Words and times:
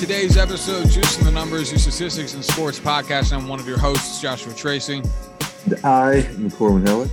Hello, 0.00 0.08
welcome 0.08 0.24
to 0.24 0.30
today's 0.30 0.36
episode, 0.38 0.86
Juicing 0.86 1.24
the 1.24 1.30
Numbers, 1.30 1.70
your 1.70 1.78
statistics 1.78 2.32
and 2.32 2.42
sports 2.42 2.80
podcast. 2.80 3.34
I'm 3.34 3.48
one 3.48 3.60
of 3.60 3.68
your 3.68 3.78
hosts, 3.78 4.20
Joshua 4.20 4.54
Tracy. 4.54 5.02
I 5.84 6.26
am 6.38 6.50
Corbin 6.50 6.86
Heller. 6.86 7.08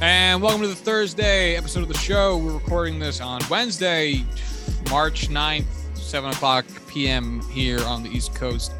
And 0.00 0.40
welcome 0.40 0.62
to 0.62 0.68
the 0.68 0.74
Thursday 0.74 1.56
episode 1.56 1.82
of 1.82 1.88
the 1.88 1.98
show. 1.98 2.38
We're 2.38 2.54
recording 2.54 2.98
this 2.98 3.20
on 3.20 3.42
Wednesday, 3.50 4.24
March 4.90 5.28
9th, 5.28 5.66
7 5.94 6.30
o'clock 6.30 6.64
p.m. 6.88 7.42
here 7.50 7.84
on 7.84 8.02
the 8.02 8.08
East 8.08 8.34
Coast. 8.34 8.72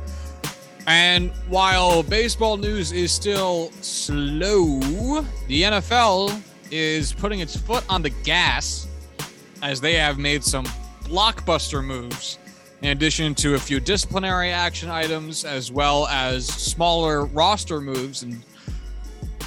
And 0.87 1.31
while 1.49 2.03
baseball 2.03 2.57
news 2.57 2.93
is 2.93 3.13
still 3.13 3.71
slow, 3.83 4.81
the 5.47 5.63
NFL 5.63 6.41
is 6.71 7.13
putting 7.13 7.41
its 7.41 7.55
foot 7.55 7.85
on 7.91 8.01
the 8.01 8.11
gas 8.11 8.87
as 9.63 9.81
they 9.81 9.95
have 9.95 10.19
made 10.19 10.43
some 10.43 10.65
blockbuster 11.05 11.85
moves 11.85 12.39
in 12.83 12.91
addition 12.91 13.35
to 13.35 13.55
a 13.55 13.59
few 13.59 13.81
disciplinary 13.81 14.51
action 14.51 14.91
items 14.91 15.45
as 15.45 15.73
well 15.73 16.07
as 16.09 16.47
smaller 16.47 17.25
roster 17.27 17.81
moves 17.81 18.23
and 18.23 18.43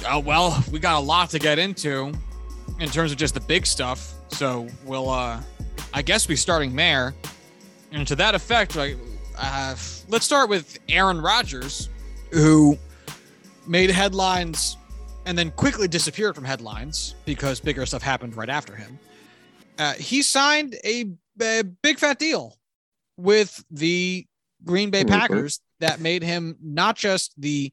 uh, 0.06 0.20
well 0.24 0.62
we 0.72 0.78
got 0.78 0.98
a 0.98 1.04
lot 1.04 1.30
to 1.30 1.38
get 1.38 1.58
into 1.58 2.12
in 2.80 2.88
terms 2.88 3.12
of 3.12 3.18
just 3.18 3.34
the 3.34 3.40
big 3.40 3.66
stuff. 3.66 4.14
So 4.28 4.66
we'll 4.84 5.10
uh 5.10 5.40
i 5.92 6.02
guess 6.02 6.26
be 6.26 6.36
starting 6.36 6.74
there. 6.76 7.14
And 7.92 8.06
to 8.06 8.16
that 8.16 8.34
effect 8.34 8.76
like 8.76 8.96
uh, 9.38 9.74
let's 10.08 10.24
start 10.24 10.50
with 10.50 10.78
aaron 10.88 11.20
rodgers 11.20 11.88
who 12.32 12.76
made 13.66 13.90
headlines 13.90 14.76
and 15.26 15.36
then 15.36 15.50
quickly 15.52 15.88
disappeared 15.88 16.34
from 16.34 16.44
headlines 16.44 17.14
because 17.24 17.60
bigger 17.60 17.86
stuff 17.86 18.02
happened 18.02 18.36
right 18.36 18.48
after 18.48 18.74
him. 18.74 18.98
Uh, 19.78 19.92
he 19.94 20.22
signed 20.22 20.74
a, 20.84 21.06
a 21.40 21.62
big 21.62 21.98
fat 21.98 22.18
deal 22.18 22.56
with 23.20 23.64
the 23.70 24.26
Green 24.64 24.90
Bay 24.90 25.04
Packers 25.04 25.60
that 25.80 26.00
made 26.00 26.22
him 26.22 26.56
not 26.62 26.96
just 26.96 27.40
the 27.40 27.72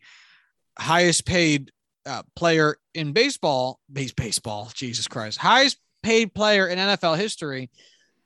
highest 0.77 1.25
paid 1.25 1.71
uh, 2.05 2.23
player 2.35 2.77
in 2.93 3.11
baseball, 3.11 3.79
base 3.91 4.13
baseball, 4.13 4.69
Jesus 4.73 5.07
Christ, 5.07 5.37
highest 5.37 5.77
paid 6.03 6.33
player 6.33 6.67
in 6.67 6.77
NFL 6.77 7.17
history, 7.17 7.69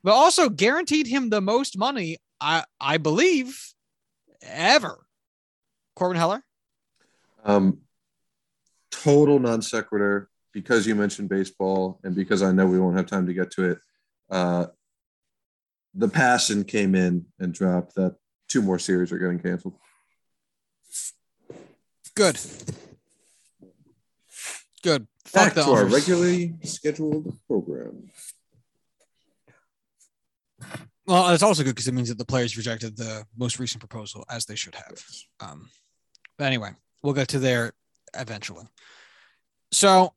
but 0.04 0.12
also 0.12 0.48
guaranteed 0.48 1.06
him 1.06 1.30
the 1.30 1.40
most 1.40 1.76
money, 1.76 2.18
I 2.40 2.64
I 2.80 2.98
believe, 2.98 3.58
ever. 4.42 5.04
Corbin 5.96 6.16
Heller. 6.16 6.42
Um, 7.44 7.78
total 8.90 9.38
non 9.38 9.62
sequitur 9.62 10.28
because 10.52 10.86
you 10.86 10.94
mentioned 10.94 11.28
baseball 11.28 11.98
and 12.04 12.14
because 12.14 12.42
I 12.42 12.52
know 12.52 12.66
we 12.66 12.78
won't 12.78 12.96
have 12.96 13.06
time 13.06 13.26
to 13.26 13.34
get 13.34 13.50
to 13.52 13.70
it. 13.70 13.78
Uh, 14.30 14.66
the 15.94 16.08
Passan 16.08 16.66
came 16.66 16.94
in 16.94 17.26
and 17.38 17.52
dropped 17.52 17.94
that 17.96 18.16
two 18.48 18.62
more 18.62 18.78
series 18.78 19.12
are 19.12 19.18
getting 19.18 19.38
canceled. 19.38 19.74
Good. 22.14 22.38
Good. 24.82 25.06
Back 25.32 25.54
to 25.54 25.62
our 25.64 25.86
regularly 25.86 26.54
scheduled 26.64 27.38
program. 27.46 28.10
Well, 31.06 31.30
it's 31.30 31.42
also 31.42 31.62
good 31.62 31.74
because 31.74 31.88
it 31.88 31.94
means 31.94 32.08
that 32.10 32.18
the 32.18 32.24
players 32.24 32.56
rejected 32.56 32.96
the 32.96 33.24
most 33.36 33.58
recent 33.58 33.80
proposal, 33.80 34.24
as 34.30 34.44
they 34.44 34.54
should 34.54 34.74
have. 34.74 35.02
Um, 35.40 35.68
but 36.38 36.44
anyway, 36.44 36.70
we'll 37.02 37.14
get 37.14 37.28
to 37.28 37.38
there 37.38 37.72
eventually. 38.14 38.66
So, 39.72 40.12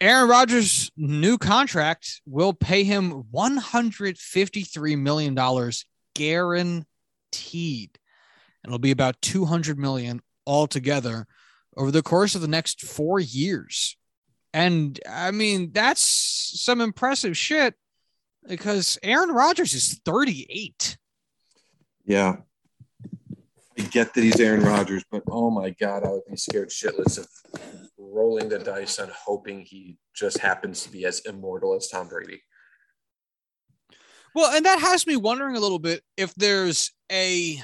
Aaron 0.00 0.28
Rodgers' 0.28 0.89
new 1.00 1.38
contract 1.38 2.20
will 2.26 2.52
pay 2.52 2.84
him 2.84 3.22
$153 3.34 4.98
million 4.98 5.72
guaranteed. 6.14 7.98
And 8.62 8.70
it'll 8.70 8.78
be 8.78 8.90
about 8.90 9.20
200 9.22 9.78
million 9.78 10.20
altogether 10.46 11.26
over 11.76 11.90
the 11.90 12.02
course 12.02 12.34
of 12.34 12.42
the 12.42 12.48
next 12.48 12.82
four 12.82 13.18
years. 13.18 13.96
And 14.52 15.00
I 15.08 15.30
mean, 15.30 15.70
that's 15.72 16.02
some 16.62 16.80
impressive 16.80 17.36
shit 17.36 17.74
because 18.46 18.98
Aaron 19.02 19.30
Rodgers 19.30 19.72
is 19.72 20.00
38. 20.04 20.98
Yeah. 22.04 22.36
Get 23.80 24.14
that 24.14 24.22
he's 24.22 24.40
Aaron 24.40 24.62
Rodgers, 24.62 25.04
but 25.10 25.22
oh 25.28 25.50
my 25.50 25.70
God, 25.70 26.04
I 26.04 26.10
would 26.10 26.22
be 26.28 26.36
scared 26.36 26.70
shitless 26.70 27.18
of 27.18 27.28
rolling 27.98 28.48
the 28.48 28.58
dice 28.58 28.98
on 28.98 29.10
hoping 29.14 29.60
he 29.60 29.98
just 30.14 30.38
happens 30.38 30.82
to 30.82 30.90
be 30.90 31.04
as 31.04 31.20
immortal 31.20 31.74
as 31.74 31.88
Tom 31.88 32.08
Brady. 32.08 32.42
Well, 34.34 34.54
and 34.54 34.64
that 34.66 34.80
has 34.80 35.06
me 35.06 35.16
wondering 35.16 35.56
a 35.56 35.60
little 35.60 35.78
bit 35.78 36.02
if 36.16 36.34
there's 36.34 36.92
a 37.10 37.60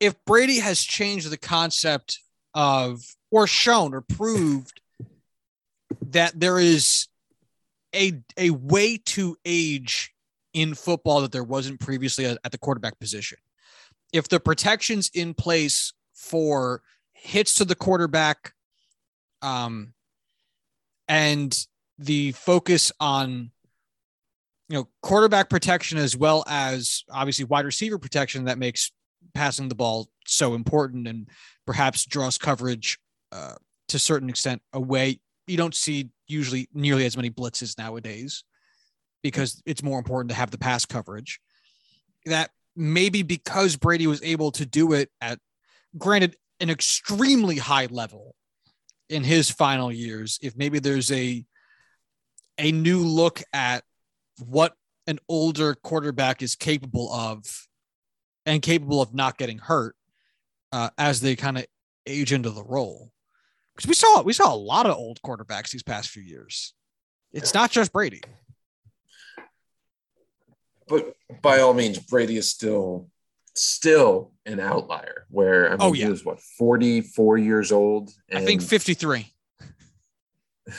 if 0.00 0.14
Brady 0.24 0.58
has 0.58 0.80
changed 0.80 1.28
the 1.30 1.36
concept 1.36 2.20
of 2.54 3.02
or 3.30 3.46
shown 3.46 3.94
or 3.94 4.02
proved 4.02 4.80
that 6.10 6.38
there 6.38 6.58
is 6.58 7.08
a 7.94 8.20
a 8.36 8.50
way 8.50 8.98
to 8.98 9.36
age 9.44 10.12
in 10.52 10.74
football 10.74 11.20
that 11.22 11.32
there 11.32 11.44
wasn't 11.44 11.80
previously 11.80 12.24
at 12.26 12.50
the 12.50 12.58
quarterback 12.58 12.98
position. 12.98 13.38
If 14.12 14.28
the 14.28 14.40
protections 14.40 15.10
in 15.12 15.34
place 15.34 15.92
for 16.14 16.82
hits 17.12 17.56
to 17.56 17.64
the 17.64 17.74
quarterback 17.74 18.52
um 19.42 19.92
and 21.08 21.66
the 21.98 22.32
focus 22.32 22.92
on 23.00 23.50
you 24.68 24.76
know 24.76 24.88
quarterback 25.02 25.50
protection 25.50 25.98
as 25.98 26.16
well 26.16 26.44
as 26.46 27.04
obviously 27.10 27.44
wide 27.44 27.64
receiver 27.64 27.98
protection 27.98 28.44
that 28.44 28.58
makes 28.58 28.92
passing 29.34 29.68
the 29.68 29.74
ball 29.74 30.08
so 30.26 30.54
important 30.54 31.06
and 31.06 31.28
perhaps 31.66 32.04
draws 32.06 32.38
coverage 32.38 32.98
uh, 33.32 33.54
to 33.88 33.96
a 33.96 34.00
certain 34.00 34.28
extent 34.28 34.62
away. 34.72 35.20
You 35.46 35.56
don't 35.56 35.74
see 35.74 36.10
usually 36.26 36.68
nearly 36.72 37.04
as 37.06 37.16
many 37.16 37.30
blitzes 37.30 37.78
nowadays 37.78 38.44
because 39.22 39.62
it's 39.66 39.82
more 39.82 39.98
important 39.98 40.30
to 40.30 40.36
have 40.36 40.50
the 40.50 40.58
pass 40.58 40.86
coverage. 40.86 41.40
That 42.24 42.50
maybe 42.76 43.22
because 43.22 43.76
Brady 43.76 44.06
was 44.06 44.22
able 44.22 44.52
to 44.52 44.66
do 44.66 44.92
it 44.92 45.10
at, 45.20 45.38
granted, 45.96 46.36
an 46.60 46.70
extremely 46.70 47.56
high 47.56 47.86
level 47.86 48.34
in 49.08 49.24
his 49.24 49.50
final 49.50 49.90
years. 49.90 50.38
If 50.42 50.56
maybe 50.56 50.78
there's 50.78 51.10
a 51.10 51.44
a 52.58 52.72
new 52.72 53.00
look 53.00 53.42
at 53.52 53.84
what 54.38 54.74
an 55.06 55.18
older 55.28 55.74
quarterback 55.74 56.42
is 56.42 56.56
capable 56.56 57.12
of 57.12 57.66
and 58.44 58.62
capable 58.62 59.02
of 59.02 59.14
not 59.14 59.38
getting 59.38 59.58
hurt 59.58 59.94
uh, 60.72 60.90
as 60.98 61.20
they 61.20 61.36
kind 61.36 61.58
of 61.58 61.66
age 62.06 62.32
into 62.32 62.50
the 62.50 62.64
role. 62.64 63.10
Because 63.74 63.88
we 63.88 63.94
saw 63.94 64.22
we 64.22 64.32
saw 64.32 64.52
a 64.52 64.56
lot 64.56 64.86
of 64.86 64.96
old 64.96 65.20
quarterbacks 65.22 65.70
these 65.70 65.82
past 65.82 66.08
few 66.08 66.22
years. 66.22 66.74
It's 67.32 67.52
not 67.52 67.70
just 67.70 67.92
Brady. 67.92 68.22
But 70.88 71.14
by 71.42 71.60
all 71.60 71.74
means, 71.74 71.98
Brady 71.98 72.36
is 72.36 72.50
still 72.50 73.08
still 73.54 74.32
an 74.44 74.60
outlier. 74.60 75.26
Where 75.30 75.70
I 75.70 75.74
oh, 75.74 75.76
mean, 75.76 75.80
Oh, 75.80 75.92
yeah. 75.92 76.04
he 76.04 76.10
was 76.10 76.24
what 76.24 76.40
forty 76.40 77.00
four 77.00 77.38
years 77.38 77.72
old. 77.72 78.10
I 78.32 78.44
think 78.44 78.62
53. 78.62 79.32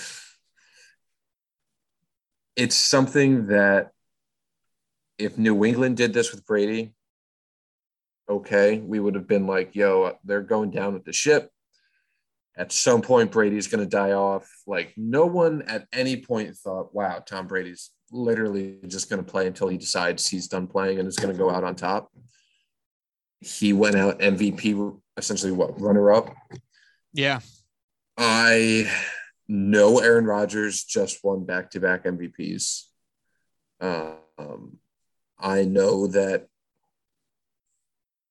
It's 2.55 2.75
something 2.75 3.49
that 3.49 3.91
if 5.19 5.37
New 5.37 5.63
England 5.63 5.95
did 5.95 6.11
this 6.11 6.31
with 6.31 6.43
Brady, 6.43 6.95
okay, 8.27 8.79
we 8.79 8.99
would 8.99 9.13
have 9.13 9.27
been 9.27 9.45
like, 9.45 9.75
"Yo, 9.75 10.17
they're 10.23 10.41
going 10.41 10.71
down 10.71 10.95
with 10.95 11.05
the 11.05 11.13
ship." 11.13 11.51
At 12.57 12.71
some 12.71 13.03
point, 13.03 13.31
Brady's 13.31 13.67
going 13.67 13.83
to 13.83 13.89
die 13.89 14.13
off. 14.13 14.49
Like 14.65 14.95
no 14.97 15.27
one 15.27 15.61
at 15.67 15.87
any 15.93 16.19
point 16.23 16.55
thought, 16.57 16.95
"Wow, 16.95 17.19
Tom 17.19 17.45
Brady's 17.45 17.91
literally 18.11 18.79
just 18.87 19.09
going 19.09 19.23
to 19.23 19.29
play 19.29 19.47
until 19.47 19.67
he 19.67 19.77
decides 19.77 20.27
he's 20.27 20.47
done 20.47 20.67
playing 20.67 20.99
and 20.99 21.07
is 21.07 21.17
going 21.17 21.33
to 21.33 21.37
go 21.37 21.49
out 21.49 21.63
on 21.63 21.75
top." 21.75 22.11
He 23.39 23.73
went 23.73 23.95
out 23.95 24.19
MVP, 24.19 24.99
essentially 25.15 25.51
what 25.51 25.79
runner 25.79 26.11
up. 26.11 26.35
Yeah. 27.13 27.39
I 28.17 28.91
know 29.47 29.99
Aaron 29.99 30.25
Rodgers 30.25 30.83
just 30.83 31.23
won 31.23 31.45
back 31.45 31.71
to 31.71 31.79
back 31.79 32.03
MVPs. 32.05 32.83
Um, 33.79 34.79
I 35.39 35.65
know 35.65 36.07
that 36.07 36.47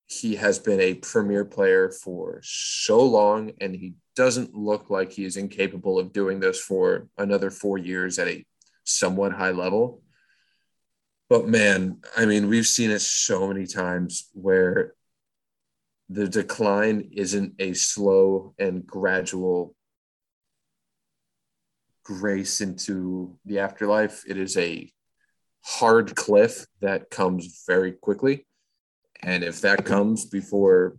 he 0.06 0.36
has 0.36 0.58
been 0.58 0.80
a 0.80 0.94
premier 0.94 1.44
player 1.44 1.90
for 1.90 2.40
so 2.42 3.02
long, 3.02 3.52
and 3.60 3.74
he 3.74 3.94
doesn't 4.14 4.54
look 4.54 4.88
like 4.90 5.12
he 5.12 5.24
is 5.24 5.36
incapable 5.36 5.98
of 5.98 6.12
doing 6.12 6.40
this 6.40 6.60
for 6.60 7.08
another 7.18 7.50
four 7.50 7.78
years 7.78 8.18
at 8.18 8.28
a 8.28 8.44
somewhat 8.86 9.32
high 9.32 9.50
level. 9.50 10.02
But 11.28 11.46
man, 11.46 11.98
I 12.16 12.24
mean, 12.24 12.48
we've 12.48 12.66
seen 12.66 12.90
it 12.90 13.00
so 13.00 13.48
many 13.48 13.66
times 13.66 14.30
where 14.32 14.94
the 16.08 16.28
decline 16.28 17.10
isn't 17.12 17.54
a 17.58 17.72
slow 17.74 18.54
and 18.58 18.86
gradual 18.86 19.74
grace 22.04 22.60
into 22.60 23.36
the 23.44 23.58
afterlife. 23.58 24.22
It 24.28 24.36
is 24.36 24.56
a 24.56 24.90
hard 25.64 26.14
cliff 26.14 26.64
that 26.80 27.10
comes 27.10 27.64
very 27.66 27.90
quickly. 27.90 28.46
And 29.20 29.42
if 29.42 29.62
that 29.62 29.84
comes 29.84 30.26
before, 30.26 30.96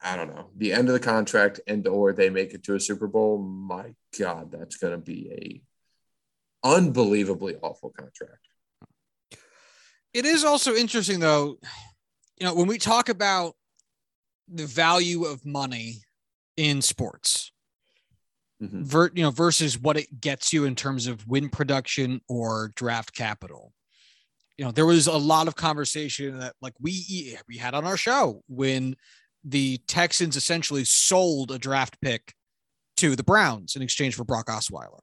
I 0.00 0.16
don't 0.16 0.34
know, 0.34 0.50
the 0.56 0.72
end 0.72 0.88
of 0.88 0.94
the 0.94 1.00
contract 1.00 1.58
and 1.66 1.86
or 1.88 2.12
they 2.12 2.30
make 2.30 2.54
it 2.54 2.62
to 2.64 2.76
a 2.76 2.80
Super 2.80 3.08
Bowl, 3.08 3.38
my 3.38 3.94
God, 4.16 4.52
that's 4.52 4.76
going 4.76 4.92
to 4.92 5.04
be 5.04 5.30
a 5.32 5.62
unbelievably 6.64 7.56
awful 7.62 7.90
contract. 7.90 8.38
It 10.12 10.26
is 10.26 10.44
also 10.44 10.74
interesting, 10.74 11.20
though, 11.20 11.56
you 12.38 12.46
know, 12.46 12.54
when 12.54 12.66
we 12.66 12.78
talk 12.78 13.08
about 13.08 13.54
the 14.48 14.66
value 14.66 15.24
of 15.24 15.44
money 15.46 16.02
in 16.56 16.82
sports, 16.82 17.52
mm-hmm. 18.62 18.82
ver, 18.82 19.10
you 19.14 19.22
know, 19.22 19.30
versus 19.30 19.78
what 19.78 19.96
it 19.96 20.20
gets 20.20 20.52
you 20.52 20.64
in 20.64 20.74
terms 20.74 21.06
of 21.06 21.26
win 21.26 21.48
production 21.48 22.20
or 22.28 22.72
draft 22.74 23.14
capital. 23.14 23.72
You 24.58 24.66
know, 24.66 24.70
there 24.70 24.86
was 24.86 25.06
a 25.06 25.16
lot 25.16 25.48
of 25.48 25.56
conversation 25.56 26.38
that 26.38 26.54
like 26.60 26.74
we 26.78 27.36
we 27.48 27.56
had 27.56 27.74
on 27.74 27.86
our 27.86 27.96
show 27.96 28.42
when 28.48 28.96
the 29.44 29.78
Texans 29.88 30.36
essentially 30.36 30.84
sold 30.84 31.50
a 31.50 31.58
draft 31.58 32.00
pick 32.00 32.34
to 32.98 33.16
the 33.16 33.24
Browns 33.24 33.74
in 33.76 33.82
exchange 33.82 34.14
for 34.14 34.24
Brock 34.24 34.46
Osweiler. 34.46 35.00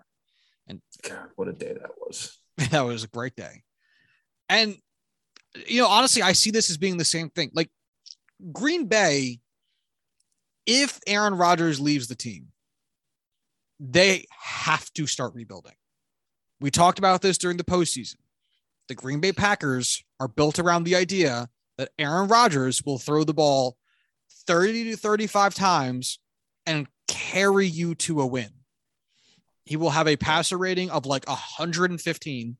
And 0.69 0.81
God, 1.01 1.29
what 1.35 1.47
a 1.47 1.53
day 1.53 1.73
that 1.73 1.91
was. 1.99 2.39
that 2.71 2.85
was 2.85 3.03
a 3.03 3.07
great 3.07 3.35
day. 3.35 3.63
And 4.47 4.77
you 5.67 5.81
know, 5.81 5.87
honestly, 5.87 6.21
I 6.21 6.33
see 6.33 6.51
this 6.51 6.69
as 6.69 6.77
being 6.77 6.97
the 6.97 7.05
same 7.05 7.29
thing. 7.29 7.51
Like 7.53 7.69
Green 8.51 8.85
Bay, 8.85 9.39
if 10.65 10.99
Aaron 11.07 11.35
Rodgers 11.35 11.79
leaves 11.79 12.07
the 12.07 12.15
team, 12.15 12.47
they 13.79 14.25
have 14.39 14.91
to 14.93 15.07
start 15.07 15.33
rebuilding. 15.33 15.73
We 16.61 16.69
talked 16.69 16.99
about 16.99 17.21
this 17.21 17.37
during 17.37 17.57
the 17.57 17.63
postseason. 17.63 18.17
The 18.87 18.95
Green 18.95 19.19
Bay 19.19 19.31
Packers 19.31 20.03
are 20.19 20.27
built 20.27 20.59
around 20.59 20.83
the 20.83 20.95
idea 20.95 21.49
that 21.77 21.91
Aaron 21.97 22.27
Rodgers 22.27 22.83
will 22.85 22.99
throw 22.99 23.23
the 23.23 23.33
ball 23.33 23.77
30 24.47 24.91
to 24.91 24.97
35 24.97 25.53
times 25.53 26.19
and 26.65 26.87
carry 27.07 27.67
you 27.67 27.95
to 27.95 28.21
a 28.21 28.27
win. 28.27 28.49
He 29.69 29.77
will 29.77 29.91
have 29.91 30.07
a 30.07 30.17
passer 30.17 30.57
rating 30.57 30.89
of 30.89 31.05
like 31.05 31.29
115 31.29 32.57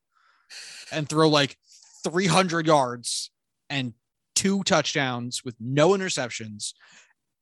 and 0.92 1.10
throw 1.10 1.28
like 1.28 1.58
300 2.04 2.68
yards 2.68 3.32
and 3.68 3.94
two 4.36 4.62
touchdowns 4.62 5.44
with 5.44 5.56
no 5.60 5.90
interceptions 5.90 6.74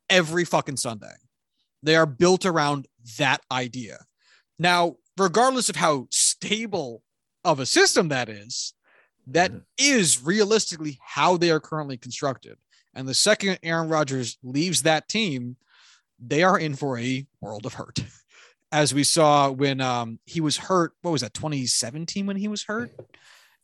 every 0.09 0.45
fucking 0.45 0.77
Sunday. 0.77 1.15
They 1.83 1.97
are 1.97 2.05
built 2.05 2.45
around 2.45 2.87
that 3.17 3.41
idea. 3.51 4.05
Now, 4.57 4.95
regardless 5.17 5.67
of 5.67 5.75
how 5.75 6.07
stable 6.11 7.03
of 7.43 7.59
a 7.59 7.65
system 7.65 8.07
that 8.07 8.29
is, 8.29 8.73
that 9.27 9.51
mm-hmm. 9.51 9.59
is 9.77 10.23
realistically 10.23 10.97
how 11.03 11.35
they 11.35 11.51
are 11.51 11.59
currently 11.59 11.97
constructed. 11.97 12.55
And 12.95 13.05
the 13.05 13.13
second 13.13 13.59
Aaron 13.63 13.89
Rodgers 13.89 14.37
leaves 14.43 14.83
that 14.83 15.09
team, 15.09 15.57
they 16.17 16.41
are 16.41 16.57
in 16.57 16.75
for 16.75 16.97
a 16.97 17.27
world 17.41 17.65
of 17.65 17.73
hurt. 17.73 17.99
As 18.71 18.93
we 18.93 19.03
saw 19.03 19.49
when 19.49 19.79
um, 19.79 20.19
he 20.25 20.41
was 20.41 20.57
hurt, 20.57 20.93
what 21.01 21.11
was 21.11 21.21
that, 21.21 21.33
2017 21.33 22.25
when 22.25 22.35
he 22.35 22.47
was 22.47 22.63
hurt? 22.63 22.91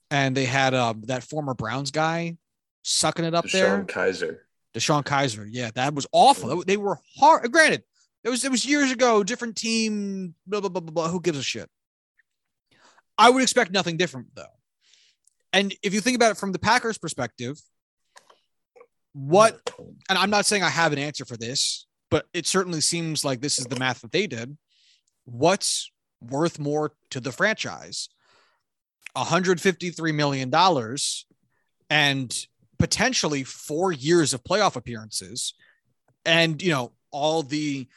And 0.10 0.36
they 0.36 0.46
had 0.46 0.74
um, 0.74 1.02
that 1.08 1.24
former 1.24 1.54
Browns 1.54 1.92
guy 1.92 2.38
sucking 2.84 3.26
it 3.26 3.34
up 3.34 3.46
DeShone 3.46 3.52
there. 3.52 3.84
Kizer. 3.84 4.38
DeShone 4.74 5.04
Kizer. 5.04 5.48
Yeah, 5.50 5.72
that 5.76 5.94
was 5.94 6.08
awful. 6.12 6.64
They 6.66 6.78
were 6.78 7.00
hard. 7.20 7.52
Granted, 7.52 7.84
it 8.24 8.30
was 8.30 8.46
it 8.46 8.52
was 8.52 8.66
years 8.66 8.92
ago, 8.92 9.24
different 9.24 9.56
team, 9.56 10.36
blah, 10.48 10.62
blah, 10.62 10.70
blah, 10.70 10.82
blah, 10.82 10.92
blah. 10.92 11.10
Who 11.10 11.20
gives 11.20 11.38
a 11.38 11.44
shit? 11.44 11.70
I 13.18 13.30
would 13.30 13.44
expect 13.44 13.72
nothing 13.72 13.98
different 13.98 14.28
though. 14.34 14.46
And 15.52 15.76
if 15.84 15.94
you 15.94 16.02
think 16.02 16.16
about 16.16 16.32
it 16.32 16.38
from 16.38 16.52
the 16.52 16.60
Packers' 16.60 16.98
perspective, 16.98 17.60
what 19.14 19.60
and 20.10 20.18
I'm 20.18 20.30
not 20.30 20.46
saying 20.46 20.64
I 20.64 20.70
have 20.70 20.94
an 20.94 21.00
answer 21.00 21.26
for 21.26 21.38
this, 21.38 21.86
but 22.10 22.26
it 22.34 22.48
certainly 22.48 22.82
seems 22.82 23.24
like 23.24 23.42
this 23.42 23.60
is 23.60 23.66
the 23.66 23.78
math 23.78 24.02
that 24.02 24.12
they 24.12 24.28
did. 24.28 24.58
What's 25.26 25.92
worth 26.22 26.60
more 26.60 26.94
to 27.12 27.20
the 27.20 27.32
franchise? 27.32 28.10
$153 29.16 30.14
million 30.14 30.52
and 31.90 32.48
potentially 32.80 33.44
four 33.44 33.92
years 33.92 34.34
of 34.34 34.44
playoff 34.44 34.76
appearances. 34.76 35.54
And, 36.26 36.62
you 36.62 36.72
know, 36.72 36.94
all 37.12 37.44
the 37.44 37.88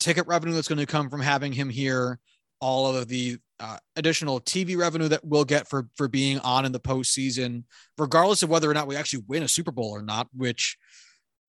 ticket 0.00 0.26
revenue 0.26 0.54
that's 0.54 0.68
going 0.68 0.78
to 0.78 0.86
come 0.86 1.10
from 1.10 1.20
having 1.20 1.52
him 1.52 1.68
here, 1.68 2.18
all 2.60 2.96
of 2.96 3.08
the 3.08 3.38
uh, 3.60 3.78
additional 3.96 4.40
TV 4.40 4.76
revenue 4.76 5.08
that 5.08 5.24
we'll 5.24 5.44
get 5.44 5.68
for 5.68 5.88
for 5.94 6.08
being 6.08 6.40
on 6.40 6.64
in 6.64 6.72
the 6.72 6.80
postseason, 6.80 7.62
regardless 7.96 8.42
of 8.42 8.48
whether 8.48 8.68
or 8.68 8.74
not 8.74 8.88
we 8.88 8.96
actually 8.96 9.22
win 9.28 9.44
a 9.44 9.48
Super 9.48 9.70
Bowl 9.70 9.90
or 9.90 10.02
not, 10.02 10.28
which 10.34 10.76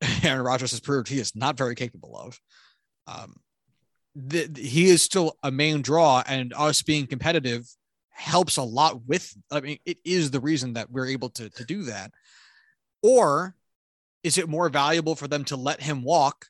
Aaron 0.23 0.45
Rodgers 0.45 0.71
has 0.71 0.79
proved 0.79 1.07
he 1.07 1.19
is 1.19 1.35
not 1.35 1.57
very 1.57 1.73
capable 1.73 2.15
of. 2.15 2.39
Um, 3.07 3.37
the, 4.15 4.49
he 4.55 4.89
is 4.89 5.01
still 5.01 5.37
a 5.43 5.51
main 5.51 5.81
draw, 5.81 6.23
and 6.27 6.53
us 6.55 6.81
being 6.81 7.07
competitive 7.07 7.67
helps 8.09 8.57
a 8.57 8.63
lot 8.63 9.05
with. 9.05 9.35
I 9.51 9.61
mean, 9.61 9.79
it 9.85 9.97
is 10.05 10.31
the 10.31 10.39
reason 10.39 10.73
that 10.73 10.91
we're 10.91 11.07
able 11.07 11.29
to 11.31 11.49
to 11.49 11.65
do 11.65 11.83
that. 11.83 12.11
Or 13.01 13.55
is 14.23 14.37
it 14.37 14.47
more 14.47 14.69
valuable 14.69 15.15
for 15.15 15.27
them 15.27 15.43
to 15.45 15.57
let 15.57 15.81
him 15.81 16.03
walk 16.03 16.45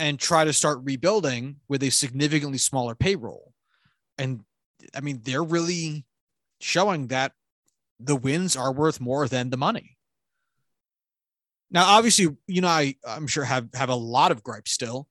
and 0.00 0.18
try 0.18 0.44
to 0.44 0.52
start 0.52 0.80
rebuilding 0.82 1.56
with 1.68 1.82
a 1.82 1.90
significantly 1.90 2.56
smaller 2.56 2.94
payroll. 2.94 3.52
And 4.16 4.40
I 4.94 5.00
mean, 5.00 5.20
they're 5.22 5.44
really 5.44 6.06
showing 6.58 7.08
that 7.08 7.32
the 8.00 8.16
wins 8.16 8.56
are 8.56 8.72
worth 8.72 8.98
more 8.98 9.28
than 9.28 9.50
the 9.50 9.58
money. 9.58 9.98
Now, 11.70 11.84
obviously, 11.84 12.34
you 12.46 12.62
know, 12.62 12.68
I, 12.68 12.96
I'm 13.06 13.26
sure 13.26 13.44
have 13.44 13.68
have 13.74 13.90
a 13.90 13.94
lot 13.94 14.32
of 14.32 14.42
gripes 14.42 14.72
still 14.72 15.06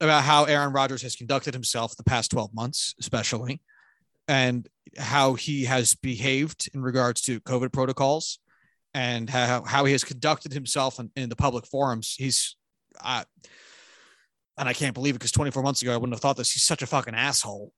about 0.00 0.24
how 0.24 0.44
Aaron 0.44 0.72
Rodgers 0.72 1.02
has 1.02 1.14
conducted 1.14 1.54
himself 1.54 1.96
the 1.96 2.04
past 2.04 2.30
12 2.30 2.54
months, 2.54 2.94
especially, 2.98 3.60
and 4.28 4.68
how 4.98 5.34
he 5.34 5.64
has 5.64 5.94
behaved 5.94 6.70
in 6.74 6.82
regards 6.82 7.20
to 7.22 7.40
COVID 7.40 7.72
protocols 7.72 8.38
and 8.94 9.28
how, 9.28 9.62
how 9.62 9.84
he 9.84 9.92
has 9.92 10.04
conducted 10.04 10.52
himself 10.52 10.98
in, 10.98 11.10
in 11.16 11.28
the 11.28 11.36
public 11.36 11.66
forums. 11.66 12.14
He's, 12.18 12.56
uh, 13.04 13.24
and 14.56 14.68
I 14.68 14.72
can't 14.72 14.94
believe 14.94 15.14
it 15.14 15.18
because 15.18 15.32
24 15.32 15.62
months 15.62 15.82
ago 15.82 15.92
I 15.92 15.96
wouldn't 15.96 16.14
have 16.14 16.20
thought 16.20 16.36
this. 16.36 16.52
He's 16.52 16.64
such 16.64 16.82
a 16.82 16.86
fucking 16.86 17.14
asshole. 17.14 17.72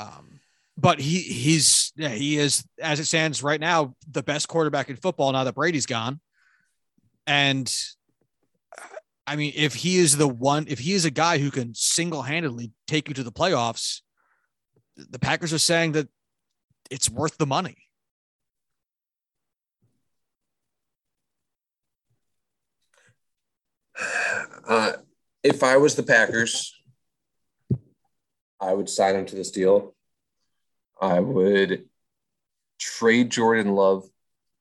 Um, 0.00 0.40
but 0.76 0.98
he 0.98 1.20
he's 1.20 1.92
yeah, 1.96 2.08
he 2.08 2.36
is 2.36 2.66
as 2.80 2.98
it 2.98 3.04
stands 3.04 3.42
right 3.42 3.60
now 3.60 3.94
the 4.10 4.22
best 4.22 4.48
quarterback 4.48 4.90
in 4.90 4.96
football 4.96 5.32
now 5.32 5.44
that 5.44 5.54
Brady's 5.54 5.86
gone. 5.86 6.20
And 7.26 7.72
I 9.26 9.36
mean, 9.36 9.52
if 9.56 9.74
he 9.74 9.96
is 9.96 10.16
the 10.16 10.28
one, 10.28 10.66
if 10.68 10.78
he 10.78 10.92
is 10.92 11.04
a 11.04 11.10
guy 11.10 11.38
who 11.38 11.50
can 11.50 11.74
single 11.74 12.22
handedly 12.22 12.72
take 12.86 13.08
you 13.08 13.14
to 13.14 13.22
the 13.22 13.32
playoffs, 13.32 14.00
the 14.96 15.18
Packers 15.18 15.52
are 15.52 15.58
saying 15.58 15.92
that 15.92 16.08
it's 16.90 17.10
worth 17.10 17.38
the 17.38 17.46
money. 17.46 17.76
Uh, 24.66 24.92
if 25.42 25.62
I 25.62 25.76
was 25.76 25.94
the 25.94 26.02
Packers, 26.02 26.74
I 28.58 28.72
would 28.72 28.88
sign 28.88 29.14
him 29.14 29.26
to 29.26 29.36
this 29.36 29.50
deal. 29.50 29.94
I 30.98 31.20
would 31.20 31.84
trade 32.78 33.30
Jordan 33.30 33.74
Love 33.74 34.04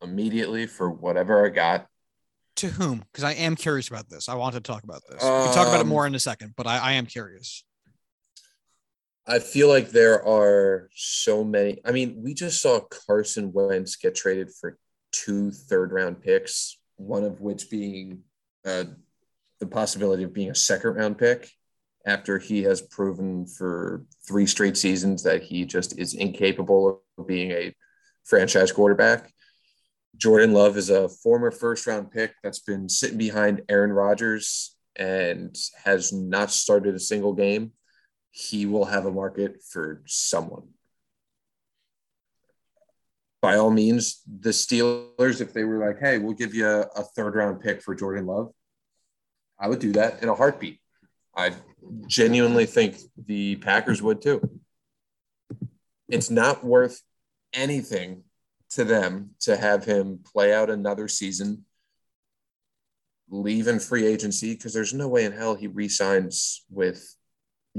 immediately 0.02 0.68
for 0.68 0.92
whatever 0.92 1.46
I 1.46 1.50
got. 1.50 1.88
To 2.58 2.68
whom? 2.68 3.04
Because 3.12 3.24
I 3.24 3.34
am 3.34 3.56
curious 3.56 3.88
about 3.88 4.10
this. 4.10 4.30
I 4.30 4.36
want 4.36 4.56
to 4.56 4.62
talk 4.62 4.84
about 4.84 5.02
this. 5.10 5.24
Um, 5.24 5.40
we 5.40 5.46
can 5.46 5.56
talk 5.56 5.68
about 5.68 5.82
it 5.82 5.88
more 5.88 6.06
in 6.06 6.14
a 6.16 6.20
second, 6.20 6.54
but 6.56 6.68
I, 6.68 6.78
I 6.78 6.92
am 6.94 7.06
curious. 7.06 7.64
I 9.26 9.40
feel 9.40 9.70
like 9.70 9.90
there 9.90 10.26
are 10.28 10.90
so 10.94 11.44
many. 11.44 11.80
I 11.86 11.92
mean, 11.92 12.22
we 12.24 12.34
just 12.34 12.62
saw 12.62 12.82
Carson 12.82 13.52
Wentz 13.54 13.96
get 13.96 14.16
traded 14.16 14.50
for 14.54 14.78
two 15.12 15.52
third 15.52 15.92
round 15.92 16.22
picks, 16.22 16.78
one 16.98 17.24
of 17.24 17.40
which 17.40 17.70
being 17.70 18.24
uh, 18.66 18.84
the 19.60 19.68
possibility 19.68 20.24
of 20.24 20.34
being 20.34 20.50
a 20.50 20.56
second 20.56 20.96
round 20.96 21.18
pick 21.18 21.50
after 22.06 22.38
he 22.38 22.64
has 22.64 22.82
proven 22.82 23.48
for 23.48 24.04
three 24.28 24.46
straight 24.46 24.76
seasons 24.76 25.24
that 25.24 25.42
he 25.42 25.66
just 25.66 25.98
is 25.98 26.14
incapable 26.14 27.02
of 27.18 27.28
being 27.28 27.52
a 27.52 27.74
franchise 28.26 28.72
quarterback. 28.72 29.32
Jordan 30.18 30.54
Love 30.54 30.78
is 30.78 30.90
a 30.90 31.10
former 31.10 31.52
first 31.52 31.88
round 31.88 32.12
pick 32.12 32.34
that's 32.44 32.60
been 32.60 32.88
sitting 32.88 33.18
behind 33.18 33.62
Aaron 33.68 33.92
Rodgers 33.92 34.76
and 34.96 35.56
has 35.84 36.14
not 36.14 36.52
started 36.52 36.94
a 36.96 37.00
single 37.00 37.34
game. 37.34 37.72
He 38.32 38.66
will 38.66 38.86
have 38.86 39.06
a 39.06 39.12
market 39.12 39.62
for 39.68 40.04
someone. 40.06 40.70
By 43.42 43.58
all 43.58 43.72
means, 43.72 44.22
the 44.40 44.52
Steelers, 44.52 45.42
if 45.42 45.54
they 45.54 45.64
were 45.64 45.86
like, 45.86 46.00
hey, 46.00 46.18
we'll 46.18 46.34
give 46.34 46.54
you 46.54 46.68
a, 46.68 46.82
a 46.96 47.04
third 47.04 47.36
round 47.36 47.60
pick 47.62 47.82
for 47.82 47.94
Jordan 47.94 48.26
Love, 48.26 48.52
I 49.60 49.68
would 49.68 49.80
do 49.80 49.92
that 49.94 50.24
in 50.24 50.30
a 50.30 50.36
heartbeat. 50.36 50.80
I 51.36 51.54
genuinely 52.08 52.66
think 52.66 52.98
the 53.18 53.58
Packers 53.58 54.02
would 54.02 54.22
too. 54.22 54.42
It's 56.08 56.30
not 56.30 56.64
worth 56.64 57.02
anything 57.54 58.24
to 58.76 58.84
them 58.84 59.32
to 59.42 59.58
have 59.58 59.86
him 59.86 60.20
play 60.24 60.54
out 60.54 60.70
another 60.70 61.08
season 61.08 61.66
leave 63.34 63.68
in 63.68 63.80
free 63.80 64.06
agency 64.06 64.54
because 64.54 64.74
there's 64.74 64.94
no 64.94 65.08
way 65.08 65.26
in 65.26 65.32
hell 65.32 65.56
he 65.56 65.68
resigns 65.68 66.64
with 66.70 67.16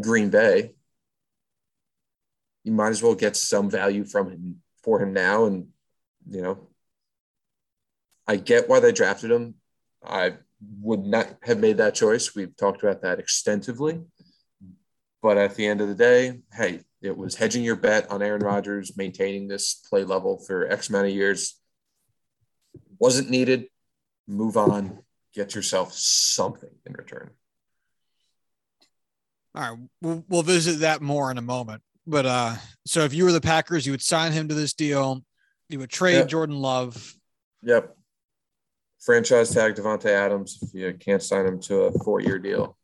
Green 0.01 0.29
Bay. 0.29 0.75
You 2.65 2.73
might 2.73 2.89
as 2.89 3.03
well 3.03 3.15
get 3.15 3.37
some 3.37 3.71
value 3.71 4.05
from 4.05 4.31
him 4.31 4.63
for 4.83 5.01
him 5.01 5.13
now. 5.13 5.45
And, 5.45 5.69
you 6.29 6.43
know, 6.43 6.69
I 8.27 8.37
get 8.37 8.69
why 8.69 8.81
they 8.81 8.93
drafted 8.93 9.31
him. 9.31 9.55
I 10.05 10.35
would 10.81 11.05
not 11.05 11.37
have 11.43 11.61
made 11.61 11.77
that 11.77 11.95
choice. 11.95 12.35
We've 12.35 12.57
talked 12.57 12.83
about 12.83 13.03
that 13.03 13.19
extensively. 13.19 14.01
But 15.25 15.39
at 15.39 15.55
the 15.55 15.67
end 15.67 15.81
of 15.81 15.89
the 15.89 15.95
day, 15.95 16.41
hey, 16.53 16.81
it 17.01 17.17
was 17.17 17.35
hedging 17.35 17.65
your 17.65 17.77
bet 17.77 18.11
on 18.11 18.21
Aaron 18.21 18.43
Rodgers, 18.43 18.95
maintaining 18.95 19.49
this 19.49 19.73
play 19.73 20.05
level 20.05 20.37
for 20.37 20.71
X 20.71 20.91
amount 20.91 21.07
of 21.07 21.15
years. 21.15 21.59
Wasn't 22.99 23.31
needed. 23.31 23.69
Move 24.29 24.59
on. 24.59 24.99
Get 25.33 25.55
yourself 25.55 25.95
something 25.95 26.69
in 26.85 26.93
return. 26.93 27.31
All 29.55 29.63
right, 29.63 29.79
we'll, 30.03 30.25
we'll 30.29 30.43
visit 30.43 30.81
that 30.81 31.01
more 31.01 31.31
in 31.31 31.39
a 31.39 31.43
moment. 31.43 31.81
But 32.07 32.27
uh, 32.27 32.57
so 32.85 33.01
if 33.01 33.15
you 33.15 33.25
were 33.25 33.33
the 33.33 33.41
Packers, 33.41 33.87
you 33.87 33.93
would 33.95 34.03
sign 34.03 34.33
him 34.33 34.49
to 34.49 34.55
this 34.55 34.75
deal. 34.75 35.25
You 35.71 35.79
would 35.79 35.89
trade 35.89 36.17
yep. 36.17 36.29
Jordan 36.29 36.57
Love. 36.57 37.15
Yep. 37.63 37.97
Franchise 39.01 39.55
tag 39.55 39.75
Davante 39.75 40.11
Adams 40.11 40.59
if 40.61 40.75
you 40.75 40.93
can't 40.93 41.23
sign 41.23 41.47
him 41.47 41.61
to 41.63 41.85
a 41.85 41.93
four-year 42.01 42.39
deal. 42.39 42.77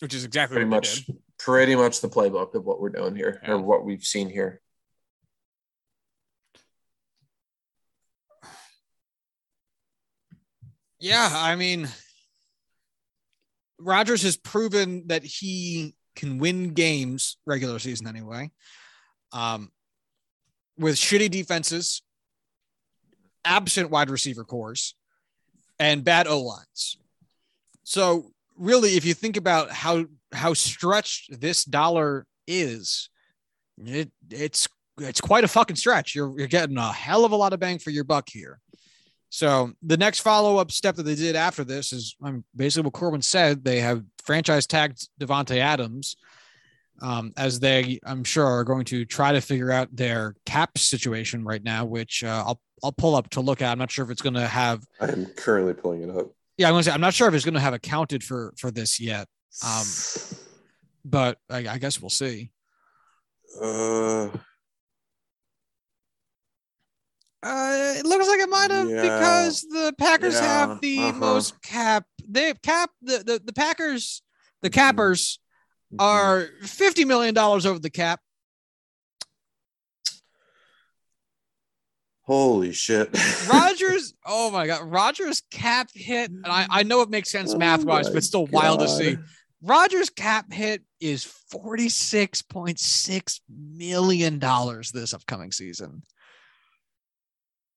Which 0.00 0.14
is 0.14 0.24
exactly 0.24 0.56
pretty 0.56 0.68
much 0.68 1.08
pretty 1.38 1.74
much 1.74 2.00
the 2.00 2.08
playbook 2.08 2.54
of 2.54 2.64
what 2.64 2.80
we're 2.80 2.90
doing 2.90 3.14
here 3.16 3.40
yeah. 3.42 3.52
or 3.52 3.58
what 3.58 3.84
we've 3.84 4.04
seen 4.04 4.28
here. 4.28 4.60
Yeah, 10.98 11.28
I 11.30 11.56
mean, 11.56 11.88
Rodgers 13.78 14.22
has 14.22 14.36
proven 14.36 15.04
that 15.08 15.24
he 15.24 15.94
can 16.14 16.38
win 16.38 16.72
games 16.72 17.36
regular 17.46 17.78
season 17.78 18.06
anyway. 18.06 18.50
Um, 19.32 19.70
with 20.78 20.96
shitty 20.96 21.30
defenses, 21.30 22.02
absent 23.44 23.90
wide 23.90 24.10
receiver 24.10 24.44
cores, 24.44 24.94
and 25.78 26.02
bad 26.02 26.26
O 26.26 26.40
lines. 26.40 26.98
So 27.84 28.32
really, 28.56 28.96
if 28.96 29.04
you 29.04 29.14
think 29.14 29.36
about 29.36 29.70
how 29.70 30.06
how 30.32 30.54
stretched 30.54 31.40
this 31.40 31.64
dollar 31.64 32.26
is, 32.46 33.08
it 33.78 34.10
it's 34.30 34.68
it's 34.98 35.20
quite 35.20 35.44
a 35.44 35.48
fucking 35.48 35.76
stretch. 35.76 36.14
You're 36.14 36.36
you're 36.38 36.48
getting 36.48 36.76
a 36.78 36.92
hell 36.92 37.24
of 37.24 37.32
a 37.32 37.36
lot 37.36 37.52
of 37.52 37.60
bang 37.60 37.78
for 37.78 37.90
your 37.90 38.04
buck 38.04 38.28
here. 38.28 38.60
So 39.28 39.72
the 39.82 39.96
next 39.96 40.20
follow 40.20 40.56
up 40.56 40.70
step 40.70 40.96
that 40.96 41.02
they 41.02 41.14
did 41.14 41.36
after 41.36 41.64
this 41.64 41.92
is 41.92 42.16
basically 42.54 42.84
what 42.84 42.94
Corbin 42.94 43.22
said. 43.22 43.64
They 43.64 43.80
have 43.80 44.04
franchise 44.24 44.66
tagged 44.66 45.08
Davante 45.20 45.58
Adams, 45.58 46.16
um, 47.02 47.32
as 47.36 47.60
they 47.60 47.98
I'm 48.04 48.24
sure 48.24 48.46
are 48.46 48.64
going 48.64 48.84
to 48.86 49.04
try 49.04 49.32
to 49.32 49.40
figure 49.40 49.70
out 49.70 49.94
their 49.94 50.36
cap 50.46 50.78
situation 50.78 51.44
right 51.44 51.62
now, 51.62 51.84
which 51.84 52.24
uh, 52.24 52.44
I'll 52.46 52.60
I'll 52.82 52.92
pull 52.92 53.14
up 53.14 53.30
to 53.30 53.40
look 53.40 53.62
at. 53.62 53.72
I'm 53.72 53.78
not 53.78 53.90
sure 53.90 54.04
if 54.04 54.10
it's 54.10 54.22
going 54.22 54.34
to 54.34 54.46
have. 54.46 54.84
I 55.00 55.08
am 55.08 55.26
currently 55.26 55.74
pulling 55.74 56.02
it 56.02 56.10
up. 56.10 56.30
Yeah, 56.58 56.68
I'm 56.68 56.76
to 56.76 56.82
say 56.82 56.92
I'm 56.92 57.00
not 57.00 57.14
sure 57.14 57.28
if 57.28 57.34
it's 57.34 57.44
going 57.44 57.54
to 57.54 57.60
have 57.60 57.74
accounted 57.74 58.24
for 58.24 58.54
for 58.56 58.70
this 58.70 58.98
yet. 58.98 59.28
Um, 59.64 59.86
but 61.04 61.38
I, 61.50 61.68
I 61.68 61.78
guess 61.78 62.00
we'll 62.00 62.10
see. 62.10 62.50
Uh, 63.60 64.28
uh, 67.42 67.94
it 67.96 68.04
looks 68.04 68.26
like 68.26 68.40
it 68.40 68.48
might 68.48 68.70
have 68.70 68.88
yeah. 68.88 69.02
because 69.02 69.62
the 69.62 69.94
Packers 69.98 70.34
yeah. 70.34 70.42
have 70.42 70.80
the 70.80 70.98
uh-huh. 70.98 71.12
most 71.12 71.62
cap. 71.62 72.04
They 72.28 72.52
cap 72.62 72.90
the, 73.02 73.18
the 73.18 73.42
the 73.44 73.52
Packers, 73.52 74.22
the 74.62 74.68
mm-hmm. 74.68 74.74
cappers 74.74 75.38
mm-hmm. 75.92 76.00
are 76.00 76.48
fifty 76.62 77.04
million 77.04 77.34
dollars 77.34 77.66
over 77.66 77.78
the 77.78 77.90
cap. 77.90 78.20
Holy 82.26 82.72
shit. 82.72 83.08
Rodgers, 83.48 84.14
oh 84.26 84.50
my 84.50 84.66
god, 84.66 84.82
Rodgers 84.82 85.42
cap 85.50 85.90
hit, 85.94 86.30
and 86.30 86.46
I, 86.46 86.66
I 86.68 86.82
know 86.82 87.02
it 87.02 87.10
makes 87.10 87.30
sense 87.30 87.54
oh 87.54 87.58
math 87.58 87.84
wise, 87.84 88.10
but 88.10 88.24
still 88.24 88.46
god. 88.46 88.52
wild 88.52 88.80
to 88.80 88.88
see. 88.88 89.16
Rodgers 89.62 90.10
cap 90.10 90.52
hit 90.52 90.82
is 91.00 91.24
$46.6 91.52 93.40
million 93.48 94.38
this 94.38 95.14
upcoming 95.14 95.52
season. 95.52 96.02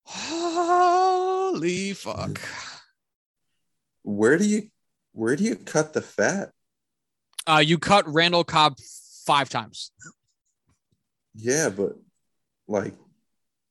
Holy 0.04 1.92
fuck. 1.92 2.40
Where 4.02 4.38
do 4.38 4.44
you 4.44 4.70
where 5.12 5.36
do 5.36 5.44
you 5.44 5.56
cut 5.56 5.92
the 5.92 6.02
fat? 6.02 6.50
Uh 7.46 7.62
you 7.64 7.78
cut 7.78 8.08
Randall 8.08 8.44
Cobb 8.44 8.76
five 9.24 9.48
times. 9.48 9.92
Yeah, 11.34 11.70
but 11.70 11.92
like 12.66 12.94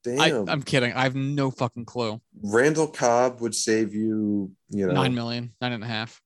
damn. 0.04 0.50
I, 0.50 0.52
am 0.52 0.64
kidding. 0.64 0.94
I 0.94 1.04
have 1.04 1.16
no 1.16 1.52
fucking 1.52 1.86
clue. 1.86 2.22
Randall 2.42 2.88
Cobb 2.88 3.42
would 3.42 3.56
save 3.56 3.94
you, 3.94 4.52
you 4.70 4.88
know, 4.88 4.94
nine 4.94 5.14
million, 5.14 5.54
nine 5.62 5.74
and 5.74 5.84
a 5.84 5.88
half. 5.88 6.22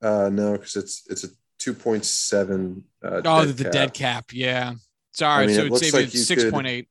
Uh 0.00 0.28
no, 0.32 0.52
because 0.52 0.76
it's 0.76 1.02
it's 1.08 1.24
a 1.24 1.28
two 1.58 1.74
point 1.74 2.04
seven. 2.04 2.84
Uh, 3.04 3.22
oh, 3.24 3.44
the 3.44 3.64
cap. 3.64 3.72
dead 3.72 3.94
cap. 3.94 4.32
Yeah. 4.32 4.74
Sorry. 5.12 5.44
I 5.44 5.46
mean, 5.46 5.56
so 5.56 5.64
it 5.64 5.70
would 5.70 5.80
save 5.80 5.94
like 5.94 6.14
you 6.14 6.20
six 6.20 6.50
point 6.50 6.66
eight. 6.66 6.88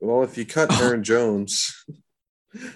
Well, 0.00 0.22
if 0.22 0.38
you 0.38 0.46
cut 0.46 0.72
Aaron 0.80 1.02
Jones 1.02 1.84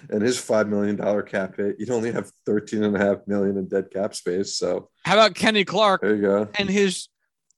and 0.09 0.21
his 0.21 0.37
five 0.37 0.67
million 0.67 0.95
dollar 0.95 1.21
cap 1.21 1.55
hit, 1.57 1.77
you'd 1.79 1.89
only 1.89 2.11
have 2.11 2.31
13 2.45 2.83
and 2.83 2.95
a 2.95 2.99
half 2.99 3.19
million 3.27 3.57
in 3.57 3.67
dead 3.67 3.91
cap 3.91 4.13
space. 4.15 4.57
So 4.57 4.89
how 5.05 5.13
about 5.13 5.35
Kenny 5.35 5.63
Clark? 5.63 6.01
There 6.01 6.15
you 6.15 6.21
go. 6.21 6.49
And 6.55 6.69
his 6.69 7.07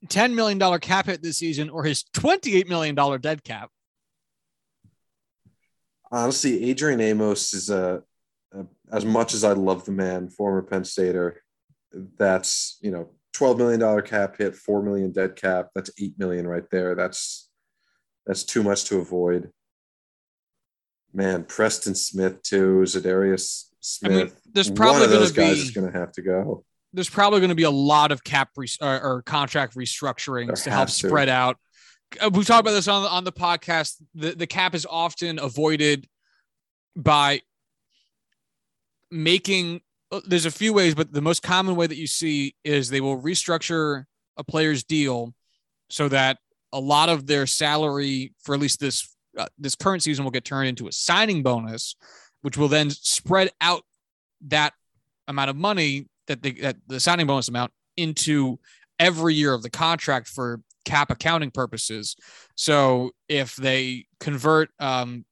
$10 0.07 0.33
million 0.33 0.79
cap 0.79 1.07
hit 1.07 1.21
this 1.21 1.37
season 1.37 1.69
or 1.69 1.83
his 1.83 2.03
$28 2.13 2.67
million 2.67 2.95
dead 3.21 3.43
cap? 3.43 3.69
Honestly, 6.11 6.69
Adrian 6.69 7.01
Amos 7.01 7.53
is 7.53 7.69
a, 7.69 8.03
a 8.53 8.65
as 8.91 9.03
much 9.03 9.33
as 9.33 9.43
I 9.43 9.53
love 9.53 9.85
the 9.85 9.91
man, 9.91 10.29
former 10.29 10.61
Penn 10.61 10.85
Stater, 10.85 11.41
that's 12.17 12.77
you 12.81 12.91
know, 12.91 13.09
$12 13.35 13.57
million 13.57 14.01
cap 14.01 14.37
hit, 14.37 14.55
four 14.55 14.81
million 14.81 15.11
dead 15.11 15.35
cap. 15.35 15.69
That's 15.75 15.91
eight 15.99 16.17
million 16.17 16.47
right 16.47 16.69
there. 16.69 16.95
That's 16.95 17.49
that's 18.25 18.43
too 18.43 18.63
much 18.63 18.85
to 18.85 18.99
avoid. 18.99 19.51
Man, 21.13 21.43
Preston 21.43 21.95
Smith 21.95 22.41
too, 22.43 22.81
Za'Darius 22.85 23.65
Smith. 23.79 24.11
I 24.11 24.15
mean, 24.15 24.31
there's 24.53 24.69
probably 24.69 25.01
one 25.01 25.03
of 25.03 25.11
those 25.11 25.31
guys 25.31 25.55
be, 25.55 25.61
is 25.61 25.71
going 25.71 25.91
to 25.91 25.97
have 25.97 26.11
to 26.13 26.21
go. 26.21 26.65
There's 26.95 27.09
probably 27.09 27.39
going 27.39 27.49
to 27.49 27.55
be 27.55 27.63
a 27.63 27.71
lot 27.71 28.11
of 28.11 28.23
cap 28.23 28.49
re- 28.55 28.67
or, 28.81 29.01
or, 29.01 29.21
contract 29.21 29.75
restructurings 29.75 30.63
to 30.63 30.71
help 30.71 30.87
to. 30.87 30.93
spread 30.93 31.29
out. 31.29 31.57
Uh, 32.19 32.29
we 32.33 32.43
talked 32.43 32.61
about 32.61 32.71
this 32.71 32.87
on 32.87 33.03
on 33.03 33.23
the 33.23 33.31
podcast. 33.31 34.01
The 34.13 34.31
the 34.31 34.47
cap 34.47 34.73
is 34.73 34.87
often 34.89 35.39
avoided 35.39 36.07
by 36.95 37.41
making. 39.11 39.81
Uh, 40.11 40.21
there's 40.25 40.45
a 40.45 40.51
few 40.51 40.71
ways, 40.71 40.95
but 40.95 41.11
the 41.11 41.21
most 41.21 41.43
common 41.43 41.75
way 41.75 41.85
that 41.85 41.97
you 41.97 42.07
see 42.07 42.55
is 42.63 42.89
they 42.89 43.01
will 43.01 43.21
restructure 43.21 44.05
a 44.37 44.43
player's 44.43 44.83
deal 44.83 45.33
so 45.89 46.07
that 46.07 46.37
a 46.71 46.79
lot 46.79 47.09
of 47.09 47.27
their 47.27 47.45
salary 47.45 48.33
for 48.41 48.55
at 48.55 48.61
least 48.61 48.79
this 48.79 49.15
uh, 49.37 49.47
this 49.57 49.75
current 49.75 50.03
season 50.03 50.23
will 50.23 50.31
get 50.31 50.45
turned 50.45 50.69
into 50.69 50.87
a 50.87 50.91
signing 50.91 51.43
bonus, 51.43 51.95
which 52.41 52.57
will 52.57 52.67
then 52.67 52.89
spread 52.89 53.51
out 53.59 53.83
that 54.47 54.73
amount 55.27 55.49
of 55.49 55.55
money 55.55 56.07
that 56.27 56.41
the 56.41 56.51
that 56.61 56.77
the 56.87 56.99
signing 56.99 57.27
bonus 57.27 57.47
amount 57.47 57.71
into 57.97 58.59
every 58.99 59.33
year 59.33 59.53
of 59.53 59.63
the 59.63 59.69
contract 59.69 60.27
for 60.27 60.61
cap 60.85 61.11
accounting 61.11 61.51
purposes. 61.51 62.15
So 62.55 63.11
if 63.27 63.55
they 63.55 64.05
convert 64.19 64.69
um, 64.79 65.25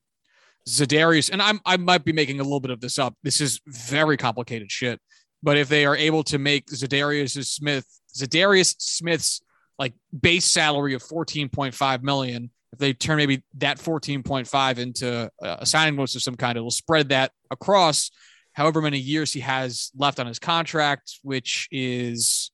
Za'Darius, 0.68 1.32
and 1.32 1.42
I'm 1.42 1.60
I 1.66 1.78
might 1.78 2.04
be 2.04 2.14
making 2.14 2.40
a 2.40 2.44
little 2.44 2.60
bit 2.60 2.72
of 2.72 2.82
this 2.82 3.00
up. 3.00 3.16
This 3.24 3.42
is 3.42 3.62
very 3.68 4.18
complicated 4.18 4.72
shit. 4.72 5.00
But 5.42 5.58
if 5.58 5.68
they 5.68 5.86
are 5.86 5.96
able 5.96 6.24
to 6.26 6.38
make 6.38 6.68
Za'Darius 6.68 7.44
Smith 7.46 7.86
Za'Darius 8.16 8.76
Smith's 8.80 9.42
like 9.80 9.94
base 10.20 10.46
salary 10.46 10.94
of 10.94 11.02
14.5 11.04 12.04
million 12.04 12.52
if 12.72 12.80
they 12.80 12.94
turn 12.94 13.18
maybe 13.18 13.44
that 13.56 13.78
14.5 13.78 14.78
into 14.78 15.30
a 15.42 15.66
signing 15.66 15.96
bonus 15.96 16.16
of 16.16 16.22
some 16.22 16.36
kind 16.36 16.58
it'll 16.58 16.72
spread 16.72 17.10
that 17.10 17.32
across 17.52 18.12
however 18.54 18.82
many 18.82 19.00
years 19.00 19.34
he 19.34 19.42
has 19.42 19.92
left 19.96 20.20
on 20.20 20.28
his 20.28 20.40
contract 20.40 21.20
which 21.24 21.68
is 21.72 22.52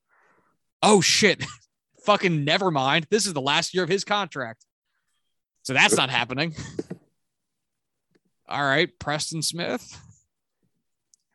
oh 0.81 1.01
shit. 1.01 1.43
Fucking 2.05 2.43
never 2.45 2.71
mind. 2.71 3.05
This 3.09 3.27
is 3.27 3.33
the 3.33 3.41
last 3.41 3.73
year 3.73 3.83
of 3.83 3.89
his 3.89 4.03
contract. 4.03 4.65
So 5.63 5.73
that's 5.73 5.95
not 5.95 6.09
happening. 6.09 6.55
All 8.47 8.63
right 8.63 8.89
preston 8.99 9.41
smith. 9.41 9.97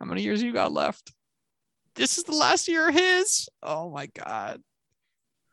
How 0.00 0.06
many 0.06 0.22
years 0.22 0.42
you 0.42 0.52
got 0.52 0.72
left? 0.72 1.12
This 1.94 2.18
is 2.18 2.24
the 2.24 2.34
last 2.34 2.66
year 2.66 2.88
of 2.88 2.94
his? 2.94 3.48
Oh 3.62 3.90
my 3.90 4.06
god. 4.06 4.60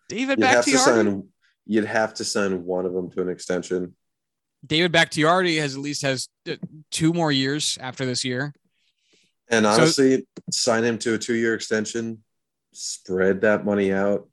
David 0.10 0.39
you'd 0.39 0.46
Bakhtiari. 0.46 0.80
Sign, 0.80 1.27
you'd 1.65 1.86
have 1.86 2.13
to 2.15 2.25
sign 2.25 2.65
one 2.65 2.86
of 2.86 2.94
them 2.94 3.12
to 3.12 3.22
an 3.22 3.30
extension. 3.30 3.96
David 4.65 4.91
Bakhtiari 4.91 5.56
has 5.58 5.75
at 5.75 5.82
least 5.82 6.01
has 6.01 6.27
uh, 6.50 6.56
two 6.91 7.13
more 7.13 7.32
years 7.32 7.77
after 7.82 8.06
this 8.06 8.25
year. 8.25 8.53
And 9.51 9.67
honestly, 9.67 10.17
so, 10.17 10.24
sign 10.51 10.84
him 10.84 10.98
to 11.00 11.13
a 11.15 11.17
two 11.17 11.36
year 11.36 11.53
extension, 11.53 12.24
spread 12.74 13.41
that 13.41 13.65
money 13.65 13.91
out. 13.91 14.27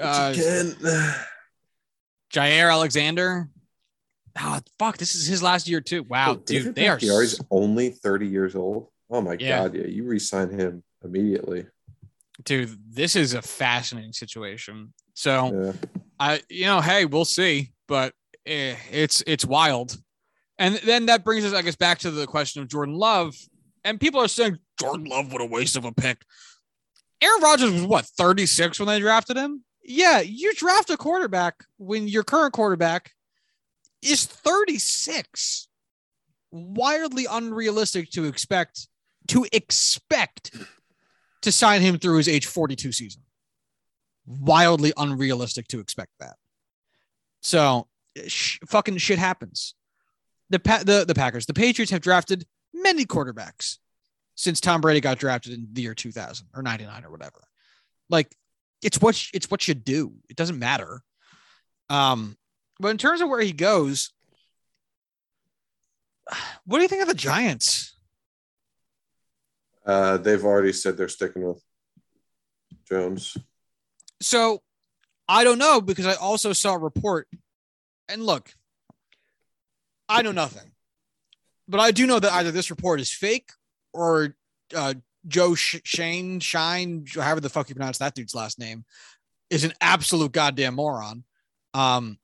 Uh, 0.00 0.32
Jaire 2.32 2.70
Alexander. 2.70 3.48
Oh, 4.38 4.60
fuck. 4.78 4.96
This 4.96 5.16
is 5.16 5.26
his 5.26 5.42
last 5.42 5.68
year, 5.68 5.80
too. 5.80 6.04
Wow, 6.04 6.32
oh, 6.32 6.36
dude. 6.36 6.74
They 6.76 6.86
are. 6.88 6.96
He's 6.96 7.40
only 7.50 7.90
30 7.90 8.28
years 8.28 8.54
old. 8.54 8.86
Oh, 9.10 9.20
my 9.20 9.36
yeah. 9.38 9.62
God. 9.62 9.74
Yeah. 9.74 9.86
You 9.86 10.04
resign 10.04 10.50
him 10.50 10.84
immediately. 11.04 11.66
Dude, 12.44 12.78
this 12.88 13.16
is 13.16 13.34
a 13.34 13.42
fascinating 13.42 14.12
situation. 14.12 14.94
So, 15.14 15.64
yeah. 15.64 15.72
I, 16.18 16.40
you 16.48 16.66
know, 16.66 16.80
hey, 16.80 17.06
we'll 17.06 17.24
see, 17.24 17.72
but 17.88 18.14
eh, 18.46 18.76
it's 18.90 19.22
it's 19.26 19.44
wild. 19.44 20.00
And 20.60 20.74
then 20.84 21.06
that 21.06 21.24
brings 21.24 21.46
us, 21.46 21.54
I 21.54 21.62
guess, 21.62 21.74
back 21.74 22.00
to 22.00 22.10
the 22.10 22.26
question 22.26 22.60
of 22.60 22.68
Jordan 22.68 22.94
Love. 22.94 23.34
And 23.82 23.98
people 23.98 24.20
are 24.20 24.28
saying 24.28 24.58
Jordan 24.78 25.06
Love, 25.06 25.32
what 25.32 25.40
a 25.40 25.46
waste 25.46 25.74
of 25.74 25.86
a 25.86 25.90
pick. 25.90 26.22
Aaron 27.22 27.42
Rodgers 27.42 27.72
was 27.72 27.84
what 27.84 28.04
36 28.04 28.78
when 28.78 28.86
they 28.86 29.00
drafted 29.00 29.38
him. 29.38 29.64
Yeah, 29.82 30.20
you 30.20 30.54
draft 30.54 30.90
a 30.90 30.98
quarterback 30.98 31.64
when 31.78 32.08
your 32.08 32.24
current 32.24 32.52
quarterback 32.52 33.12
is 34.02 34.26
36. 34.26 35.66
Wildly 36.52 37.26
unrealistic 37.30 38.10
to 38.10 38.26
expect 38.26 38.86
to 39.28 39.46
expect 39.52 40.54
to 41.42 41.52
sign 41.52 41.80
him 41.80 41.98
through 41.98 42.18
his 42.18 42.28
age 42.28 42.46
42 42.46 42.92
season. 42.92 43.22
Wildly 44.26 44.92
unrealistic 44.96 45.68
to 45.68 45.80
expect 45.80 46.10
that. 46.20 46.36
So, 47.40 47.88
sh- 48.26 48.58
fucking 48.66 48.98
shit 48.98 49.18
happens. 49.18 49.74
The, 50.50 50.58
pa- 50.58 50.82
the 50.84 51.04
the 51.06 51.14
Packers, 51.14 51.46
the 51.46 51.54
Patriots 51.54 51.92
have 51.92 52.00
drafted 52.00 52.44
many 52.74 53.04
quarterbacks 53.04 53.78
since 54.34 54.60
Tom 54.60 54.80
Brady 54.80 55.00
got 55.00 55.18
drafted 55.18 55.52
in 55.52 55.68
the 55.72 55.82
year 55.82 55.94
2000 55.94 56.46
or 56.54 56.62
99 56.62 57.04
or 57.04 57.10
whatever. 57.10 57.42
Like 58.08 58.34
it's 58.82 59.00
what 59.00 59.22
it's 59.32 59.50
what 59.50 59.68
you 59.68 59.74
do. 59.74 60.14
It 60.28 60.36
doesn't 60.36 60.58
matter. 60.58 61.02
Um, 61.88 62.36
but 62.78 62.88
in 62.88 62.98
terms 62.98 63.20
of 63.20 63.28
where 63.28 63.40
he 63.40 63.52
goes, 63.52 64.12
what 66.64 66.78
do 66.78 66.82
you 66.82 66.88
think 66.88 67.02
of 67.02 67.08
the 67.08 67.14
Giants? 67.14 67.94
Uh, 69.84 70.16
they've 70.18 70.44
already 70.44 70.72
said 70.72 70.96
they're 70.96 71.08
sticking 71.08 71.46
with 71.46 71.62
Jones. 72.88 73.36
So 74.20 74.62
I 75.28 75.44
don't 75.44 75.58
know 75.58 75.80
because 75.80 76.06
I 76.06 76.14
also 76.14 76.52
saw 76.52 76.74
a 76.74 76.78
report. 76.78 77.28
And 78.08 78.24
look, 78.24 78.52
I 80.10 80.22
know 80.22 80.32
nothing, 80.32 80.70
but 81.68 81.80
I 81.80 81.90
do 81.90 82.06
know 82.06 82.18
that 82.18 82.32
either 82.32 82.50
this 82.50 82.70
report 82.70 83.00
is 83.00 83.12
fake 83.12 83.50
or 83.92 84.36
uh, 84.74 84.94
Joe 85.26 85.54
Sh- 85.54 85.80
Shane 85.84 86.40
Shine, 86.40 87.04
however 87.14 87.40
the 87.40 87.48
fuck 87.48 87.68
you 87.68 87.74
pronounce 87.74 87.98
that 87.98 88.14
dude's 88.14 88.34
last 88.34 88.58
name, 88.58 88.84
is 89.50 89.64
an 89.64 89.72
absolute 89.80 90.32
goddamn 90.32 90.74
moron. 90.74 91.24
Um, 91.74 92.18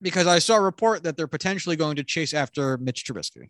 because 0.00 0.26
I 0.26 0.40
saw 0.40 0.56
a 0.56 0.60
report 0.60 1.04
that 1.04 1.16
they're 1.16 1.28
potentially 1.28 1.76
going 1.76 1.96
to 1.96 2.04
chase 2.04 2.34
after 2.34 2.76
Mitch 2.76 3.04
Trubisky. 3.04 3.48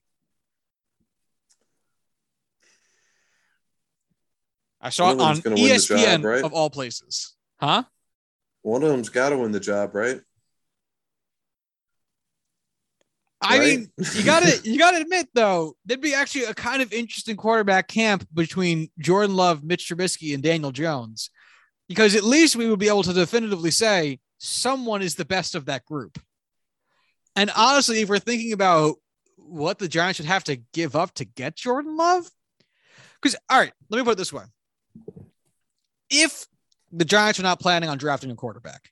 I 4.81 4.91
saw 4.91 5.13
it 5.13 5.21
on 5.21 5.37
ESPN 5.37 6.17
job, 6.17 6.25
right? 6.25 6.45
of 6.45 6.53
all 6.53 6.69
places. 6.69 7.35
Huh? 7.59 7.85
One 8.63 8.83
of 8.83 8.91
them's 8.91 9.09
got 9.09 9.31
to 9.31 9.39
win 9.39 9.53
the 9.53 9.61
job, 9.61 9.95
right? 9.95 10.21
I 13.43 13.59
right? 13.59 13.79
mean, 13.79 13.93
you 14.15 14.25
gotta 14.25 14.61
you 14.65 14.79
gotta 14.79 14.99
admit 14.99 15.29
though, 15.35 15.75
there'd 15.85 16.01
be 16.01 16.15
actually 16.15 16.45
a 16.45 16.55
kind 16.55 16.81
of 16.81 16.93
interesting 16.93 17.37
quarterback 17.37 17.89
camp 17.89 18.27
between 18.33 18.91
Jordan 18.99 19.37
Love, 19.37 19.65
Mitch 19.65 19.89
Trubisky, 19.89 20.35
and 20.35 20.43
Daniel 20.43 20.71
Jones, 20.71 21.31
because 21.89 22.15
at 22.15 22.25
least 22.25 22.57
we 22.57 22.69
would 22.69 22.79
be 22.79 22.89
able 22.89 23.03
to 23.03 23.13
definitively 23.13 23.71
say 23.71 24.21
someone 24.39 25.03
is 25.03 25.17
the 25.17 25.25
best 25.25 25.55
of 25.55 25.67
that 25.67 25.85
group. 25.85 26.21
And 27.35 27.51
honestly, 27.57 28.01
if 28.01 28.09
we're 28.09 28.19
thinking 28.19 28.53
about 28.53 28.97
what 29.37 29.79
the 29.79 29.89
Giants 29.89 30.19
should 30.19 30.27
have 30.27 30.45
to 30.45 30.57
give 30.73 30.95
up 30.95 31.13
to 31.15 31.25
get 31.25 31.57
Jordan 31.57 31.97
Love, 31.97 32.31
because 33.21 33.37
all 33.51 33.59
right, 33.59 33.73
let 33.91 33.99
me 33.99 34.05
put 34.05 34.13
it 34.13 34.19
this 34.19 34.33
way: 34.33 34.45
if 36.11 36.47
the 36.93 37.05
Giants 37.05 37.41
are 37.41 37.45
not 37.45 37.61
planning 37.61 37.89
on 37.89 37.99
drafting 37.99 38.31
a 38.31 38.37
quarterback, 38.37 38.91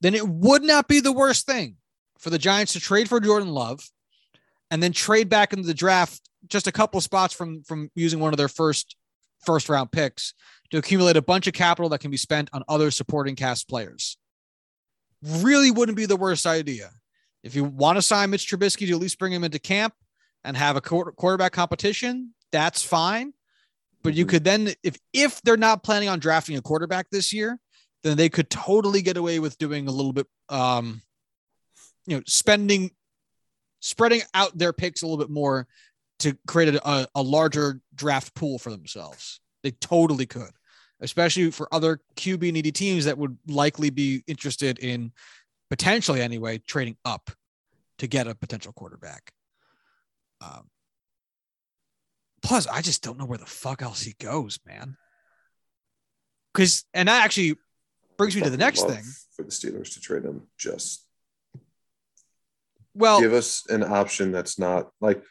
then 0.00 0.14
it 0.14 0.28
would 0.28 0.62
not 0.62 0.86
be 0.86 1.00
the 1.00 1.12
worst 1.12 1.46
thing 1.46 1.76
for 2.24 2.30
the 2.30 2.38
Giants 2.38 2.72
to 2.72 2.80
trade 2.80 3.06
for 3.06 3.20
Jordan 3.20 3.50
Love 3.50 3.86
and 4.70 4.82
then 4.82 4.92
trade 4.92 5.28
back 5.28 5.52
into 5.52 5.66
the 5.66 5.74
draft 5.74 6.22
just 6.48 6.66
a 6.66 6.72
couple 6.72 6.98
spots 7.02 7.34
from 7.34 7.62
from 7.64 7.90
using 7.94 8.18
one 8.18 8.32
of 8.32 8.38
their 8.38 8.48
first 8.48 8.96
first 9.44 9.68
round 9.68 9.92
picks 9.92 10.32
to 10.70 10.78
accumulate 10.78 11.18
a 11.18 11.22
bunch 11.22 11.46
of 11.46 11.52
capital 11.52 11.90
that 11.90 12.00
can 12.00 12.10
be 12.10 12.16
spent 12.16 12.48
on 12.54 12.64
other 12.66 12.90
supporting 12.90 13.36
cast 13.36 13.68
players. 13.68 14.16
Really 15.22 15.70
wouldn't 15.70 15.96
be 15.96 16.06
the 16.06 16.16
worst 16.16 16.46
idea. 16.46 16.90
If 17.42 17.54
you 17.54 17.64
want 17.64 17.98
to 17.98 18.02
sign 18.02 18.30
Mitch 18.30 18.50
Trubisky 18.50 18.86
to 18.86 18.92
at 18.92 19.00
least 19.00 19.18
bring 19.18 19.32
him 19.32 19.44
into 19.44 19.58
camp 19.58 19.92
and 20.44 20.56
have 20.56 20.76
a 20.76 20.80
quarterback 20.80 21.52
competition, 21.52 22.32
that's 22.50 22.82
fine. 22.82 23.34
But 24.02 24.14
you 24.14 24.24
mm-hmm. 24.24 24.30
could 24.30 24.44
then, 24.44 24.74
if 24.82 24.96
if 25.12 25.42
they're 25.42 25.58
not 25.58 25.82
planning 25.82 26.08
on 26.08 26.20
drafting 26.20 26.56
a 26.56 26.62
quarterback 26.62 27.10
this 27.10 27.34
year, 27.34 27.58
then 28.02 28.16
they 28.16 28.30
could 28.30 28.48
totally 28.48 29.02
get 29.02 29.18
away 29.18 29.40
with 29.40 29.58
doing 29.58 29.88
a 29.88 29.92
little 29.92 30.14
bit 30.14 30.26
um, 30.48 31.02
you 32.06 32.16
know, 32.16 32.22
spending, 32.26 32.90
spreading 33.80 34.22
out 34.34 34.56
their 34.56 34.72
picks 34.72 35.02
a 35.02 35.06
little 35.06 35.18
bit 35.18 35.30
more 35.30 35.66
to 36.20 36.36
create 36.46 36.74
a, 36.74 37.08
a 37.14 37.22
larger 37.22 37.80
draft 37.94 38.34
pool 38.34 38.58
for 38.58 38.70
themselves. 38.70 39.40
They 39.62 39.72
totally 39.72 40.26
could, 40.26 40.50
especially 41.00 41.50
for 41.50 41.68
other 41.72 42.00
QB 42.16 42.52
needy 42.52 42.72
teams 42.72 43.06
that 43.06 43.18
would 43.18 43.36
likely 43.46 43.90
be 43.90 44.22
interested 44.26 44.78
in 44.78 45.12
potentially 45.70 46.20
anyway 46.20 46.58
trading 46.58 46.96
up 47.04 47.30
to 47.98 48.06
get 48.06 48.26
a 48.26 48.34
potential 48.34 48.72
quarterback. 48.72 49.32
Um, 50.40 50.68
plus, 52.42 52.66
I 52.66 52.82
just 52.82 53.02
don't 53.02 53.18
know 53.18 53.24
where 53.24 53.38
the 53.38 53.46
fuck 53.46 53.82
else 53.82 54.02
he 54.02 54.14
goes, 54.20 54.58
man. 54.66 54.96
Because, 56.52 56.84
and 56.92 57.08
that 57.08 57.24
actually 57.24 57.56
brings 58.16 58.36
me 58.36 58.42
to 58.42 58.50
the 58.50 58.56
next 58.56 58.82
thing 58.82 59.02
for 59.34 59.42
the 59.42 59.50
Steelers 59.50 59.94
to 59.94 60.00
trade 60.00 60.24
him 60.24 60.42
just 60.56 61.03
well, 62.94 63.20
give 63.20 63.32
us 63.32 63.64
an 63.68 63.82
option 63.82 64.32
that's 64.32 64.58
not 64.58 64.90
like 65.00 65.22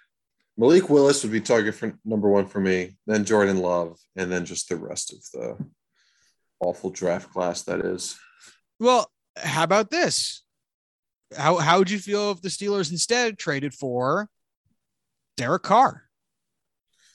Malik 0.57 0.89
Willis 0.89 1.23
would 1.23 1.31
be 1.31 1.41
target 1.41 1.75
for 1.75 1.97
number 2.05 2.29
one 2.29 2.45
for 2.45 2.59
me, 2.59 2.97
then 3.07 3.25
Jordan 3.25 3.57
Love, 3.57 3.97
and 4.15 4.31
then 4.31 4.45
just 4.45 4.69
the 4.69 4.75
rest 4.75 5.11
of 5.11 5.19
the 5.33 5.65
awful 6.59 6.89
draft 6.89 7.31
class 7.31 7.63
that 7.63 7.79
is. 7.79 8.17
Well, 8.79 9.09
how 9.35 9.63
about 9.63 9.89
this? 9.89 10.43
How 11.35 11.57
how 11.57 11.79
would 11.79 11.89
you 11.89 11.99
feel 11.99 12.31
if 12.31 12.41
the 12.41 12.49
Steelers 12.49 12.91
instead 12.91 13.39
traded 13.39 13.73
for 13.73 14.29
Derek 15.37 15.63
Carr? 15.63 16.03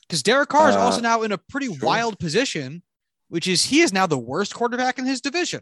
Because 0.08 0.22
Derek 0.22 0.48
Carr 0.48 0.70
is 0.70 0.76
uh, 0.76 0.80
also 0.80 1.00
now 1.00 1.22
in 1.22 1.32
a 1.32 1.38
pretty 1.38 1.66
sure. 1.66 1.86
wild 1.86 2.18
position, 2.18 2.82
which 3.28 3.46
is 3.46 3.64
he 3.64 3.82
is 3.82 3.92
now 3.92 4.06
the 4.06 4.18
worst 4.18 4.54
quarterback 4.54 4.98
in 4.98 5.04
his 5.04 5.20
division. 5.20 5.60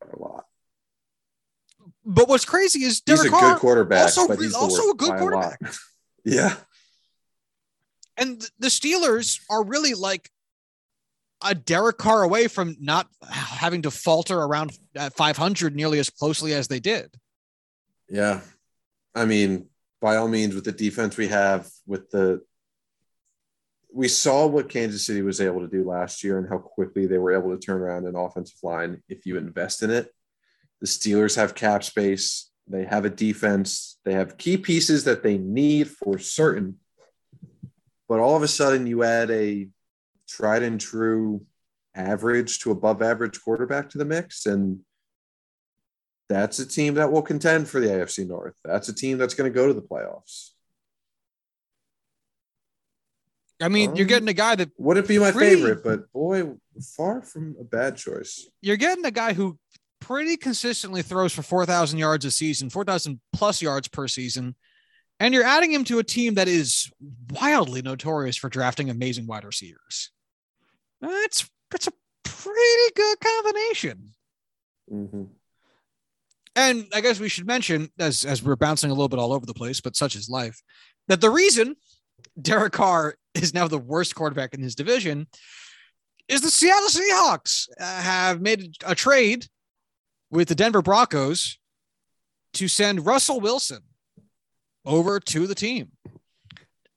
A 0.00 0.18
lot. 0.18 0.46
But 2.10 2.28
what's 2.28 2.44
crazy 2.44 2.82
is 2.82 3.00
Derek 3.00 3.22
he's 3.22 3.28
a 3.28 3.30
Carr 3.30 3.52
good 3.52 3.60
quarterback, 3.60 4.02
also, 4.02 4.26
but 4.26 4.40
he's 4.40 4.52
also 4.52 4.90
a 4.90 4.94
good 4.94 5.16
quarterback. 5.16 5.60
A 5.62 5.72
yeah. 6.24 6.56
And 8.16 8.44
the 8.58 8.66
Steelers 8.66 9.38
are 9.48 9.64
really 9.64 9.94
like 9.94 10.28
a 11.40 11.54
Derek 11.54 11.98
Carr 11.98 12.24
away 12.24 12.48
from 12.48 12.76
not 12.80 13.06
having 13.30 13.82
to 13.82 13.92
falter 13.92 14.36
around 14.36 14.76
uh, 14.96 15.10
500 15.10 15.76
nearly 15.76 16.00
as 16.00 16.10
closely 16.10 16.52
as 16.52 16.66
they 16.66 16.80
did. 16.80 17.14
Yeah. 18.08 18.40
I 19.14 19.24
mean, 19.24 19.68
by 20.00 20.16
all 20.16 20.26
means, 20.26 20.56
with 20.56 20.64
the 20.64 20.72
defense 20.72 21.16
we 21.16 21.28
have, 21.28 21.70
with 21.86 22.10
the 22.10 22.42
we 23.92 24.08
saw 24.08 24.46
what 24.46 24.68
Kansas 24.68 25.06
City 25.06 25.22
was 25.22 25.40
able 25.40 25.60
to 25.60 25.68
do 25.68 25.84
last 25.84 26.24
year 26.24 26.38
and 26.38 26.48
how 26.48 26.58
quickly 26.58 27.06
they 27.06 27.18
were 27.18 27.32
able 27.32 27.56
to 27.56 27.64
turn 27.64 27.80
around 27.80 28.06
an 28.06 28.16
offensive 28.16 28.58
line 28.64 29.00
if 29.08 29.26
you 29.26 29.36
invest 29.36 29.84
in 29.84 29.90
it. 29.90 30.12
The 30.80 30.86
Steelers 30.86 31.36
have 31.36 31.54
cap 31.54 31.84
space. 31.84 32.50
They 32.66 32.84
have 32.84 33.04
a 33.04 33.10
defense. 33.10 33.98
They 34.04 34.14
have 34.14 34.38
key 34.38 34.56
pieces 34.56 35.04
that 35.04 35.22
they 35.22 35.36
need 35.36 35.88
for 35.88 36.18
certain. 36.18 36.76
But 38.08 38.20
all 38.20 38.36
of 38.36 38.42
a 38.42 38.48
sudden, 38.48 38.86
you 38.86 39.02
add 39.02 39.30
a 39.30 39.68
tried 40.28 40.62
and 40.62 40.80
true 40.80 41.44
average 41.94 42.60
to 42.60 42.70
above 42.70 43.02
average 43.02 43.40
quarterback 43.42 43.90
to 43.90 43.98
the 43.98 44.04
mix. 44.04 44.46
And 44.46 44.80
that's 46.28 46.60
a 46.60 46.66
team 46.66 46.94
that 46.94 47.10
will 47.10 47.22
contend 47.22 47.68
for 47.68 47.80
the 47.80 47.88
AFC 47.88 48.26
North. 48.26 48.54
That's 48.64 48.88
a 48.88 48.94
team 48.94 49.18
that's 49.18 49.34
going 49.34 49.50
to 49.52 49.54
go 49.54 49.66
to 49.66 49.74
the 49.74 49.82
playoffs. 49.82 50.50
I 53.60 53.68
mean, 53.68 53.90
um, 53.90 53.96
you're 53.96 54.06
getting 54.06 54.28
a 54.28 54.32
guy 54.32 54.54
that 54.54 54.70
wouldn't 54.78 55.06
be 55.06 55.18
my 55.18 55.32
favorite, 55.32 55.84
but 55.84 56.10
boy, 56.12 56.54
far 56.96 57.20
from 57.20 57.56
a 57.60 57.64
bad 57.64 57.96
choice. 57.96 58.48
You're 58.62 58.78
getting 58.78 59.04
a 59.04 59.10
guy 59.10 59.34
who 59.34 59.58
pretty 60.00 60.36
consistently 60.36 61.02
throws 61.02 61.32
for 61.32 61.42
4,000 61.42 61.98
yards 61.98 62.24
a 62.24 62.30
season, 62.30 62.70
4,000 62.70 63.20
plus 63.32 63.62
yards 63.62 63.88
per 63.88 64.08
season. 64.08 64.56
And 65.18 65.34
you're 65.34 65.44
adding 65.44 65.70
him 65.70 65.84
to 65.84 65.98
a 65.98 66.04
team 66.04 66.34
that 66.34 66.48
is 66.48 66.90
wildly 67.30 67.82
notorious 67.82 68.36
for 68.36 68.48
drafting 68.48 68.88
amazing 68.88 69.26
wide 69.26 69.44
receivers. 69.44 70.10
That's 71.00 71.48
that's 71.70 71.88
a 71.88 71.92
pretty 72.24 72.92
good 72.96 73.18
combination. 73.20 74.10
Mm-hmm. 74.90 75.24
And 76.56 76.86
I 76.92 77.00
guess 77.00 77.20
we 77.20 77.28
should 77.28 77.46
mention, 77.46 77.90
as 77.98 78.24
as 78.24 78.42
we're 78.42 78.56
bouncing 78.56 78.90
a 78.90 78.94
little 78.94 79.08
bit 79.08 79.18
all 79.18 79.32
over 79.32 79.46
the 79.46 79.54
place, 79.54 79.80
but 79.80 79.94
such 79.94 80.16
is 80.16 80.28
life, 80.28 80.60
that 81.08 81.20
the 81.20 81.30
reason 81.30 81.76
Derek 82.40 82.72
Carr 82.72 83.16
is 83.34 83.54
now 83.54 83.68
the 83.68 83.78
worst 83.78 84.14
quarterback 84.14 84.54
in 84.54 84.62
his 84.62 84.74
division 84.74 85.26
is 86.28 86.40
the 86.40 86.50
Seattle 86.50 86.88
Seahawks 86.88 87.68
uh, 87.78 88.02
have 88.02 88.40
made 88.40 88.74
a 88.86 88.94
trade 88.94 89.46
with 90.30 90.48
the 90.48 90.54
Denver 90.54 90.82
Broncos 90.82 91.58
to 92.54 92.68
send 92.68 93.06
Russell 93.06 93.40
Wilson 93.40 93.82
over 94.84 95.20
to 95.20 95.46
the 95.46 95.54
team. 95.54 95.90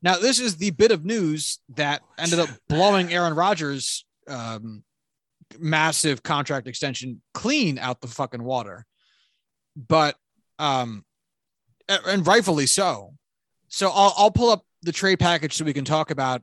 Now, 0.01 0.17
this 0.17 0.39
is 0.39 0.57
the 0.57 0.71
bit 0.71 0.91
of 0.91 1.05
news 1.05 1.59
that 1.75 2.01
ended 2.17 2.39
up 2.39 2.49
blowing 2.67 3.13
Aaron 3.13 3.35
Rodgers' 3.35 4.05
um, 4.27 4.83
massive 5.57 6.23
contract 6.23 6.67
extension 6.67 7.21
clean 7.33 7.77
out 7.77 8.01
the 8.01 8.07
fucking 8.07 8.43
water. 8.43 8.85
But, 9.75 10.15
um, 10.59 11.05
and 11.87 12.25
rightfully 12.25 12.65
so. 12.65 13.13
So 13.69 13.89
I'll, 13.89 14.13
I'll 14.17 14.31
pull 14.31 14.49
up 14.49 14.63
the 14.83 14.91
trade 14.91 15.19
package 15.19 15.55
so 15.55 15.65
we 15.65 15.73
can 15.73 15.85
talk 15.85 16.11
about 16.11 16.41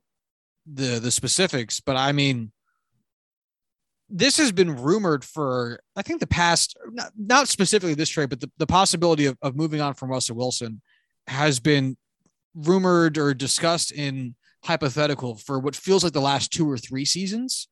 the 0.66 0.98
the 0.98 1.11
specifics. 1.11 1.81
But 1.81 1.96
I 1.96 2.12
mean, 2.12 2.53
this 4.11 4.37
has 4.38 4.53
been 4.53 4.77
rumored 4.77 5.25
for 5.25 5.81
I 5.96 6.03
think 6.03 6.20
the 6.20 6.27
past 6.27 6.77
not, 6.92 7.12
not 7.16 7.49
specifically 7.49 7.94
this 7.94 8.09
trade, 8.09 8.31
but 8.31 8.40
the, 8.40 8.51
the 8.59 8.66
possibility 8.66 9.27
of, 9.27 9.38
of 9.40 9.57
moving 9.57 9.81
on 9.81 9.94
from 9.94 10.11
Russell 10.11 10.37
Wilson 10.37 10.83
has 11.27 11.61
been 11.61 11.96
rumored 12.55 13.16
or 13.16 13.33
discussed 13.33 13.92
in 13.92 14.35
hypothetical 14.64 15.37
for 15.37 15.59
what 15.59 15.77
feels 15.77 16.05
like 16.05 16.12
the 16.12 16.20
last 16.20 16.53
two 16.53 16.68
or 16.68 16.77
three 16.77 17.05
seasons. 17.05 17.68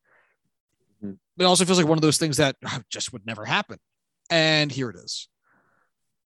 Mm-hmm. 1.04 1.42
It 1.42 1.44
also 1.44 1.64
feels 1.64 1.78
like 1.78 1.88
one 1.88 1.98
of 1.98 2.02
those 2.02 2.18
things 2.18 2.36
that 2.36 2.56
just 2.90 3.12
would 3.12 3.26
never 3.26 3.44
happen. 3.44 3.78
And 4.30 4.70
here 4.70 4.90
it 4.90 4.96
is. 4.96 5.28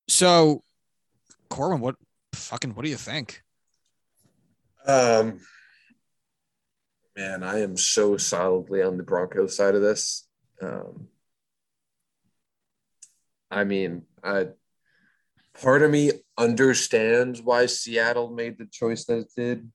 So, 0.09 0.63
Corbin, 1.49 1.81
what 1.81 1.97
fucking 2.35 2.75
what 2.75 2.85
do 2.85 2.91
you 2.91 2.97
think? 2.97 3.43
Um, 4.87 5.41
man, 7.17 7.43
I 7.43 7.61
am 7.61 7.77
so 7.77 8.17
solidly 8.17 8.83
on 8.83 8.97
the 8.97 9.03
Broncos 9.03 9.57
side 9.57 9.75
of 9.75 9.83
this. 9.83 10.27
Um, 10.61 11.09
I 13.51 13.65
mean, 13.65 14.03
I 14.25 14.49
part 15.61 15.83
of 15.83 15.91
me 15.91 16.13
understands 16.39 17.43
why 17.43 17.67
Seattle 17.67 18.31
made 18.31 18.59
the 18.59 18.67
choice 18.67 19.05
that 19.05 19.19
it 19.19 19.33
did. 19.37 19.71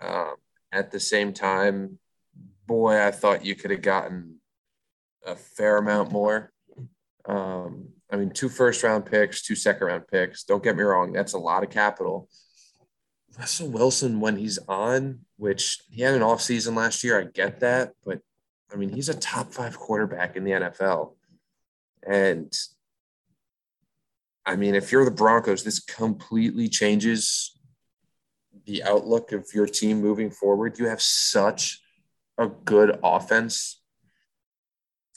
Um, 0.00 0.34
at 0.72 0.90
the 0.90 1.00
same 1.00 1.32
time, 1.32 1.98
boy, 2.66 3.00
I 3.02 3.10
thought 3.10 3.44
you 3.44 3.54
could 3.54 3.70
have 3.70 3.82
gotten 3.82 4.36
a 5.24 5.36
fair 5.36 5.78
amount 5.78 6.12
more. 6.12 6.52
Um, 7.26 7.88
I 8.10 8.16
mean, 8.16 8.30
two 8.30 8.48
first 8.48 8.82
round 8.82 9.06
picks, 9.06 9.42
two 9.42 9.56
second 9.56 9.86
round 9.86 10.08
picks. 10.08 10.44
Don't 10.44 10.62
get 10.62 10.76
me 10.76 10.82
wrong, 10.82 11.12
that's 11.12 11.34
a 11.34 11.38
lot 11.38 11.64
of 11.64 11.70
capital. 11.70 12.28
Russell 13.38 13.68
Wilson, 13.68 14.20
when 14.20 14.36
he's 14.36 14.58
on, 14.68 15.20
which 15.36 15.80
he 15.90 16.02
had 16.02 16.14
an 16.14 16.22
off 16.22 16.40
season 16.40 16.74
last 16.74 17.04
year, 17.04 17.20
I 17.20 17.24
get 17.24 17.60
that, 17.60 17.92
but 18.04 18.20
I 18.72 18.76
mean, 18.76 18.88
he's 18.88 19.08
a 19.08 19.14
top 19.14 19.52
five 19.52 19.78
quarterback 19.78 20.36
in 20.36 20.44
the 20.44 20.52
NFL. 20.52 21.14
And 22.06 22.52
I 24.44 24.56
mean, 24.56 24.74
if 24.74 24.90
you're 24.90 25.04
the 25.04 25.10
Broncos, 25.10 25.64
this 25.64 25.80
completely 25.80 26.68
changes 26.68 27.58
the 28.64 28.82
outlook 28.82 29.32
of 29.32 29.46
your 29.54 29.66
team 29.66 30.00
moving 30.00 30.30
forward. 30.30 30.78
You 30.78 30.86
have 30.86 31.02
such 31.02 31.80
a 32.38 32.48
good 32.48 32.98
offense. 33.02 33.80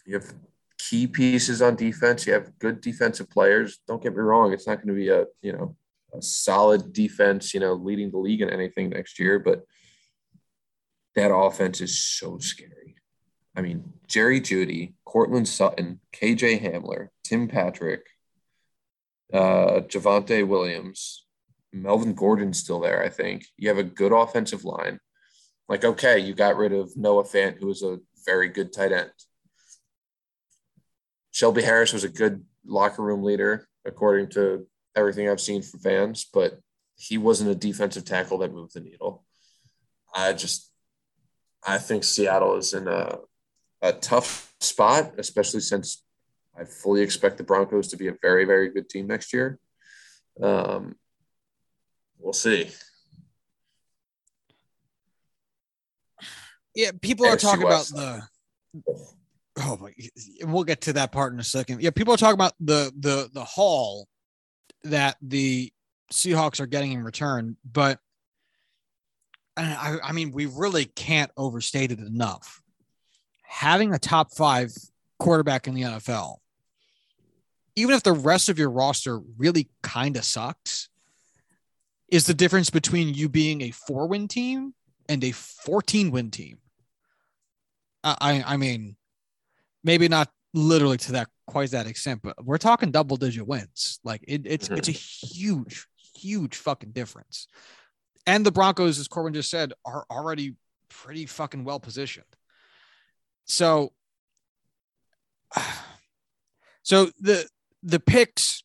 You 0.05 0.15
have 0.15 0.33
key 0.77 1.07
pieces 1.07 1.61
on 1.61 1.75
defense. 1.75 2.25
You 2.25 2.33
have 2.33 2.57
good 2.59 2.81
defensive 2.81 3.29
players. 3.29 3.79
Don't 3.87 4.01
get 4.01 4.13
me 4.13 4.21
wrong; 4.21 4.53
it's 4.53 4.67
not 4.67 4.77
going 4.77 4.87
to 4.87 4.93
be 4.93 5.09
a 5.09 5.25
you 5.41 5.53
know 5.53 5.75
a 6.13 6.21
solid 6.21 6.93
defense, 6.93 7.53
you 7.53 7.59
know, 7.59 7.73
leading 7.73 8.11
the 8.11 8.17
league 8.17 8.41
in 8.41 8.49
anything 8.49 8.89
next 8.89 9.19
year, 9.19 9.39
but 9.39 9.63
that 11.15 11.33
offense 11.33 11.81
is 11.81 11.99
so 11.99 12.37
scary. 12.39 12.95
I 13.55 13.61
mean, 13.61 13.93
Jerry 14.07 14.39
Jeudy, 14.39 14.93
Courtland 15.05 15.47
Sutton, 15.47 15.99
KJ 16.13 16.61
Hamler, 16.61 17.09
Tim 17.23 17.47
Patrick, 17.47 18.05
uh, 19.33 19.81
Javonte 19.87 20.47
Williams, 20.47 21.25
Melvin 21.73 22.13
Gordon's 22.13 22.59
still 22.59 22.79
there, 22.79 23.03
I 23.03 23.09
think. 23.09 23.45
You 23.57 23.69
have 23.69 23.77
a 23.77 23.83
good 23.83 24.11
offensive 24.11 24.65
line. 24.65 24.99
Like, 25.67 25.85
okay, 25.85 26.19
you 26.19 26.33
got 26.33 26.57
rid 26.57 26.73
of 26.73 26.95
Noah 26.95 27.23
Fant, 27.23 27.59
who 27.59 27.67
was 27.67 27.83
a 27.83 27.99
very 28.25 28.49
good 28.49 28.73
tight 28.73 28.91
end. 28.91 29.11
Shelby 31.31 31.61
Harris 31.61 31.93
was 31.93 32.03
a 32.03 32.09
good 32.09 32.43
locker 32.65 33.03
room 33.03 33.23
leader, 33.23 33.67
according 33.85 34.29
to 34.29 34.65
everything 34.99 35.29
I've 35.29 35.41
seen 35.41 35.61
from 35.61 35.79
fans, 35.79 36.27
but 36.31 36.59
he 36.95 37.17
wasn't 37.17 37.51
a 37.51 37.55
defensive 37.55 38.05
tackle 38.05 38.39
that 38.39 38.53
moved 38.53 38.73
the 38.73 38.81
needle. 38.81 39.23
I 40.13 40.33
just, 40.33 40.71
I 41.65 41.77
think 41.77 42.03
Seattle 42.03 42.57
is 42.57 42.73
in 42.73 42.87
a, 42.87 43.19
a 43.81 43.93
tough 43.93 44.53
spot, 44.59 45.13
especially 45.17 45.61
since 45.61 46.03
I 46.59 46.65
fully 46.65 47.01
expect 47.01 47.37
the 47.37 47.43
Broncos 47.43 47.87
to 47.89 47.97
be 47.97 48.07
a 48.07 48.15
very, 48.21 48.45
very 48.45 48.69
good 48.69 48.89
team 48.89 49.07
next 49.07 49.33
year. 49.33 49.59
Um, 50.41 50.95
we'll 52.19 52.33
see. 52.33 52.69
Yeah, 56.75 56.91
people 57.01 57.25
are 57.25 57.37
talking 57.37 57.65
about 57.65 57.85
the. 57.85 58.21
Oh 59.61 59.77
my! 59.81 59.93
We'll 60.43 60.63
get 60.63 60.81
to 60.81 60.93
that 60.93 61.11
part 61.11 61.33
in 61.33 61.39
a 61.39 61.43
second. 61.43 61.81
Yeah, 61.81 61.89
people 61.89 62.13
are 62.13 62.17
talking 62.17 62.35
about 62.35 62.53
the 62.59 62.93
the 62.97 63.29
the 63.33 63.43
haul 63.43 64.07
that 64.83 65.17
the 65.21 65.71
Seahawks 66.11 66.59
are 66.59 66.67
getting 66.67 66.91
in 66.91 67.03
return, 67.03 67.57
but 67.69 67.99
I, 69.57 69.97
I 70.03 70.11
mean, 70.13 70.31
we 70.31 70.45
really 70.45 70.85
can't 70.85 71.31
overstate 71.35 71.91
it 71.91 71.99
enough. 71.99 72.61
Having 73.43 73.93
a 73.93 73.99
top 73.99 74.31
five 74.33 74.71
quarterback 75.17 75.67
in 75.67 75.73
the 75.73 75.81
NFL, 75.81 76.37
even 77.75 77.95
if 77.95 78.03
the 78.03 78.13
rest 78.13 78.49
of 78.49 78.57
your 78.57 78.69
roster 78.69 79.19
really 79.37 79.69
kind 79.81 80.15
of 80.15 80.23
sucks, 80.23 80.89
is 82.07 82.25
the 82.25 82.33
difference 82.33 82.69
between 82.69 83.13
you 83.13 83.29
being 83.29 83.61
a 83.61 83.71
four 83.71 84.07
win 84.07 84.27
team 84.27 84.73
and 85.07 85.23
a 85.23 85.31
14 85.31 86.11
win 86.11 86.31
team. 86.31 86.59
I, 88.03 88.43
I 88.47 88.57
mean, 88.57 88.95
maybe 89.83 90.07
not 90.07 90.29
literally 90.53 90.97
to 90.97 91.11
that 91.13 91.27
quite 91.47 91.71
that 91.71 91.87
extent, 91.87 92.21
but 92.23 92.43
we're 92.43 92.57
talking 92.57 92.91
double 92.91 93.17
digit 93.17 93.47
wins. 93.47 93.99
Like 94.03 94.23
it, 94.27 94.41
it's 94.45 94.67
mm-hmm. 94.67 94.77
it's 94.77 94.87
a 94.87 94.91
huge, 94.91 95.87
huge 96.15 96.55
fucking 96.55 96.91
difference. 96.91 97.47
And 98.25 98.45
the 98.45 98.51
Broncos, 98.51 98.99
as 98.99 99.07
Corbin 99.07 99.33
just 99.33 99.49
said, 99.49 99.73
are 99.85 100.05
already 100.11 100.55
pretty 100.89 101.25
fucking 101.25 101.63
well 101.63 101.79
positioned. 101.79 102.25
So, 103.45 103.93
so 106.83 107.11
the 107.19 107.47
the 107.83 107.99
picks 107.99 108.63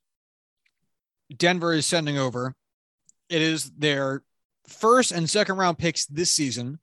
Denver 1.37 1.73
is 1.73 1.87
sending 1.87 2.19
over, 2.19 2.55
it 3.29 3.43
is 3.43 3.71
their 3.73 4.23
first 4.69 5.13
and 5.13 5.29
second 5.29 5.57
round 5.57 5.79
picks 5.79 6.07
this 6.07 6.31
season. 6.31 6.79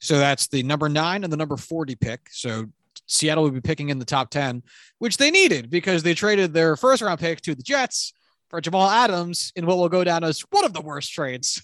So 0.00 0.18
that's 0.18 0.48
the 0.48 0.62
number 0.62 0.88
nine 0.88 1.22
and 1.24 1.32
the 1.32 1.36
number 1.36 1.56
40 1.56 1.94
pick. 1.96 2.28
So 2.30 2.66
Seattle 3.06 3.44
would 3.44 3.54
be 3.54 3.60
picking 3.60 3.88
in 3.88 3.98
the 3.98 4.04
top 4.04 4.30
10, 4.30 4.62
which 4.98 5.16
they 5.16 5.30
needed 5.30 5.70
because 5.70 6.02
they 6.02 6.14
traded 6.14 6.52
their 6.52 6.76
first 6.76 7.02
round 7.02 7.20
pick 7.20 7.40
to 7.42 7.54
the 7.54 7.62
Jets 7.62 8.12
for 8.48 8.60
Jamal 8.60 8.88
Adams 8.88 9.52
in 9.56 9.66
what 9.66 9.78
will 9.78 9.88
go 9.88 10.04
down 10.04 10.24
as 10.24 10.40
one 10.50 10.64
of 10.64 10.72
the 10.72 10.80
worst 10.80 11.12
trades 11.12 11.62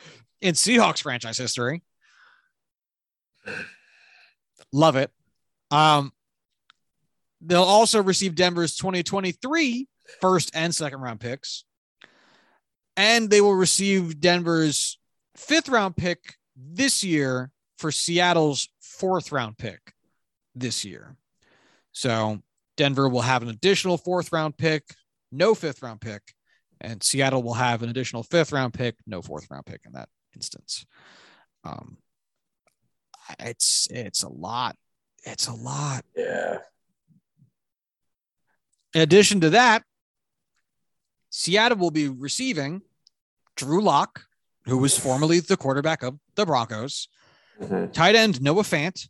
in 0.40 0.54
Seahawks 0.54 1.02
franchise 1.02 1.38
history. 1.38 1.82
Love 4.72 4.96
it. 4.96 5.10
Um, 5.70 6.12
they'll 7.40 7.62
also 7.62 8.02
receive 8.02 8.34
Denver's 8.34 8.76
2023 8.76 9.88
first 10.20 10.50
and 10.54 10.74
second 10.74 11.00
round 11.00 11.20
picks. 11.20 11.64
And 12.96 13.30
they 13.30 13.40
will 13.40 13.54
receive 13.54 14.20
Denver's 14.20 14.98
fifth 15.36 15.68
round 15.68 15.96
pick 15.96 16.34
this 16.56 17.04
year 17.04 17.50
for 17.78 17.92
Seattle's 17.92 18.68
fourth 18.80 19.30
round 19.30 19.56
pick 19.56 19.94
this 20.60 20.84
year. 20.84 21.16
So 21.92 22.42
Denver 22.76 23.08
will 23.08 23.22
have 23.22 23.42
an 23.42 23.48
additional 23.48 23.98
fourth 23.98 24.32
round 24.32 24.56
pick, 24.56 24.84
no 25.32 25.54
fifth 25.54 25.82
round 25.82 26.00
pick, 26.00 26.22
and 26.80 27.02
Seattle 27.02 27.42
will 27.42 27.54
have 27.54 27.82
an 27.82 27.88
additional 27.88 28.22
fifth 28.22 28.52
round 28.52 28.74
pick, 28.74 28.96
no 29.06 29.22
fourth 29.22 29.46
round 29.50 29.66
pick 29.66 29.80
in 29.84 29.92
that 29.92 30.08
instance. 30.34 30.86
Um, 31.64 31.98
it's 33.40 33.88
it's 33.90 34.22
a 34.22 34.28
lot. 34.28 34.76
It's 35.24 35.48
a 35.48 35.52
lot. 35.52 36.04
Yeah. 36.16 36.58
In 38.94 39.02
addition 39.02 39.40
to 39.42 39.50
that, 39.50 39.82
Seattle 41.30 41.78
will 41.78 41.90
be 41.90 42.08
receiving 42.08 42.82
Drew 43.56 43.82
Lock, 43.82 44.22
who 44.64 44.78
was 44.78 44.96
formerly 44.98 45.40
the 45.40 45.56
quarterback 45.56 46.02
of 46.02 46.18
the 46.36 46.46
Broncos, 46.46 47.08
Mhm. 47.60 47.92
tight 47.92 48.14
end 48.14 48.40
Noah 48.40 48.62
Fant, 48.62 49.08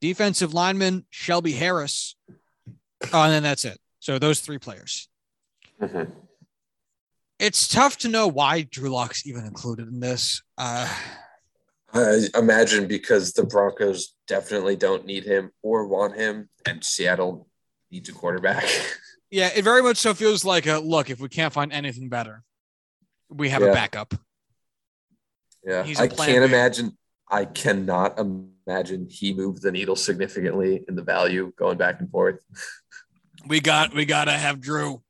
defensive 0.00 0.54
lineman 0.54 1.06
Shelby 1.10 1.52
Harris. 1.52 2.16
Oh, 3.12 3.22
and 3.22 3.32
then 3.32 3.42
that's 3.42 3.64
it. 3.64 3.78
So 3.98 4.18
those 4.18 4.40
three 4.40 4.58
players. 4.58 5.08
Mhm. 5.80 6.12
It's 7.38 7.68
tough 7.68 7.96
to 7.98 8.08
know 8.08 8.28
why 8.28 8.62
Drew 8.62 8.90
Lock's 8.90 9.26
even 9.26 9.46
included 9.46 9.88
in 9.88 10.00
this. 10.00 10.42
Uh, 10.58 10.92
I 11.92 12.26
imagine 12.34 12.86
because 12.86 13.32
the 13.32 13.44
Broncos 13.44 14.14
definitely 14.26 14.76
don't 14.76 15.06
need 15.06 15.24
him 15.24 15.50
or 15.62 15.86
want 15.86 16.16
him, 16.16 16.50
and 16.66 16.84
Seattle 16.84 17.48
needs 17.90 18.08
a 18.08 18.12
quarterback. 18.12 18.64
yeah, 19.30 19.50
it 19.54 19.64
very 19.64 19.82
much 19.82 19.96
so 19.96 20.12
feels 20.12 20.44
like 20.44 20.66
a 20.66 20.78
look. 20.78 21.08
If 21.08 21.18
we 21.18 21.28
can't 21.28 21.52
find 21.52 21.72
anything 21.72 22.08
better, 22.10 22.42
we 23.30 23.48
have 23.48 23.62
a 23.62 23.72
backup. 23.72 24.14
yeah, 25.64 25.82
I 25.98 26.06
can't 26.08 26.18
B. 26.18 26.34
imagine. 26.34 26.96
I 27.30 27.44
cannot 27.46 28.18
imagine 28.18 28.52
he 29.08 29.34
moved 29.34 29.62
the 29.62 29.72
needle 29.72 29.96
significantly 29.96 30.84
in 30.88 30.94
the 30.94 31.02
value 31.02 31.52
going 31.56 31.78
back 31.78 32.00
and 32.00 32.10
forth. 32.10 32.40
We 33.46 33.60
got 33.60 33.94
we 33.94 34.04
gotta 34.04 34.32
have 34.32 34.60
Drew. 34.60 35.02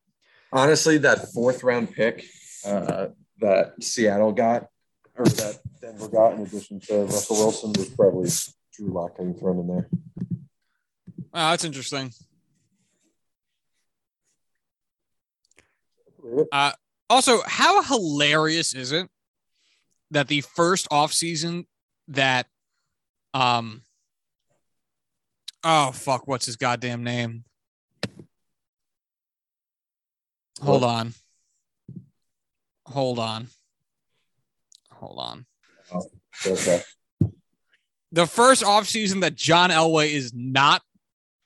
Honestly, 0.52 0.98
that 0.98 1.32
fourth 1.32 1.62
round 1.62 1.92
pick 1.92 2.24
uh, 2.64 3.08
that 3.40 3.82
Seattle 3.82 4.32
got, 4.32 4.66
or 5.16 5.24
that 5.24 5.58
Denver 5.80 6.08
got, 6.08 6.34
in 6.34 6.42
addition 6.42 6.80
to 6.80 7.04
Russell 7.04 7.36
Wilson, 7.36 7.72
was 7.72 7.88
probably 7.90 8.30
Drew 8.74 8.92
Lock 8.92 9.16
getting 9.16 9.34
thrown 9.34 9.58
in 9.58 9.66
there. 9.68 9.88
Wow, 11.32 11.50
that's 11.50 11.64
interesting. 11.64 12.12
Also, 17.08 17.40
how 17.46 17.82
hilarious 17.82 18.74
is 18.74 18.92
it 18.92 19.08
that 20.10 20.28
the 20.28 20.40
first 20.40 20.88
offseason 20.90 21.66
that 22.08 22.46
um 23.34 23.82
oh 25.64 25.92
fuck, 25.92 26.26
what's 26.26 26.46
his 26.46 26.56
goddamn 26.56 27.04
name? 27.04 27.44
Hold 30.62 30.84
on. 30.84 31.14
Hold 32.86 33.18
on. 33.18 33.48
Hold 34.92 35.18
on. 35.18 35.46
Okay. 36.46 36.82
The 38.12 38.26
first 38.26 38.62
offseason 38.62 39.20
that 39.20 39.36
John 39.36 39.70
Elway 39.70 40.10
is 40.10 40.32
not 40.34 40.82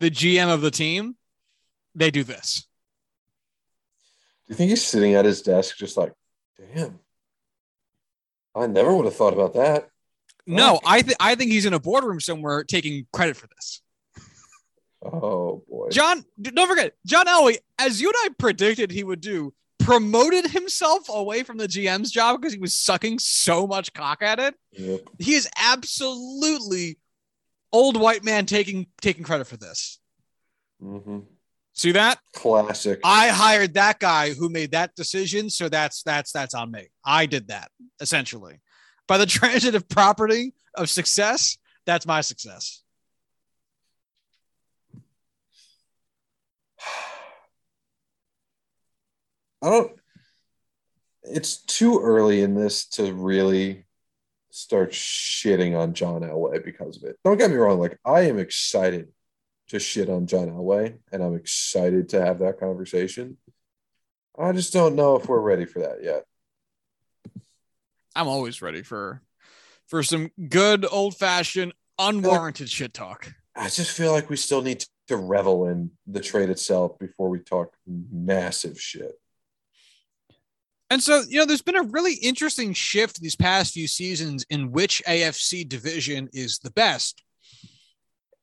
the 0.01 0.11
GM 0.11 0.53
of 0.53 0.63
the 0.63 0.71
team, 0.71 1.17
they 1.95 2.11
do 2.11 2.25
this. 2.25 2.67
Do 4.47 4.53
you 4.53 4.57
think 4.57 4.71
he's 4.71 4.85
sitting 4.85 5.15
at 5.15 5.25
his 5.25 5.43
desk 5.43 5.77
just 5.77 5.97
like, 5.97 6.13
damn? 6.75 6.99
I 8.55 8.67
never 8.67 8.95
would 8.95 9.05
have 9.05 9.17
thought 9.17 9.33
about 9.33 9.55
that. 9.55 9.89
No, 10.47 10.81
I 10.85 11.03
think 11.03 11.17
I 11.21 11.35
think 11.35 11.51
he's 11.51 11.67
in 11.67 11.73
a 11.73 11.81
boardroom 11.81 12.21
somewhere 12.21 12.65
taking 12.65 13.07
credit 13.13 13.37
for 13.37 13.47
this. 13.47 13.81
Oh 15.03 15.63
boy. 15.69 15.89
John, 15.91 16.25
don't 16.41 16.69
forget, 16.69 16.95
John 17.07 17.27
Elway, 17.27 17.59
as 17.79 18.01
you 18.01 18.09
and 18.09 18.17
I 18.19 18.29
predicted 18.39 18.91
he 18.91 19.05
would 19.05 19.21
do, 19.21 19.53
promoted 19.79 20.47
himself 20.51 21.09
away 21.09 21.43
from 21.43 21.59
the 21.59 21.67
GM's 21.67 22.11
job 22.11 22.41
because 22.41 22.55
he 22.55 22.61
was 22.61 22.75
sucking 22.75 23.19
so 23.19 23.67
much 23.67 23.93
cock 23.93 24.23
at 24.23 24.39
it. 24.39 24.55
Yep. 24.73 25.01
He 25.19 25.35
is 25.35 25.49
absolutely 25.57 26.99
old 27.73 27.99
white 28.01 28.25
man 28.25 28.47
taking 28.47 28.87
taking 29.01 29.25
credit 29.25 29.47
for 29.47 29.57
this. 29.57 29.99
hmm 30.81 31.21
See 31.77 31.91
that? 31.91 32.21
Classic. 32.33 33.01
I 33.03 33.29
hired 33.31 33.75
that 33.75 33.99
guy 33.99 34.33
who 34.33 34.49
made 34.49 34.71
that 34.71 34.95
decision, 34.95 35.51
so 35.51 35.69
that's 35.69 36.05
that's 36.05 36.31
that's 36.31 36.55
on 36.55 36.71
me. 36.71 36.87
I 37.05 37.27
did 37.27 37.49
that 37.49 37.69
essentially. 38.01 38.61
By 39.07 39.19
the 39.19 39.27
transitive 39.41 39.89
property 39.89 40.55
of 40.75 40.91
success, 40.91 41.59
that's 41.87 42.07
my 42.07 42.21
success. 42.21 42.83
I 49.63 49.71
don't. 49.71 49.93
It's 51.23 51.57
too 51.57 52.01
early 52.03 52.43
in 52.43 52.55
this 52.55 52.87
to 52.91 53.13
really 53.15 53.87
start 54.51 54.93
shitting 54.93 55.77
on 55.77 55.95
John 55.95 56.21
Elway 56.21 56.63
because 56.63 56.99
of 56.99 57.05
it. 57.05 57.17
Don't 57.25 57.39
get 57.39 57.51
me 57.51 57.57
wrong. 57.57 57.79
Like 57.79 57.99
I 58.05 58.23
am 58.23 58.39
excited 58.39 59.09
to 59.69 59.79
shit 59.79 60.11
on 60.11 60.27
John 60.27 60.49
Elway, 60.49 60.99
and 61.11 61.23
I'm 61.23 61.35
excited 61.35 62.11
to 62.11 62.25
have 62.25 62.41
that 62.41 62.61
conversation. 62.61 63.39
I 64.39 64.53
just 64.53 64.73
don't 64.73 64.97
know 64.97 65.17
if 65.17 65.29
we're 65.29 65.41
ready 65.41 65.65
for 65.65 65.81
that 65.81 66.03
yet. 66.03 66.25
I'm 68.15 68.29
always 68.29 68.63
ready 68.63 68.83
for 68.83 69.23
for 69.87 70.03
some 70.03 70.31
good 70.49 70.87
old 70.91 71.17
fashioned 71.17 71.75
unwarranted 71.99 72.69
shit 72.71 72.95
talk. 72.95 73.33
I 73.57 73.69
just 73.69 73.91
feel 73.91 74.13
like 74.13 74.31
we 74.31 74.37
still 74.37 74.63
need 74.63 74.85
to 75.09 75.17
revel 75.17 75.69
in 75.69 75.91
the 76.07 76.21
trade 76.21 76.51
itself 76.51 76.99
before 76.99 77.29
we 77.29 77.39
talk 77.39 77.75
massive 77.87 78.81
shit. 78.81 79.13
And 80.91 81.03
so, 81.03 81.23
you 81.29 81.39
know, 81.39 81.47
there's 81.47 81.63
been 81.63 81.77
a 81.77 81.83
really 81.83 82.15
interesting 82.15 82.73
shift 82.73 83.21
these 83.21 83.37
past 83.37 83.73
few 83.73 83.89
seasons 83.89 84.45
in 84.51 84.71
which 84.71 85.03
AFC 85.07 85.69
division 85.69 86.29
is 86.33 86.59
the 86.59 86.71
best. 86.71 87.23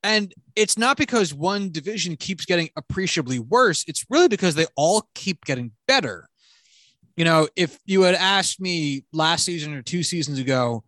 And 0.03 0.34
it's 0.55 0.77
not 0.77 0.97
because 0.97 1.34
one 1.34 1.71
division 1.71 2.15
keeps 2.15 2.45
getting 2.45 2.69
appreciably 2.75 3.38
worse. 3.38 3.86
It's 3.88 4.05
really 4.10 4.27
because 4.27 4.55
they 4.55 4.65
all 4.75 5.07
keep 5.13 5.45
getting 5.45 5.71
better. 5.88 6.27
You 7.21 7.25
know, 7.25 7.47
if 7.55 7.77
you 7.86 8.01
had 8.01 8.15
asked 8.15 8.60
me 8.60 9.05
last 9.13 9.45
season 9.45 9.75
or 9.75 9.84
two 9.84 10.01
seasons 10.01 10.39
ago, 10.39 10.84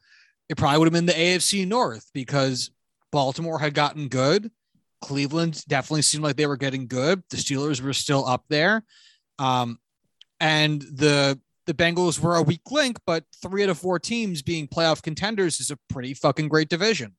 it 0.49 0.57
probably 0.57 0.79
would 0.79 0.87
have 0.87 0.93
been 0.93 1.05
the 1.05 1.13
AFC 1.13 1.67
North 1.67 2.09
because 2.11 2.71
Baltimore 3.11 3.59
had 3.59 3.75
gotten 3.75 4.07
good. 4.07 4.49
Cleveland 4.99 5.63
definitely 5.67 6.01
seemed 6.01 6.23
like 6.23 6.35
they 6.35 6.47
were 6.47 6.57
getting 6.57 6.87
good. 6.87 7.21
The 7.29 7.37
Steelers 7.37 7.81
were 7.81 7.93
still 7.93 8.25
up 8.25 8.45
there. 8.49 8.83
Um, 9.37 9.77
and 10.39 10.81
the 10.81 11.39
the 11.67 11.75
Bengals 11.75 12.19
were 12.19 12.37
a 12.37 12.41
weak 12.41 12.71
link, 12.71 12.97
but 13.05 13.25
three 13.43 13.61
out 13.61 13.69
of 13.69 13.77
four 13.77 13.99
teams 13.99 14.41
being 14.41 14.67
playoff 14.67 15.03
contenders 15.03 15.59
is 15.59 15.69
a 15.69 15.77
pretty 15.87 16.15
fucking 16.15 16.47
great 16.47 16.67
division. 16.67 17.13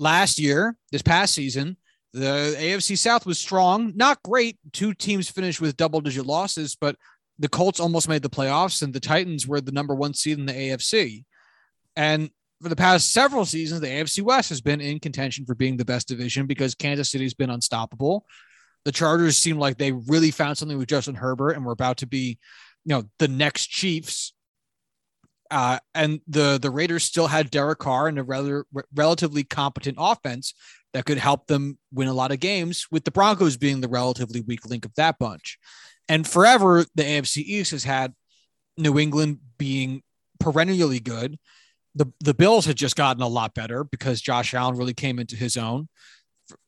Last 0.00 0.40
year, 0.40 0.76
this 0.90 1.02
past 1.02 1.34
season, 1.34 1.76
the 2.12 2.56
AFC 2.58 2.98
South 2.98 3.26
was 3.26 3.38
strong, 3.38 3.92
not 3.94 4.24
great. 4.24 4.58
Two 4.72 4.92
teams 4.92 5.30
finished 5.30 5.60
with 5.60 5.76
double 5.76 6.00
digit 6.00 6.26
losses, 6.26 6.74
but 6.74 6.96
the 7.42 7.48
Colts 7.48 7.80
almost 7.80 8.08
made 8.08 8.22
the 8.22 8.30
playoffs, 8.30 8.82
and 8.82 8.94
the 8.94 9.00
Titans 9.00 9.48
were 9.48 9.60
the 9.60 9.72
number 9.72 9.96
one 9.96 10.14
seed 10.14 10.38
in 10.38 10.46
the 10.46 10.52
AFC. 10.52 11.24
And 11.96 12.30
for 12.62 12.68
the 12.68 12.76
past 12.76 13.12
several 13.12 13.44
seasons, 13.44 13.80
the 13.80 13.88
AFC 13.88 14.22
West 14.22 14.48
has 14.50 14.60
been 14.60 14.80
in 14.80 15.00
contention 15.00 15.44
for 15.44 15.56
being 15.56 15.76
the 15.76 15.84
best 15.84 16.06
division 16.06 16.46
because 16.46 16.76
Kansas 16.76 17.10
City's 17.10 17.34
been 17.34 17.50
unstoppable. 17.50 18.24
The 18.84 18.92
Chargers 18.92 19.36
seem 19.36 19.58
like 19.58 19.76
they 19.76 19.90
really 19.90 20.30
found 20.30 20.56
something 20.56 20.78
with 20.78 20.88
Justin 20.88 21.16
Herbert 21.16 21.50
and 21.50 21.64
were 21.64 21.72
about 21.72 21.96
to 21.98 22.06
be, 22.06 22.38
you 22.84 22.94
know, 22.94 23.02
the 23.18 23.26
next 23.26 23.66
Chiefs. 23.66 24.32
Uh, 25.50 25.80
and 25.96 26.20
the 26.28 26.58
the 26.62 26.70
Raiders 26.70 27.02
still 27.02 27.26
had 27.26 27.50
Derek 27.50 27.80
Carr 27.80 28.06
and 28.06 28.20
a 28.20 28.22
rather 28.22 28.64
relatively 28.94 29.42
competent 29.42 29.96
offense 29.98 30.54
that 30.94 31.06
could 31.06 31.18
help 31.18 31.48
them 31.48 31.76
win 31.92 32.08
a 32.08 32.14
lot 32.14 32.30
of 32.30 32.38
games, 32.38 32.86
with 32.92 33.04
the 33.04 33.10
Broncos 33.10 33.56
being 33.56 33.80
the 33.80 33.88
relatively 33.88 34.42
weak 34.42 34.64
link 34.64 34.84
of 34.84 34.94
that 34.94 35.18
bunch. 35.18 35.58
And 36.08 36.26
forever, 36.26 36.84
the 36.94 37.02
AFC 37.02 37.38
East 37.38 37.70
has 37.70 37.84
had 37.84 38.14
New 38.76 38.98
England 38.98 39.38
being 39.58 40.02
perennially 40.40 41.00
good. 41.00 41.38
The 41.94 42.12
the 42.20 42.34
Bills 42.34 42.66
had 42.66 42.76
just 42.76 42.96
gotten 42.96 43.22
a 43.22 43.28
lot 43.28 43.54
better 43.54 43.84
because 43.84 44.20
Josh 44.20 44.54
Allen 44.54 44.76
really 44.76 44.94
came 44.94 45.18
into 45.18 45.36
his 45.36 45.56
own. 45.56 45.88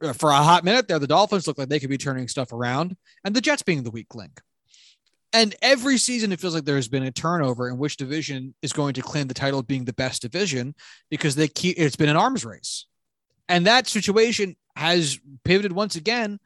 For, 0.01 0.15
for 0.15 0.31
a 0.31 0.37
hot 0.37 0.65
minute 0.65 0.89
there, 0.89 0.99
the 0.99 1.07
Dolphins 1.07 1.47
looked 1.47 1.59
like 1.59 1.69
they 1.69 1.81
could 1.81 1.91
be 1.91 1.99
turning 1.99 2.29
stuff 2.29 2.53
around, 2.53 2.97
and 3.25 3.35
the 3.35 3.41
Jets 3.41 3.63
being 3.63 3.83
the 3.83 3.91
weak 3.91 4.15
link. 4.15 4.41
And 5.33 5.57
every 5.63 5.99
season, 5.99 6.31
it 6.31 6.39
feels 6.39 6.55
like 6.55 6.65
there's 6.65 6.87
been 6.87 7.03
a 7.03 7.11
turnover 7.11 7.69
in 7.69 7.77
which 7.77 7.97
division 7.97 8.55
is 8.63 8.73
going 8.73 8.95
to 8.95 9.03
claim 9.03 9.27
the 9.27 9.35
title 9.35 9.59
of 9.59 9.67
being 9.67 9.85
the 9.85 9.93
best 9.93 10.23
division 10.23 10.77
because 11.11 11.35
they 11.35 11.49
keep 11.49 11.77
it's 11.77 11.97
been 11.97 12.09
an 12.09 12.17
arms 12.17 12.45
race. 12.45 12.87
And 13.49 13.67
that 13.67 13.89
situation 13.89 14.57
has 14.77 15.19
pivoted 15.45 15.73
once 15.73 15.97
again 15.97 16.39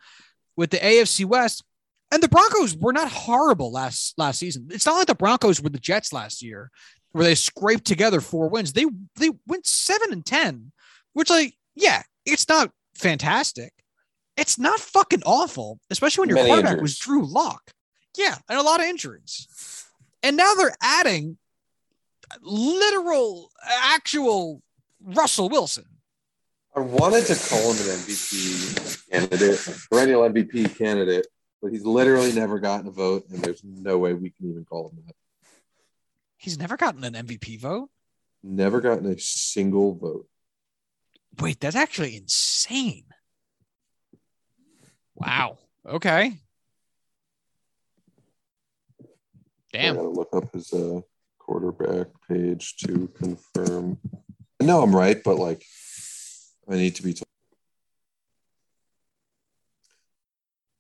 with 0.57 0.71
the 0.71 0.79
AFC 0.79 1.27
West. 1.27 1.65
And 2.11 2.23
the 2.23 2.29
Broncos 2.29 2.77
were 2.77 2.93
not 2.93 3.11
horrible 3.11 3.71
last 3.71 4.15
last 4.19 4.39
season. 4.39 4.69
It's 4.71 4.87
not 4.87 4.97
like 4.97 5.07
the 5.07 5.15
Broncos 5.15 5.61
were 5.61 5.69
the 5.69 5.79
Jets 5.79 6.13
last 6.13 6.43
year, 6.43 6.71
where 7.13 7.25
they 7.25 7.35
scraped 7.35 7.85
together 7.85 8.21
four 8.21 8.49
wins. 8.49 8.73
They 8.73 8.87
they 9.17 9.31
went 9.47 9.67
seven 9.67 10.13
and 10.13 10.25
ten, 10.25 10.73
which 11.13 11.29
like 11.31 11.55
yeah, 11.75 12.03
it's 12.25 12.49
not 12.49 12.71
fantastic. 12.95 13.73
It's 14.37 14.59
not 14.59 14.81
fucking 14.81 15.23
awful, 15.27 15.81
especially 15.91 16.23
when 16.23 16.29
your 16.31 16.37
Many 16.37 16.49
quarterback 16.49 16.71
injuries. 16.73 16.83
was 16.83 16.99
Drew 16.99 17.27
Lock. 17.27 17.73
Yeah, 18.17 18.37
and 18.49 18.59
a 18.59 18.63
lot 18.63 18.81
of 18.81 18.87
injuries. 18.87 19.85
And 20.23 20.37
now 20.37 20.55
they're 20.55 20.75
adding 20.83 21.39
literal, 22.43 23.51
actual 23.69 24.63
Russell 25.03 25.49
Wilson. 25.49 25.85
I 26.77 26.81
wanted 26.81 27.25
to 27.27 27.35
call 27.35 27.73
him 27.73 27.91
an 27.91 27.97
MVP 27.99 29.11
candidate, 29.11 29.87
perennial 29.91 30.23
MVP 30.23 30.77
candidate, 30.79 31.27
but 31.63 31.73
he's 31.73 31.85
literally 31.85 32.33
never 32.33 32.59
gotten 32.59 32.89
a 32.89 32.91
vote, 32.91 33.27
and 33.31 33.41
there's 33.41 33.63
no 33.65 33.99
way 33.99 34.15
we 34.15 34.31
can 34.31 34.51
even 34.51 34.65
call 34.65 34.91
him 34.91 35.03
that. 35.07 35.15
He's 36.37 36.59
never 36.59 36.77
gotten 36.77 37.03
an 37.05 37.15
MVP 37.15 37.61
vote. 37.61 37.91
Never 38.43 38.81
gotten 38.81 39.07
a 39.07 39.19
single 39.19 39.95
vote. 39.97 40.27
Wait, 41.41 41.61
that's 41.61 41.77
actually 41.77 42.17
insane. 42.17 43.05
Wow. 45.15 45.59
Okay. 45.87 46.39
Damn. 49.73 49.95
I 49.95 49.97
gotta 49.97 50.09
look 50.09 50.29
up 50.33 50.53
his 50.53 50.73
uh, 50.73 51.01
quarterback 51.39 52.07
page 52.29 52.77
to 52.79 53.09
confirm. 53.09 53.99
No, 54.61 54.83
I'm 54.83 54.95
right, 54.95 55.23
but 55.23 55.37
like, 55.37 55.65
I 56.71 56.77
need 56.77 56.95
to 56.97 57.03
be 57.03 57.15
told. 57.15 57.28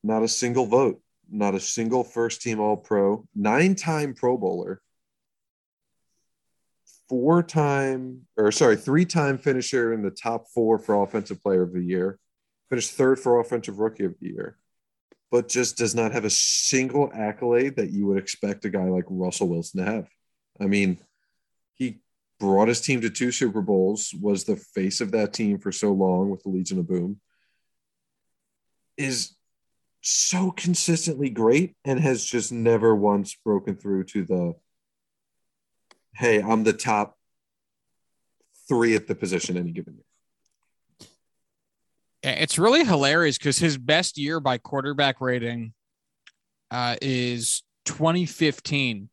Not 0.02 0.22
a 0.22 0.28
single 0.28 0.66
vote. 0.66 1.00
Not 1.30 1.54
a 1.54 1.61
single 1.61 2.04
first 2.04 2.42
team 2.42 2.61
All 2.61 2.76
Pro. 2.76 3.26
Nine 3.34 3.74
time 3.74 4.14
Pro 4.14 4.37
Bowler. 4.37 4.80
Four 7.08 7.42
time, 7.42 8.26
or 8.37 8.52
sorry, 8.52 8.76
three 8.76 9.04
time 9.04 9.38
finisher 9.38 9.92
in 9.92 10.02
the 10.02 10.11
top 10.11 10.46
four 10.54 10.78
for 10.78 11.02
Offensive 11.02 11.42
Player 11.42 11.62
of 11.62 11.72
the 11.72 11.82
Year. 11.82 12.18
Finished 12.68 12.92
third 12.92 13.18
for 13.18 13.40
Offensive 13.40 13.78
Rookie 13.78 14.04
of 14.04 14.14
the 14.20 14.28
Year 14.28 14.58
but 15.30 15.48
just 15.48 15.76
does 15.76 15.94
not 15.94 16.12
have 16.12 16.24
a 16.24 16.30
single 16.30 17.11
accolade 17.12 17.76
that 17.76 17.90
you 17.90 18.06
would 18.06 18.18
expect 18.18 18.64
a 18.64 18.70
guy 18.70 18.84
like 18.84 19.04
Russell 19.08 19.48
Wilson 19.48 19.84
to 19.84 19.90
have. 19.90 20.08
I 20.61 20.66
mean, 20.66 20.98
he 21.74 22.00
brought 22.40 22.68
his 22.68 22.80
team 22.80 23.00
to 23.02 23.11
two 23.11 23.30
Super 23.30 23.61
Bowls, 23.61 24.14
was 24.18 24.44
the 24.44 24.56
face 24.56 25.00
of 25.00 25.12
that 25.12 25.32
team 25.32 25.58
for 25.58 25.70
so 25.70 25.92
long 25.92 26.30
with 26.30 26.42
the 26.42 26.48
Legion 26.48 26.78
of 26.78 26.88
Boom, 26.88 27.20
is 28.96 29.37
so 30.08 30.50
consistently 30.50 31.28
great 31.28 31.76
and 31.84 32.00
has 32.00 32.24
just 32.24 32.50
never 32.50 32.94
once 32.94 33.36
broken 33.44 33.76
through 33.76 34.04
to 34.04 34.24
the 34.24 34.54
hey, 36.14 36.42
I'm 36.42 36.64
the 36.64 36.72
top 36.72 37.16
three 38.68 38.96
at 38.96 39.06
the 39.06 39.14
position 39.14 39.56
any 39.56 39.70
given 39.70 39.94
year. 39.94 40.04
It's 42.22 42.58
really 42.58 42.84
hilarious 42.84 43.38
because 43.38 43.58
his 43.58 43.78
best 43.78 44.18
year 44.18 44.40
by 44.40 44.58
quarterback 44.58 45.20
rating 45.20 45.72
uh, 46.70 46.96
is 47.00 47.62
2015. 47.84 49.08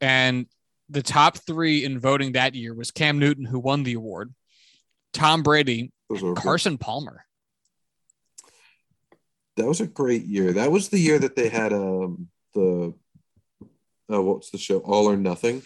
And 0.00 0.46
the 0.88 1.02
top 1.02 1.36
three 1.36 1.84
in 1.84 1.98
voting 1.98 2.32
that 2.32 2.54
year 2.54 2.72
was 2.72 2.90
Cam 2.90 3.18
Newton, 3.18 3.44
who 3.44 3.58
won 3.58 3.82
the 3.82 3.94
award, 3.94 4.32
Tom 5.12 5.42
Brady, 5.42 5.92
Carson 6.36 6.78
Palmer. 6.78 7.24
That 9.56 9.66
was 9.66 9.80
a 9.80 9.86
great 9.86 10.24
year. 10.24 10.52
That 10.52 10.72
was 10.72 10.88
the 10.88 10.98
year 10.98 11.18
that 11.18 11.36
they 11.36 11.48
had 11.48 11.72
um 11.72 12.28
the 12.54 12.94
uh, 14.12 14.22
what's 14.22 14.50
the 14.50 14.58
show 14.58 14.78
All 14.78 15.08
or 15.08 15.16
Nothing, 15.16 15.62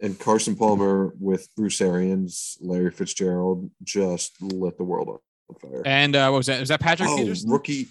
and 0.00 0.18
Carson 0.18 0.56
Palmer 0.56 1.14
with 1.18 1.48
Bruce 1.56 1.80
Arians, 1.80 2.58
Larry 2.60 2.90
Fitzgerald 2.90 3.70
just 3.82 4.40
lit 4.42 4.76
the 4.76 4.84
world 4.84 5.20
on 5.48 5.56
fire. 5.56 5.82
And 5.84 6.14
uh, 6.16 6.28
what 6.30 6.38
was 6.38 6.46
that? 6.46 6.60
Was 6.60 6.68
that 6.68 6.80
Patrick 6.80 7.08
oh, 7.08 7.16
Peterson? 7.16 7.50
rookie, 7.50 7.88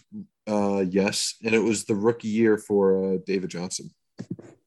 uh, 0.47 0.83
yes, 0.87 1.35
and 1.43 1.53
it 1.53 1.59
was 1.59 1.85
the 1.85 1.95
rookie 1.95 2.27
year 2.27 2.57
for 2.57 3.13
uh, 3.13 3.17
David 3.25 3.49
Johnson. 3.49 3.91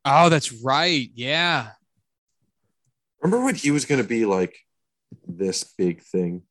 Oh, 0.05 0.29
that's 0.29 0.53
right. 0.53 1.11
Yeah. 1.15 1.71
Remember 3.21 3.45
when 3.45 3.57
he 3.57 3.71
was 3.71 3.85
going 3.85 4.01
to 4.01 4.07
be 4.07 4.25
like 4.25 4.57
this 5.27 5.65
big 5.65 6.01
thing? 6.03 6.43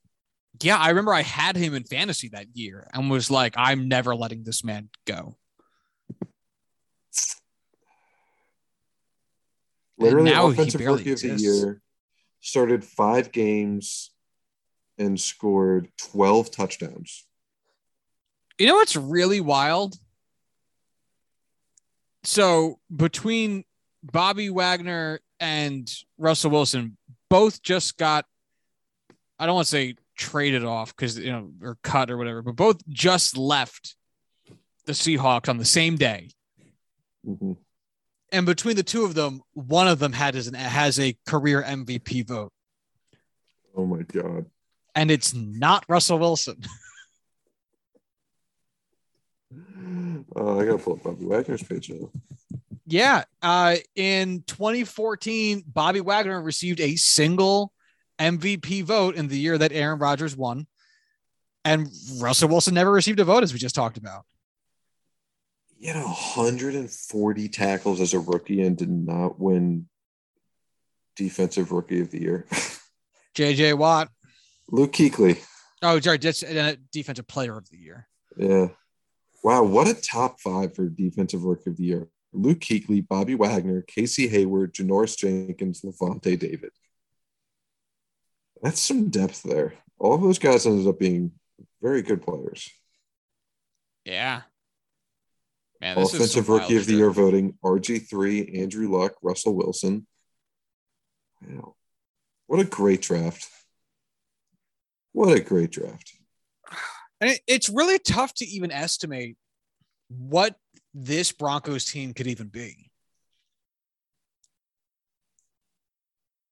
Yeah. 0.61 0.77
I 0.77 0.89
remember 0.89 1.13
I 1.13 1.21
had 1.21 1.55
him 1.55 1.73
in 1.73 1.83
fantasy 1.83 2.29
that 2.29 2.47
year 2.53 2.87
and 2.93 3.09
was 3.09 3.29
like, 3.31 3.53
I'm 3.57 3.87
never 3.87 4.15
letting 4.15 4.43
this 4.43 4.63
man 4.63 4.89
go. 5.05 5.37
Literally, 9.97 10.31
now 10.31 10.47
offensive 10.47 10.79
barely 10.79 10.97
rookie 10.97 11.11
of 11.13 11.21
the 11.21 11.41
year, 11.41 11.81
started 12.41 12.83
five 12.83 13.31
games 13.31 14.11
and 14.97 15.19
scored 15.19 15.87
twelve 15.97 16.51
touchdowns. 16.51 17.25
You 18.57 18.67
know 18.67 18.75
what's 18.75 18.95
really 18.95 19.39
wild? 19.39 19.95
So 22.23 22.79
between 22.93 23.63
Bobby 24.03 24.49
Wagner 24.49 25.21
and 25.39 25.89
Russell 26.17 26.51
Wilson, 26.51 26.97
both 27.29 27.61
just 27.61 27.97
got 27.97 28.25
I 29.39 29.45
don't 29.45 29.55
want 29.55 29.67
to 29.67 29.71
say 29.71 29.95
traded 30.15 30.63
off 30.63 30.95
because 30.95 31.17
you 31.17 31.31
know 31.31 31.51
or 31.61 31.77
cut 31.83 32.09
or 32.11 32.17
whatever, 32.17 32.41
but 32.41 32.55
both 32.55 32.87
just 32.89 33.37
left 33.37 33.95
the 34.85 34.93
Seahawks 34.93 35.49
on 35.49 35.57
the 35.57 35.65
same 35.65 35.95
day. 35.95 36.29
Mhm. 37.27 37.57
And 38.31 38.45
between 38.45 38.75
the 38.75 38.83
two 38.83 39.05
of 39.05 39.13
them, 39.13 39.41
one 39.53 39.87
of 39.87 39.99
them 39.99 40.11
had 40.13 40.35
as 40.35 40.47
an, 40.47 40.53
has 40.55 40.99
a 40.99 41.17
career 41.27 41.63
MVP 41.63 42.27
vote, 42.27 42.51
Oh 43.75 43.85
my 43.85 44.01
god! 44.03 44.45
and 44.93 45.11
it's 45.11 45.33
not 45.33 45.85
Russell 45.87 46.19
Wilson. 46.19 46.61
Uh, 50.35 50.57
I 50.57 50.65
gotta 50.65 50.77
pull 50.79 50.93
up 50.93 51.03
Bobby 51.03 51.25
Wagner's 51.25 51.63
page 51.63 51.89
now. 51.89 52.09
Yeah. 52.87 53.23
Uh, 53.41 53.75
in 53.95 54.43
2014, 54.47 55.63
Bobby 55.67 56.01
Wagner 56.01 56.41
received 56.41 56.81
a 56.81 56.95
single 56.95 57.71
MVP 58.19 58.83
vote 58.83 59.15
in 59.15 59.27
the 59.27 59.37
year 59.37 59.57
that 59.57 59.71
Aaron 59.71 59.99
Rodgers 59.99 60.35
won. 60.35 60.67
And 61.63 61.89
Russell 62.19 62.49
Wilson 62.49 62.75
never 62.75 62.91
received 62.91 63.19
a 63.19 63.23
vote, 63.23 63.43
as 63.43 63.51
we 63.51 63.59
just 63.59 63.75
talked 63.75 63.97
about. 63.97 64.25
He 65.79 65.87
had 65.87 65.95
140 65.95 67.49
tackles 67.49 67.99
as 67.99 68.13
a 68.13 68.19
rookie 68.19 68.61
and 68.61 68.77
did 68.77 68.89
not 68.89 69.39
win 69.39 69.87
Defensive 71.15 71.71
Rookie 71.71 72.01
of 72.01 72.11
the 72.11 72.21
Year. 72.21 72.45
JJ 73.35 73.77
Watt. 73.77 74.09
Luke 74.69 74.93
Kuechly. 74.93 75.43
Oh, 75.81 75.99
sorry. 75.99 76.17
That's 76.17 76.43
uh, 76.43 76.75
defensive 76.91 77.27
player 77.27 77.57
of 77.57 77.69
the 77.69 77.77
year. 77.77 78.07
Yeah. 78.37 78.67
Wow, 79.43 79.63
what 79.63 79.87
a 79.87 79.93
top 79.93 80.39
five 80.39 80.75
for 80.75 80.89
Defensive 80.89 81.43
Rookie 81.43 81.69
of 81.69 81.77
the 81.77 81.83
Year. 81.83 82.07
Luke 82.33 82.59
Kuechly, 82.59 83.07
Bobby 83.07 83.35
Wagner, 83.35 83.83
Casey 83.83 84.27
Hayward, 84.27 84.73
Janoris 84.73 85.17
Jenkins, 85.17 85.81
Lavonte 85.81 86.37
David. 86.37 86.71
That's 88.65 88.81
some 88.81 89.09
depth 89.09 89.43
there. 89.43 89.75
All 89.99 90.15
of 90.15 90.23
those 90.23 90.39
guys 90.39 90.65
ended 90.65 90.87
up 90.87 90.97
being 90.97 91.33
very 91.83 92.01
good 92.01 92.23
players. 92.23 92.67
Yeah. 94.05 94.41
Man, 95.79 95.95
this 95.97 96.15
Offensive 96.15 96.45
some 96.45 96.55
Rookie 96.55 96.77
of 96.77 96.87
the 96.87 96.93
shit. 96.93 96.97
Year 96.97 97.11
voting 97.11 97.59
RG3, 97.63 98.59
Andrew 98.59 98.89
Luck, 98.89 99.13
Russell 99.21 99.53
Wilson. 99.53 100.07
Wow. 101.47 101.75
What 102.47 102.59
a 102.59 102.63
great 102.63 103.03
draft. 103.03 103.47
What 105.11 105.37
a 105.37 105.41
great 105.41 105.69
draft. 105.69 106.13
And 107.21 107.29
it, 107.29 107.41
it's 107.45 107.69
really 107.69 107.99
tough 107.99 108.33
to 108.37 108.45
even 108.45 108.71
estimate 108.71 109.37
what 110.07 110.55
this 110.91 111.31
Broncos 111.31 111.85
team 111.85 112.15
could 112.15 112.25
even 112.25 112.47
be. 112.47 112.89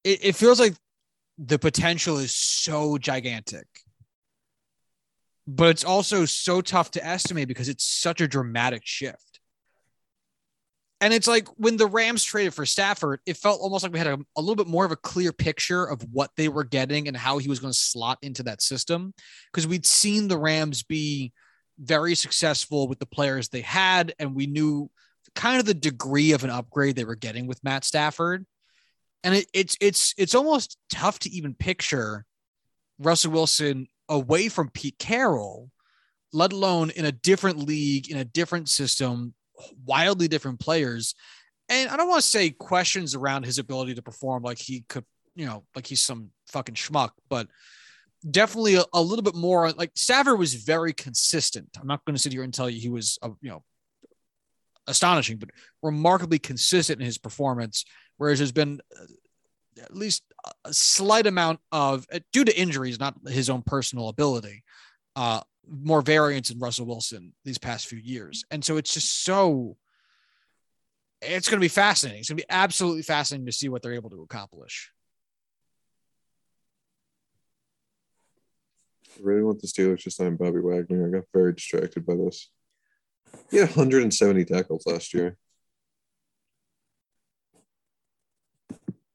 It, 0.04 0.24
it 0.26 0.36
feels 0.36 0.60
like 0.60 0.76
the 1.38 1.60
potential 1.60 2.18
is 2.18 2.36
so 2.36 2.98
gigantic, 2.98 3.68
but 5.48 5.70
it's 5.70 5.84
also 5.84 6.26
so 6.26 6.62
tough 6.62 6.92
to 6.92 7.06
estimate 7.06 7.48
because 7.48 7.70
it's 7.70 7.86
such 7.86 8.22
a 8.22 8.28
dramatic 8.28 8.84
shift. 8.86 9.40
And 11.02 11.14
it's 11.14 11.28
like 11.28 11.48
when 11.58 11.76
the 11.76 11.88
Rams 11.88 12.24
traded 12.24 12.54
for 12.54 12.66
Stafford, 12.66 13.20
it 13.26 13.36
felt 13.36 13.60
almost 13.60 13.84
like 13.84 13.92
we 13.92 14.00
had 14.00 14.08
a, 14.08 14.18
a 14.38 14.42
little 14.42 14.56
bit 14.56 14.68
more 14.68 14.86
of 14.86 14.92
a 14.94 14.96
clear 14.96 15.34
picture 15.34 15.84
of 15.84 16.02
what 16.14 16.32
they 16.38 16.48
were 16.48 16.64
getting 16.64 17.10
and 17.10 17.18
how 17.18 17.40
he 17.40 17.50
was 17.50 17.60
going 17.60 17.74
to 17.74 17.78
slot 17.78 18.20
into 18.22 18.44
that 18.44 18.62
system 18.62 19.14
because 19.52 19.68
we'd 19.68 19.86
seen 19.86 20.30
the 20.30 20.38
Rams 20.38 20.82
be 20.84 21.34
very 21.78 22.16
successful 22.16 22.88
with 22.88 23.00
the 23.00 23.06
players 23.06 23.50
they 23.50 23.62
had, 23.62 24.14
and 24.18 24.34
we 24.34 24.48
knew 24.48 24.90
kind 25.36 25.60
of 25.60 25.66
the 25.66 25.74
degree 25.74 26.32
of 26.32 26.44
an 26.44 26.50
upgrade 26.50 26.96
they 26.96 27.04
were 27.04 27.16
getting 27.16 27.48
with 27.48 27.64
Matt 27.64 27.84
Stafford. 27.84 28.46
And 29.24 29.36
it, 29.36 29.48
it's 29.54 29.78
it's 29.80 30.14
it's 30.18 30.36
almost 30.36 30.78
tough 30.92 31.20
to 31.20 31.30
even 31.30 31.54
picture 31.54 32.26
Russell 33.00 33.32
Wilson 33.32 33.88
away 34.10 34.50
from 34.50 34.70
Pete 34.70 34.98
Carroll, 35.00 35.72
let 36.34 36.52
alone 36.52 36.90
in 36.92 37.06
a 37.06 37.12
different 37.12 37.60
league, 37.60 38.10
in 38.10 38.18
a 38.18 38.26
different 38.26 38.70
system, 38.70 39.34
wildly 39.86 40.28
different 40.28 40.60
players. 40.60 41.16
And 41.70 41.90
I 41.90 41.96
don't 41.96 42.10
want 42.10 42.22
to 42.22 42.28
say 42.28 42.50
questions 42.50 43.16
around 43.16 43.46
his 43.46 43.58
ability 43.58 43.96
to 43.96 44.02
perform 44.02 44.44
like 44.44 44.60
he 44.60 44.84
could, 44.90 45.06
you 45.36 45.46
know, 45.46 45.64
like 45.76 45.88
he's 45.88 46.02
some 46.02 46.32
fucking 46.48 46.76
schmuck, 46.76 47.12
but 47.30 47.48
definitely 48.30 48.76
a, 48.76 48.84
a 48.94 49.02
little 49.02 49.24
bit 49.24 49.36
more 49.36 49.72
like 49.72 49.92
Stafford 49.96 50.38
was 50.38 50.54
very 50.54 50.94
consistent. 50.94 51.70
I'm 51.80 51.88
not 51.88 52.04
going 52.06 52.16
to 52.16 52.22
sit 52.22 52.34
here 52.34 52.44
and 52.44 52.54
tell 52.54 52.70
you 52.70 52.80
he 52.80 52.90
was, 52.90 53.18
uh, 53.22 53.30
you 53.42 53.50
know, 53.50 53.64
astonishing, 54.88 55.38
but 55.38 55.50
remarkably 55.82 56.40
consistent 56.40 57.00
in 57.00 57.06
his 57.06 57.18
performance. 57.18 57.86
Whereas 58.18 58.40
there's 58.40 58.52
been 58.52 58.82
uh, 59.00 59.06
at 59.82 59.96
least 59.96 60.24
a 60.66 60.74
slight 60.74 61.28
amount 61.28 61.60
of, 61.72 62.06
uh, 62.14 62.20
due 62.32 62.46
to 62.46 62.60
injuries, 62.60 63.00
not 63.00 63.16
his 63.28 63.50
own 63.50 63.62
personal 63.64 64.10
ability, 64.10 64.64
uh, 65.16 65.42
more 65.68 66.02
variance 66.02 66.50
in 66.50 66.60
Russell 66.60 66.86
Wilson 66.86 67.34
these 67.46 67.58
past 67.58 67.88
few 67.88 68.00
years. 68.00 68.44
And 68.52 68.64
so 68.64 68.78
it's 68.78 68.94
just 68.94 69.24
so 69.24 69.78
it's 71.26 71.48
going 71.48 71.60
to 71.60 71.64
be 71.64 71.70
fascinating. 71.70 72.20
It's 72.20 72.30
going 72.30 72.38
to 72.38 72.44
be 72.44 72.50
absolutely 72.50 73.04
fascinating 73.04 73.46
to 73.46 73.52
see 73.52 73.70
what 73.70 73.82
they're 73.82 73.94
able 73.94 74.10
to 74.10 74.24
accomplish. 74.24 74.92
I 79.16 79.20
really 79.22 79.44
want 79.44 79.62
the 79.62 79.68
Steelers 79.68 80.04
to 80.04 80.12
sign 80.12 80.36
Bobby 80.36 80.60
Wagner. 80.60 81.08
I 81.08 81.12
got 81.12 81.24
very 81.34 81.54
distracted 81.54 82.06
by 82.06 82.16
this. 82.16 82.50
He 83.52 83.58
had 83.58 83.70
170 83.70 84.46
tackles 84.46 84.86
last 84.86 85.14
year. 85.14 85.38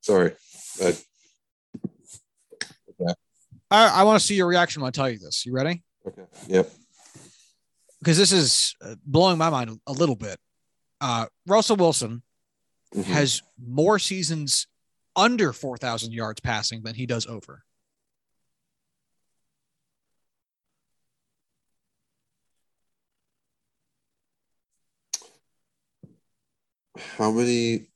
Sorry. 0.09 0.32
I, 0.82 0.96
I, 3.70 4.00
I 4.00 4.02
want 4.04 4.18
to 4.18 4.26
see 4.26 4.36
your 4.36 4.46
reaction 4.46 4.80
when 4.80 4.88
I 4.88 4.90
tell 4.90 5.11
you 5.11 5.18
this. 5.18 5.44
You 5.44 5.52
ready? 5.52 5.82
okay. 6.06 6.22
Yep. 6.46 6.70
Because 7.98 8.16
this 8.16 8.32
is 8.32 8.74
uh, 8.82 8.94
blowing 9.04 9.36
my 9.36 9.50
mind 9.50 9.78
a 9.86 9.92
little 9.92 10.16
bit. 10.16 10.38
Uh, 11.02 11.26
Russell 11.46 11.76
Wilson 11.76 12.22
Mhm. 12.96 13.04
has 13.04 13.42
more 13.62 13.98
seasons 13.98 14.66
under 15.14 15.52
4,000 15.52 16.11
yards 16.14 16.40
passing 16.40 16.84
than 16.84 16.94
he 16.94 17.04
does 17.04 17.26
over. 17.26 17.64
How 26.96 27.30
many 27.30 27.88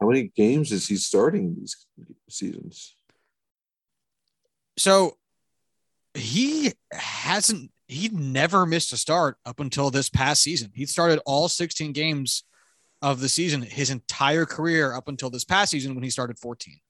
how 0.00 0.08
many 0.08 0.32
games 0.34 0.72
is 0.72 0.88
he 0.88 0.96
starting 0.96 1.54
these 1.58 1.86
seasons? 2.28 2.96
So 4.78 5.18
he 6.14 6.72
hasn't, 6.90 7.70
he 7.86 8.08
never 8.08 8.64
missed 8.64 8.92
a 8.94 8.96
start 8.96 9.36
up 9.44 9.60
until 9.60 9.90
this 9.90 10.08
past 10.08 10.42
season. 10.42 10.70
He 10.74 10.86
started 10.86 11.20
all 11.26 11.48
16 11.48 11.92
games 11.92 12.44
of 13.02 13.20
the 13.20 13.28
season 13.28 13.62
his 13.62 13.90
entire 13.90 14.46
career 14.46 14.94
up 14.94 15.08
until 15.08 15.28
this 15.28 15.44
past 15.44 15.70
season 15.70 15.94
when 15.94 16.04
he 16.04 16.10
started 16.10 16.38
14. 16.38 16.80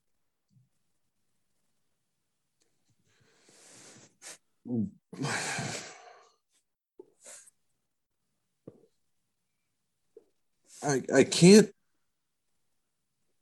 I 10.82 11.02
I 11.14 11.24
can't 11.24 11.70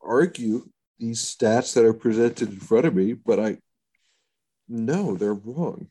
argue 0.09 0.68
these 0.98 1.22
stats 1.22 1.74
that 1.74 1.84
are 1.84 1.94
presented 1.94 2.48
in 2.48 2.59
front 2.59 2.86
of 2.86 2.94
me, 2.94 3.12
but 3.12 3.38
I 3.38 3.59
no, 4.68 5.14
they're 5.14 5.34
wrong. 5.34 5.88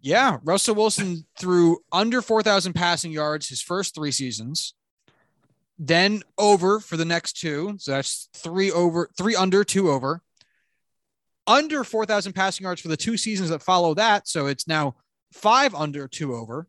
Yeah, 0.00 0.38
Russell 0.44 0.74
Wilson 0.74 1.26
threw 1.38 1.78
under 1.92 2.22
4,000 2.22 2.72
passing 2.72 3.12
yards 3.12 3.48
his 3.48 3.60
first 3.60 3.94
three 3.94 4.12
seasons, 4.12 4.74
then 5.78 6.22
over 6.38 6.80
for 6.80 6.96
the 6.96 7.04
next 7.04 7.34
two. 7.34 7.76
So 7.78 7.92
that's 7.92 8.28
three 8.34 8.70
over, 8.70 9.10
three 9.16 9.36
under, 9.36 9.64
two 9.64 9.90
over. 9.90 10.22
Under 11.46 11.84
4,000 11.84 12.32
passing 12.32 12.64
yards 12.64 12.80
for 12.80 12.88
the 12.88 12.96
two 12.96 13.16
seasons 13.16 13.50
that 13.50 13.62
follow 13.62 13.94
that. 13.94 14.26
So 14.26 14.46
it's 14.46 14.66
now 14.66 14.96
five 15.32 15.74
under, 15.74 16.08
two 16.08 16.34
over. 16.34 16.66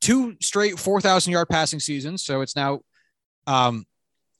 Two 0.00 0.36
straight 0.40 0.78
4,000 0.78 1.32
yard 1.32 1.48
passing 1.48 1.80
seasons. 1.80 2.22
So 2.22 2.42
it's 2.42 2.56
now, 2.56 2.80
um, 3.46 3.86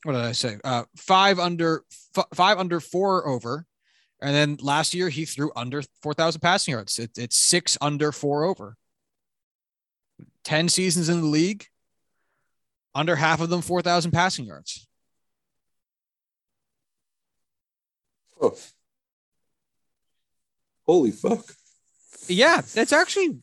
what 0.06 0.12
did 0.12 0.22
I 0.22 0.32
say? 0.32 0.56
Uh, 0.62 0.84
five 0.96 1.40
under, 1.40 1.82
f- 2.16 2.26
five 2.32 2.58
under, 2.58 2.78
four 2.78 3.26
over. 3.26 3.66
And 4.22 4.32
then 4.32 4.56
last 4.62 4.94
year 4.94 5.08
he 5.08 5.24
threw 5.24 5.50
under 5.56 5.82
4,000 6.00 6.40
passing 6.40 6.72
yards. 6.72 7.00
It, 7.00 7.10
it's 7.18 7.36
six 7.36 7.76
under, 7.80 8.12
four 8.12 8.44
over. 8.44 8.76
10 10.44 10.68
seasons 10.68 11.08
in 11.08 11.22
the 11.22 11.26
league, 11.26 11.66
under 12.94 13.16
half 13.16 13.40
of 13.40 13.50
them 13.50 13.62
4,000 13.62 14.12
passing 14.12 14.44
yards. 14.44 14.86
Oh. 18.40 18.56
Holy 20.86 21.10
fuck. 21.10 21.44
Yeah, 22.28 22.60
that's 22.60 22.92
actually 22.92 23.40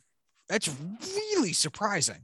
that's 0.47 0.69
really 1.03 1.51
surprising. 1.51 2.21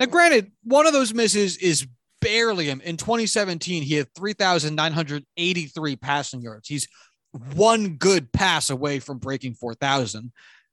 Now, 0.00 0.06
granted, 0.06 0.50
one 0.64 0.86
of 0.86 0.92
those 0.92 1.14
misses 1.14 1.56
is 1.56 1.86
barely 2.20 2.66
him. 2.66 2.80
In 2.80 2.96
2017, 2.96 3.82
he 3.82 3.94
had 3.94 4.12
3,983 4.14 5.96
passing 5.96 6.40
yards. 6.42 6.68
He's 6.68 6.88
one 7.54 7.96
good 7.96 8.32
pass 8.32 8.70
away 8.70 8.98
from 8.98 9.18
breaking 9.18 9.54
4,000. 9.54 10.32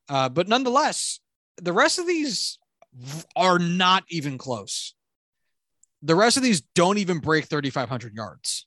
Uh, 0.09 0.29
but 0.29 0.47
nonetheless, 0.47 1.19
the 1.57 1.73
rest 1.73 1.99
of 1.99 2.07
these 2.07 2.57
are 3.35 3.59
not 3.59 4.03
even 4.09 4.37
close. 4.37 4.95
The 6.01 6.15
rest 6.15 6.37
of 6.37 6.43
these 6.43 6.61
don't 6.73 6.97
even 6.97 7.19
break 7.19 7.45
3,500 7.45 8.15
yards. 8.15 8.65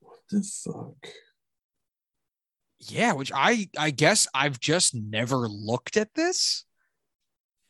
What 0.00 0.20
the 0.30 0.42
fuck? 0.42 1.08
Yeah, 2.80 3.12
which 3.12 3.32
I 3.34 3.68
I 3.76 3.90
guess 3.90 4.28
I've 4.32 4.60
just 4.60 4.94
never 4.94 5.48
looked 5.48 5.96
at 5.96 6.14
this, 6.14 6.64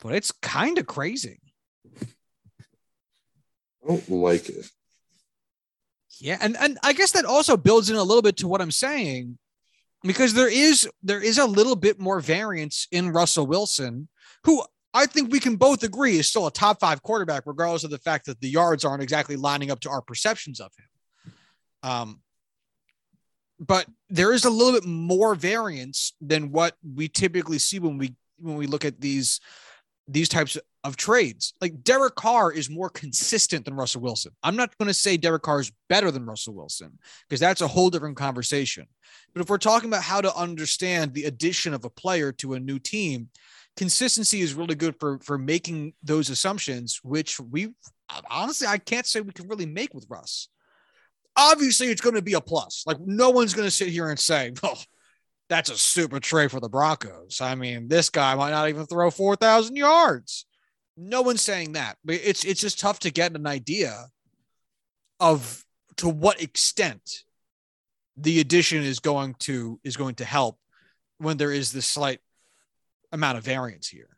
but 0.00 0.14
it's 0.14 0.32
kind 0.32 0.78
of 0.78 0.86
crazy. 0.86 1.40
I 2.00 3.88
don't 3.88 4.08
like 4.10 4.48
it. 4.48 4.70
Yeah, 6.20 6.38
and 6.40 6.56
and 6.58 6.78
I 6.82 6.92
guess 6.92 7.12
that 7.12 7.24
also 7.24 7.56
builds 7.56 7.90
in 7.90 7.96
a 7.96 8.02
little 8.02 8.22
bit 8.22 8.36
to 8.38 8.48
what 8.48 8.60
I'm 8.60 8.70
saying, 8.70 9.38
because 10.02 10.34
there 10.34 10.50
is 10.50 10.88
there 11.02 11.22
is 11.22 11.38
a 11.38 11.46
little 11.46 11.76
bit 11.76 11.98
more 11.98 12.20
variance 12.20 12.86
in 12.92 13.10
Russell 13.10 13.46
Wilson, 13.46 14.08
who 14.44 14.62
I 14.92 15.06
think 15.06 15.32
we 15.32 15.40
can 15.40 15.56
both 15.56 15.84
agree 15.84 16.18
is 16.18 16.28
still 16.28 16.46
a 16.46 16.52
top 16.52 16.80
five 16.80 17.02
quarterback, 17.02 17.44
regardless 17.46 17.84
of 17.84 17.90
the 17.90 17.98
fact 17.98 18.26
that 18.26 18.40
the 18.40 18.48
yards 18.48 18.84
aren't 18.84 19.02
exactly 19.02 19.36
lining 19.36 19.70
up 19.70 19.80
to 19.80 19.90
our 19.90 20.02
perceptions 20.02 20.60
of 20.60 20.70
him. 20.76 21.32
Um, 21.82 22.20
but 23.60 23.86
there 24.08 24.32
is 24.32 24.44
a 24.44 24.50
little 24.50 24.72
bit 24.72 24.88
more 24.88 25.34
variance 25.34 26.12
than 26.20 26.52
what 26.52 26.76
we 26.94 27.08
typically 27.08 27.58
see 27.58 27.78
when 27.78 27.98
we 27.98 28.14
when 28.38 28.56
we 28.56 28.66
look 28.66 28.84
at 28.84 29.00
these 29.00 29.40
these 30.06 30.28
types 30.28 30.56
of 30.84 30.96
trades. 30.96 31.52
Like 31.60 31.82
Derek 31.82 32.14
Carr 32.14 32.50
is 32.50 32.70
more 32.70 32.88
consistent 32.88 33.64
than 33.64 33.74
Russell 33.74 34.00
Wilson. 34.00 34.32
I'm 34.42 34.56
not 34.56 34.76
going 34.78 34.86
to 34.86 34.94
say 34.94 35.16
Derek 35.16 35.42
Carr 35.42 35.60
is 35.60 35.72
better 35.88 36.10
than 36.10 36.24
Russell 36.24 36.54
Wilson 36.54 36.98
because 37.28 37.40
that's 37.40 37.60
a 37.60 37.68
whole 37.68 37.90
different 37.90 38.16
conversation. 38.16 38.86
But 39.34 39.42
if 39.42 39.50
we're 39.50 39.58
talking 39.58 39.90
about 39.90 40.02
how 40.02 40.20
to 40.20 40.34
understand 40.34 41.12
the 41.12 41.24
addition 41.24 41.74
of 41.74 41.84
a 41.84 41.90
player 41.90 42.32
to 42.32 42.54
a 42.54 42.60
new 42.60 42.78
team, 42.78 43.28
consistency 43.76 44.40
is 44.40 44.54
really 44.54 44.76
good 44.76 44.96
for 44.98 45.18
for 45.18 45.36
making 45.36 45.94
those 46.02 46.30
assumptions, 46.30 47.00
which 47.02 47.38
we 47.40 47.74
honestly 48.30 48.66
I 48.66 48.78
can't 48.78 49.06
say 49.06 49.20
we 49.20 49.32
can 49.32 49.48
really 49.48 49.66
make 49.66 49.92
with 49.92 50.06
Russ 50.08 50.48
obviously 51.38 51.86
it's 51.86 52.00
going 52.00 52.16
to 52.16 52.22
be 52.22 52.34
a 52.34 52.40
plus. 52.40 52.82
Like 52.86 52.98
no 53.00 53.30
one's 53.30 53.54
going 53.54 53.66
to 53.66 53.74
sit 53.74 53.88
here 53.88 54.10
and 54.10 54.18
say, 54.18 54.52
"Oh, 54.62 54.74
that's 55.48 55.70
a 55.70 55.78
super 55.78 56.20
trade 56.20 56.50
for 56.50 56.60
the 56.60 56.68
Broncos." 56.68 57.40
I 57.40 57.54
mean, 57.54 57.88
this 57.88 58.10
guy 58.10 58.34
might 58.34 58.50
not 58.50 58.68
even 58.68 58.84
throw 58.84 59.10
four 59.10 59.36
thousand 59.36 59.76
yards. 59.76 60.44
No 60.96 61.22
one's 61.22 61.42
saying 61.42 61.72
that, 61.72 61.96
but 62.04 62.16
it's 62.16 62.44
it's 62.44 62.60
just 62.60 62.80
tough 62.80 62.98
to 63.00 63.10
get 63.10 63.36
an 63.36 63.46
idea 63.46 64.08
of 65.20 65.64
to 65.96 66.08
what 66.08 66.42
extent 66.42 67.22
the 68.16 68.40
addition 68.40 68.82
is 68.82 68.98
going 68.98 69.34
to 69.38 69.80
is 69.84 69.96
going 69.96 70.16
to 70.16 70.24
help 70.24 70.58
when 71.18 71.36
there 71.36 71.52
is 71.52 71.72
this 71.72 71.86
slight 71.86 72.20
amount 73.12 73.38
of 73.38 73.44
variance 73.44 73.88
here. 73.88 74.08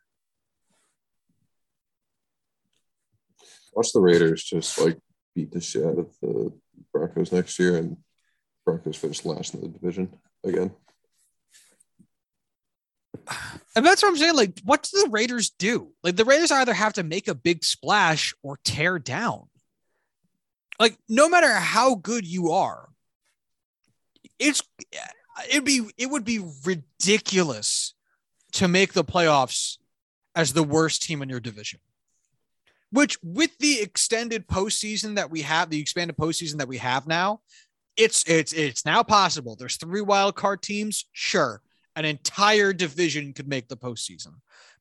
Watch 3.73 3.93
the 3.93 4.01
Raiders 4.01 4.43
just 4.43 4.77
like 4.79 4.97
beat 5.33 5.51
the 5.51 5.61
shit 5.61 5.85
out 5.85 5.97
of 5.97 6.09
the 6.21 6.51
Broncos 6.93 7.31
next 7.31 7.57
year, 7.59 7.77
and 7.77 7.97
Broncos 8.65 8.97
finish 8.97 9.25
last 9.25 9.53
in 9.53 9.61
the 9.61 9.67
division 9.67 10.13
again. 10.43 10.71
And 13.75 13.85
that's 13.85 14.01
what 14.01 14.09
I'm 14.09 14.17
saying. 14.17 14.35
Like, 14.35 14.59
what 14.63 14.83
do 14.91 15.03
the 15.03 15.09
Raiders 15.09 15.51
do? 15.51 15.91
Like, 16.03 16.15
the 16.15 16.25
Raiders 16.25 16.51
either 16.51 16.73
have 16.73 16.93
to 16.93 17.03
make 17.03 17.27
a 17.27 17.35
big 17.35 17.63
splash 17.63 18.33
or 18.43 18.57
tear 18.63 18.99
down. 18.99 19.47
Like, 20.79 20.97
no 21.07 21.29
matter 21.29 21.51
how 21.53 21.95
good 21.95 22.25
you 22.25 22.51
are, 22.51 22.89
it's 24.39 24.63
it'd 25.49 25.63
be 25.63 25.89
it 25.97 26.07
would 26.09 26.25
be 26.25 26.43
ridiculous 26.65 27.93
to 28.53 28.67
make 28.67 28.93
the 28.93 29.03
playoffs 29.03 29.77
as 30.35 30.53
the 30.53 30.63
worst 30.63 31.03
team 31.03 31.21
in 31.21 31.29
your 31.29 31.39
division. 31.39 31.79
Which, 32.91 33.17
with 33.23 33.57
the 33.59 33.81
extended 33.81 34.47
postseason 34.47 35.15
that 35.15 35.31
we 35.31 35.41
have, 35.43 35.69
the 35.69 35.79
expanded 35.79 36.17
postseason 36.17 36.57
that 36.57 36.67
we 36.67 36.77
have 36.77 37.07
now, 37.07 37.41
it's 37.95 38.23
it's 38.27 38.53
it's 38.53 38.85
now 38.85 39.03
possible. 39.03 39.55
There's 39.55 39.77
three 39.77 40.01
wild 40.01 40.35
card 40.35 40.61
teams, 40.61 41.05
sure 41.13 41.61
an 41.95 42.05
entire 42.05 42.73
division 42.73 43.33
could 43.33 43.47
make 43.47 43.67
the 43.67 43.77
postseason. 43.77 44.33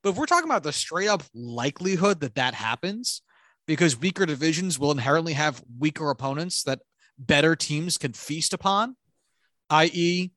But 0.02 0.10
if 0.10 0.16
we're 0.16 0.26
talking 0.26 0.48
about 0.48 0.62
the 0.62 0.72
straight 0.72 1.08
up 1.08 1.22
likelihood 1.34 2.20
that 2.20 2.36
that 2.36 2.54
happens, 2.54 3.22
because 3.66 3.98
weaker 3.98 4.26
divisions 4.26 4.78
will 4.78 4.90
inherently 4.90 5.32
have 5.34 5.62
weaker 5.78 6.10
opponents 6.10 6.62
that 6.64 6.80
better 7.18 7.56
teams 7.56 7.98
can 7.98 8.12
feast 8.12 8.52
upon, 8.52 8.96
i.e., 9.70 10.30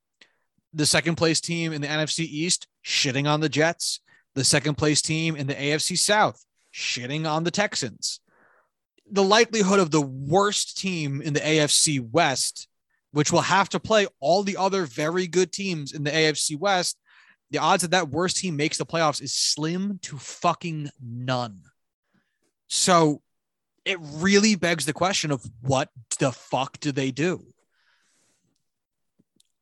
the 0.74 0.86
second 0.86 1.16
place 1.16 1.40
team 1.40 1.72
in 1.72 1.82
the 1.82 1.88
NFC 1.88 2.26
East 2.26 2.68
shitting 2.84 3.30
on 3.30 3.40
the 3.40 3.50
Jets, 3.50 4.00
the 4.34 4.44
second 4.44 4.76
place 4.76 5.02
team 5.02 5.36
in 5.36 5.46
the 5.46 5.54
AFC 5.54 5.98
South 5.98 6.44
shitting 6.74 7.30
on 7.30 7.44
the 7.44 7.52
Texans. 7.52 8.20
The 9.12 9.24
likelihood 9.24 9.80
of 9.80 9.92
the 9.92 10.02
worst 10.02 10.78
team 10.78 11.22
in 11.22 11.34
the 11.34 11.40
AFC 11.40 12.00
West, 12.00 12.68
which 13.12 13.32
will 13.32 13.42
have 13.42 13.70
to 13.70 13.80
play 13.80 14.08
all 14.20 14.44
the 14.44 14.58
other 14.58 14.86
very 14.86 15.28
good 15.28 15.52
teams 15.52 15.94
in 15.94 16.04
the 16.04 16.12
AFC 16.12 16.58
West, 16.58 16.98
the 17.52 17.60
odds 17.60 17.84
that 17.84 17.92
that 17.92 18.10
worst 18.10 18.38
team 18.38 18.56
makes 18.56 18.78
the 18.78 18.86
playoffs 18.86 19.22
is 19.22 19.34
slim 19.34 20.00
to 20.02 20.18
fucking 20.18 20.90
none. 21.00 21.62
So 22.68 23.22
it 23.86 24.00
really 24.02 24.56
begs 24.56 24.86
the 24.86 24.94
question 24.94 25.32
of 25.32 25.46
what 25.62 25.90
the 26.18 26.32
fuck 26.32 26.80
do 26.80 26.92
they 26.92 27.12
do? 27.12 27.46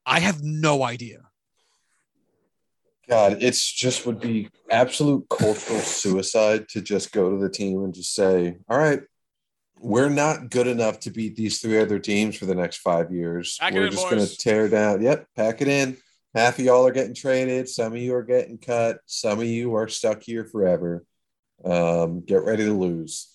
I 0.06 0.20
have 0.20 0.42
no 0.42 0.84
idea. 0.84 1.31
God, 3.10 3.38
it's 3.42 3.70
just 3.72 4.06
would 4.06 4.20
be 4.20 4.50
absolute 4.70 5.28
cultural 5.30 5.80
suicide 5.80 6.70
to 6.70 6.82
just 6.82 7.12
go 7.12 7.30
to 7.32 7.38
the 7.38 7.50
team 7.50 7.84
and 7.84 7.94
just 7.94 8.14
say, 8.14 8.58
all 8.70 8.78
right, 8.78 9.02
we're 9.80 10.10
not 10.10 10.50
good 10.50 10.68
enough 10.68 11.00
to 11.02 11.10
beat 11.12 11.36
these 11.36 11.60
three 11.60 11.80
other 11.80 12.00
teams 12.00 12.38
for 12.38 12.46
the 12.46 12.56
next 12.56 12.78
five 12.78 13.12
years. 13.12 13.58
Pack 13.60 13.74
we're 13.74 13.90
just 13.90 14.10
going 14.10 14.26
to 14.26 14.38
tear 14.38 14.70
down. 14.70 15.02
Yep, 15.02 15.26
pack 15.36 15.62
it 15.62 15.68
in. 15.68 15.98
Half 16.36 16.60
of 16.60 16.66
y'all 16.66 16.88
are 16.88 16.92
getting 16.92 17.16
traded. 17.16 17.68
Some 17.68 17.94
of 17.94 17.98
you 18.00 18.14
are 18.16 18.24
getting 18.24 18.58
cut. 18.58 19.00
Some 19.06 19.40
of 19.40 19.46
you 19.46 19.76
are 19.76 19.88
stuck 19.88 20.22
here 20.24 20.46
forever. 20.46 21.04
Um, 21.66 22.22
get 22.22 22.44
ready 22.44 22.66
to 22.66 22.74
lose. 22.74 23.28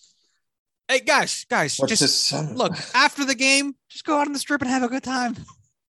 Hey 0.89 1.01
guys, 1.01 1.45
guys, 1.51 1.77
What's 1.79 1.99
just 1.99 2.33
look 2.55 2.73
after 2.95 3.25
the 3.25 3.35
game, 3.35 3.75
just 3.89 4.05
go 4.05 4.19
out 4.21 4.29
on 4.29 4.33
the 4.33 4.39
strip 4.39 4.63
and 4.63 4.71
have 4.71 4.85
a 4.85 4.89
good 4.89 5.03
time. 5.03 5.37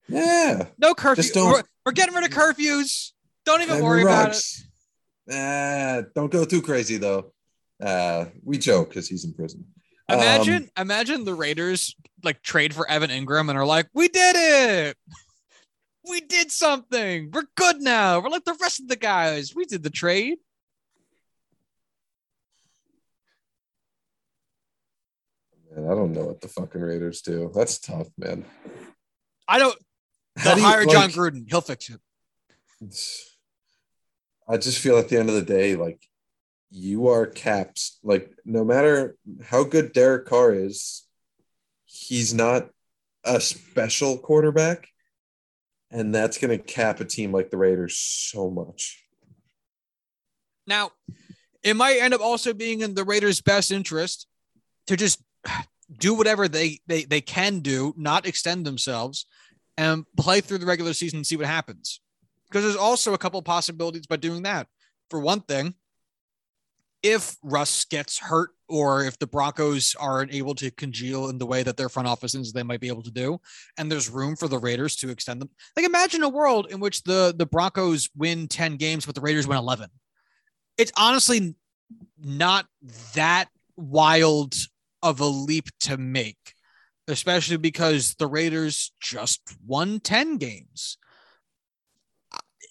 Yeah. 0.08 0.66
No 0.78 0.94
curfew. 0.94 1.22
Just 1.22 1.34
don't- 1.34 1.50
We're, 1.50 1.62
we're 1.86 1.92
getting 1.92 2.14
rid 2.14 2.24
of 2.24 2.30
curfews. 2.30 3.10
Don't 3.44 3.62
even 3.62 3.82
worry 3.82 4.02
about 4.02 4.34
it. 4.34 4.44
Ah, 5.30 6.02
don't 6.14 6.30
go 6.30 6.44
too 6.44 6.62
crazy 6.62 6.96
though. 6.96 7.32
Uh, 7.82 8.26
we 8.42 8.58
joke 8.58 8.88
because 8.90 9.08
he's 9.08 9.24
in 9.24 9.34
prison. 9.34 9.64
Um, 10.08 10.18
Imagine, 10.18 10.68
imagine 10.76 11.24
the 11.24 11.34
Raiders 11.34 11.96
like 12.22 12.42
trade 12.42 12.74
for 12.74 12.88
Evan 12.90 13.10
Engram 13.10 13.48
and 13.48 13.58
are 13.58 13.64
like, 13.66 13.88
"We 13.94 14.08
did 14.08 14.36
it. 14.36 14.96
We 16.08 16.20
did 16.20 16.52
something. 16.52 17.30
We're 17.32 17.46
good 17.56 17.80
now. 17.80 18.20
We're 18.20 18.28
like 18.28 18.44
the 18.44 18.56
rest 18.60 18.80
of 18.80 18.88
the 18.88 18.96
guys. 18.96 19.54
We 19.54 19.64
did 19.64 19.82
the 19.82 19.90
trade." 19.90 20.38
man, 25.74 25.90
I 25.90 25.94
don't 25.94 26.12
know 26.12 26.24
what 26.26 26.40
the 26.40 26.48
fucking 26.48 26.80
Raiders 26.80 27.22
do. 27.22 27.50
That's 27.54 27.78
tough, 27.78 28.08
man. 28.18 28.44
I 29.48 29.58
don't. 29.58 29.76
They'll 30.42 30.54
do 30.56 30.60
you, 30.60 30.66
hire 30.66 30.84
John 30.84 30.94
like- 30.94 31.10
Gruden. 31.12 31.44
He'll 31.48 31.60
fix 31.60 31.90
it. 31.90 32.00
I 34.48 34.56
just 34.58 34.78
feel 34.78 34.98
at 34.98 35.08
the 35.08 35.18
end 35.18 35.28
of 35.28 35.34
the 35.34 35.42
day, 35.42 35.76
like 35.76 36.00
you 36.70 37.08
are 37.08 37.26
capped. 37.26 37.92
Like 38.02 38.30
no 38.44 38.64
matter 38.64 39.16
how 39.42 39.64
good 39.64 39.92
Derek 39.92 40.26
Carr 40.26 40.52
is, 40.52 41.06
he's 41.84 42.34
not 42.34 42.68
a 43.24 43.40
special 43.40 44.18
quarterback, 44.18 44.88
and 45.90 46.14
that's 46.14 46.38
going 46.38 46.56
to 46.56 46.62
cap 46.62 47.00
a 47.00 47.04
team 47.04 47.32
like 47.32 47.50
the 47.50 47.56
Raiders 47.56 47.96
so 47.96 48.50
much. 48.50 49.02
Now, 50.66 50.92
it 51.62 51.76
might 51.76 51.98
end 52.00 52.14
up 52.14 52.20
also 52.20 52.52
being 52.52 52.80
in 52.80 52.94
the 52.94 53.04
Raiders' 53.04 53.40
best 53.40 53.70
interest 53.70 54.26
to 54.86 54.96
just 54.96 55.22
do 55.98 56.14
whatever 56.14 56.48
they 56.48 56.80
they 56.86 57.04
they 57.04 57.20
can 57.20 57.60
do, 57.60 57.94
not 57.96 58.26
extend 58.26 58.66
themselves, 58.66 59.26
and 59.76 60.04
play 60.18 60.40
through 60.40 60.58
the 60.58 60.66
regular 60.66 60.92
season 60.92 61.18
and 61.18 61.26
see 61.26 61.36
what 61.36 61.46
happens. 61.46 62.00
Because 62.48 62.64
there's 62.64 62.76
also 62.76 63.14
a 63.14 63.18
couple 63.18 63.40
possibilities 63.42 64.06
by 64.06 64.16
doing 64.16 64.42
that. 64.42 64.66
For 65.10 65.20
one 65.20 65.40
thing, 65.40 65.74
if 67.02 67.36
Russ 67.42 67.84
gets 67.84 68.18
hurt 68.18 68.50
or 68.68 69.04
if 69.04 69.18
the 69.18 69.26
Broncos 69.26 69.94
aren't 70.00 70.32
able 70.32 70.54
to 70.54 70.70
congeal 70.70 71.28
in 71.28 71.36
the 71.36 71.46
way 71.46 71.62
that 71.62 71.76
their 71.76 71.90
front 71.90 72.08
office 72.08 72.34
is, 72.34 72.52
they 72.52 72.62
might 72.62 72.80
be 72.80 72.88
able 72.88 73.02
to 73.02 73.10
do, 73.10 73.38
and 73.76 73.92
there's 73.92 74.08
room 74.08 74.36
for 74.36 74.48
the 74.48 74.58
Raiders 74.58 74.96
to 74.96 75.10
extend 75.10 75.42
them. 75.42 75.50
Like 75.76 75.84
imagine 75.84 76.22
a 76.22 76.28
world 76.28 76.68
in 76.70 76.80
which 76.80 77.02
the 77.02 77.34
the 77.36 77.46
Broncos 77.46 78.08
win 78.16 78.48
10 78.48 78.76
games, 78.76 79.04
but 79.04 79.14
the 79.14 79.20
Raiders 79.20 79.46
win 79.46 79.58
11 79.58 79.90
it's 80.76 80.92
honestly 80.96 81.54
not 82.18 82.66
that 83.14 83.48
wild 83.76 84.54
of 85.02 85.20
a 85.20 85.26
leap 85.26 85.68
to 85.80 85.96
make, 85.96 86.54
especially 87.08 87.56
because 87.56 88.14
the 88.14 88.26
Raiders 88.26 88.92
just 89.00 89.40
won 89.66 90.00
10 90.00 90.38
games. 90.38 90.98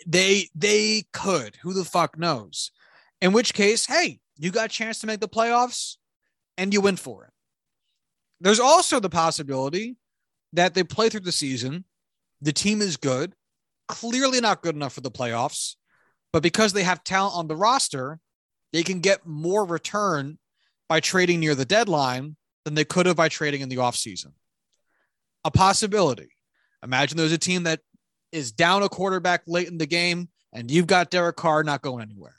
They 0.05 0.49
they 0.55 1.05
could. 1.13 1.57
Who 1.57 1.73
the 1.73 1.85
fuck 1.85 2.17
knows? 2.17 2.71
In 3.21 3.31
which 3.31 3.53
case, 3.53 3.85
hey, 3.85 4.19
you 4.37 4.51
got 4.51 4.65
a 4.65 4.69
chance 4.69 4.99
to 4.99 5.07
make 5.07 5.19
the 5.19 5.27
playoffs 5.27 5.97
and 6.57 6.73
you 6.73 6.81
win 6.81 6.97
for 6.97 7.25
it. 7.25 7.31
There's 8.41 8.59
also 8.59 8.99
the 8.99 9.09
possibility 9.09 9.95
that 10.53 10.73
they 10.73 10.83
play 10.83 11.09
through 11.09 11.21
the 11.21 11.31
season, 11.31 11.85
the 12.41 12.53
team 12.53 12.81
is 12.81 12.97
good, 12.97 13.33
clearly 13.87 14.41
not 14.41 14.61
good 14.61 14.75
enough 14.75 14.93
for 14.93 15.01
the 15.01 15.11
playoffs, 15.11 15.75
but 16.31 16.43
because 16.43 16.73
they 16.73 16.83
have 16.83 17.03
talent 17.03 17.35
on 17.35 17.47
the 17.47 17.55
roster, 17.55 18.19
they 18.71 18.83
can 18.83 18.99
get 18.99 19.25
more 19.25 19.65
return 19.65 20.37
by 20.89 20.99
trading 20.99 21.39
near 21.39 21.55
the 21.55 21.65
deadline 21.65 22.35
than 22.65 22.73
they 22.73 22.85
could 22.85 23.05
have 23.05 23.15
by 23.15 23.29
trading 23.29 23.61
in 23.61 23.69
the 23.69 23.77
offseason. 23.77 24.33
A 25.45 25.51
possibility. 25.51 26.29
Imagine 26.83 27.17
there's 27.17 27.31
a 27.31 27.37
team 27.37 27.63
that 27.63 27.79
is 28.33 28.51
down 28.51 28.83
a 28.83 28.89
quarterback 28.89 29.43
late 29.47 29.69
in 29.69 29.77
the 29.77 29.85
game 29.85 30.27
and 30.51 30.69
you've 30.69 30.87
got 30.87 31.09
Derek 31.09 31.35
Carr 31.35 31.63
not 31.63 31.81
going 31.81 32.01
anywhere. 32.01 32.35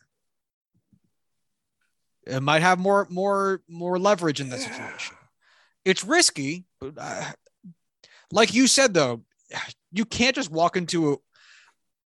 It 2.27 2.43
might 2.43 2.63
have 2.63 2.79
more 2.79 3.07
more 3.11 3.61
more 3.69 3.99
leverage 3.99 4.41
in 4.41 4.49
that 4.49 4.61
situation. 4.61 5.17
It's 5.85 6.05
risky, 6.05 6.65
but 6.81 6.95
uh, 6.99 7.25
like 8.33 8.55
you 8.55 8.67
said 8.67 8.95
though, 8.95 9.23
you 9.93 10.05
can't 10.05 10.35
just 10.35 10.51
walk 10.51 10.77
into 10.77 11.13
a 11.13 11.17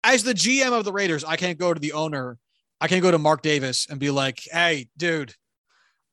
as 0.04 0.22
the 0.22 0.32
GM 0.32 0.72
of 0.72 0.84
the 0.84 0.92
Raiders, 0.92 1.24
I 1.24 1.36
can't 1.36 1.58
go 1.58 1.74
to 1.74 1.80
the 1.80 1.92
owner, 1.92 2.38
I 2.80 2.88
can't 2.88 3.02
go 3.02 3.10
to 3.10 3.18
Mark 3.18 3.42
Davis 3.42 3.86
and 3.90 4.00
be 4.00 4.10
like, 4.10 4.40
"Hey, 4.50 4.88
dude, 4.96 5.34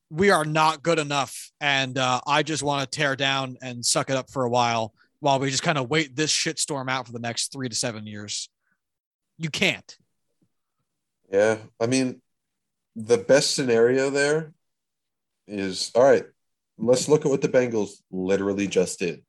we 0.09 0.31
are 0.31 0.43
not 0.43 0.83
good 0.83 0.99
enough, 0.99 1.51
and 1.61 1.97
uh, 1.97 2.19
I 2.27 2.43
just 2.43 2.63
want 2.63 2.89
to 2.89 2.97
tear 2.97 3.15
down 3.15 3.57
and 3.61 3.85
suck 3.85 4.09
it 4.09 4.17
up 4.17 4.29
for 4.29 4.43
a 4.43 4.49
while 4.49 4.93
while 5.23 5.39
we 5.39 5.49
just 5.49 5.63
kind 5.63 5.77
of 5.77 5.89
wait 5.89 6.15
this 6.15 6.31
shitstorm 6.31 6.89
out 6.89 7.07
for 7.07 7.13
the 7.13 7.19
next 7.19 7.53
three 7.53 7.69
to 7.69 7.75
seven 7.75 8.05
years." 8.05 8.49
You 9.37 9.49
can't. 9.49 9.97
Yeah, 11.31 11.57
I 11.79 11.87
mean, 11.87 12.21
the 12.95 13.17
best 13.17 13.55
scenario 13.55 14.09
there 14.09 14.53
is 15.47 15.91
all 15.95 16.03
right. 16.03 16.25
Let's 16.77 17.07
look 17.07 17.25
at 17.25 17.31
what 17.31 17.41
the 17.41 17.49
Bengals 17.49 17.91
literally 18.11 18.67
just 18.67 18.99
did. 18.99 19.23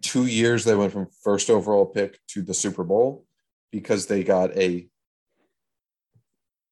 Two 0.00 0.26
years 0.26 0.64
they 0.64 0.74
went 0.74 0.92
from 0.92 1.08
first 1.22 1.50
overall 1.50 1.86
pick 1.86 2.18
to 2.28 2.42
the 2.42 2.54
Super 2.54 2.84
Bowl 2.84 3.24
because 3.70 4.06
they 4.06 4.22
got 4.22 4.56
a, 4.56 4.88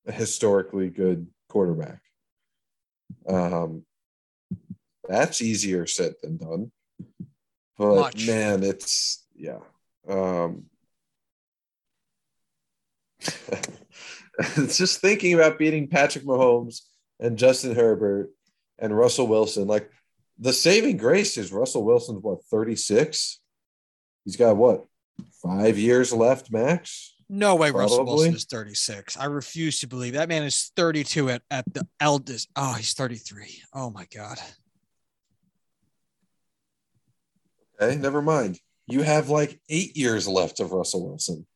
a 0.07 0.13
historically 0.13 0.91
good 0.91 1.27
quarterback. 1.49 2.01
Um, 3.29 3.85
that's 5.09 5.43
easier 5.43 5.87
said 5.87 6.15
than 6.23 6.37
done. 6.37 6.71
But 7.81 7.95
Much. 7.95 8.27
man, 8.27 8.63
it's 8.63 9.25
yeah. 9.35 9.61
Um, 10.07 10.65
it's 14.39 14.77
just 14.77 15.01
thinking 15.01 15.33
about 15.33 15.59
beating 15.59 15.89
Patrick 15.89 16.27
Mahomes 16.27 16.83
and 17.19 17.39
Justin 17.39 17.75
Herbert 17.75 18.29
and 18.79 18.95
Russell 18.95 19.29
Wilson. 19.29 19.67
Like 19.67 19.91
the 20.39 20.53
saving 20.53 20.99
grace 20.99 21.39
is 21.39 21.55
Russell 21.55 21.83
Wilson's 21.83 22.23
what 22.23 22.45
36. 22.51 23.41
He's 24.27 24.37
got 24.37 24.59
what 24.59 24.85
five 25.43 25.79
years 25.79 26.13
left 26.13 26.53
max. 26.53 27.15
No 27.31 27.57
way 27.57 27.71
Russell 27.71 28.05
Wilson 28.05 28.35
is 28.35 28.45
36. 28.45 29.17
I 29.17 29.25
refuse 29.25 29.81
to 29.81 29.87
believe 29.87 30.13
that 30.13 30.29
man 30.29 30.43
is 30.43 30.71
32 30.77 31.31
at, 31.31 31.43
at 31.51 31.65
the 31.73 31.87
eldest. 31.99 32.51
Oh, 32.57 32.75
he's 32.75 32.93
33. 32.93 33.63
Oh 33.73 33.89
my 33.89 34.07
God. 34.15 34.37
Okay, 37.81 37.97
never 37.97 38.21
mind. 38.23 38.59
You 38.87 39.03
have 39.03 39.29
like 39.31 39.61
eight 39.69 39.97
years 39.97 40.27
left 40.29 40.61
of 40.61 40.73
Russell 40.73 41.09
Wilson. 41.09 41.47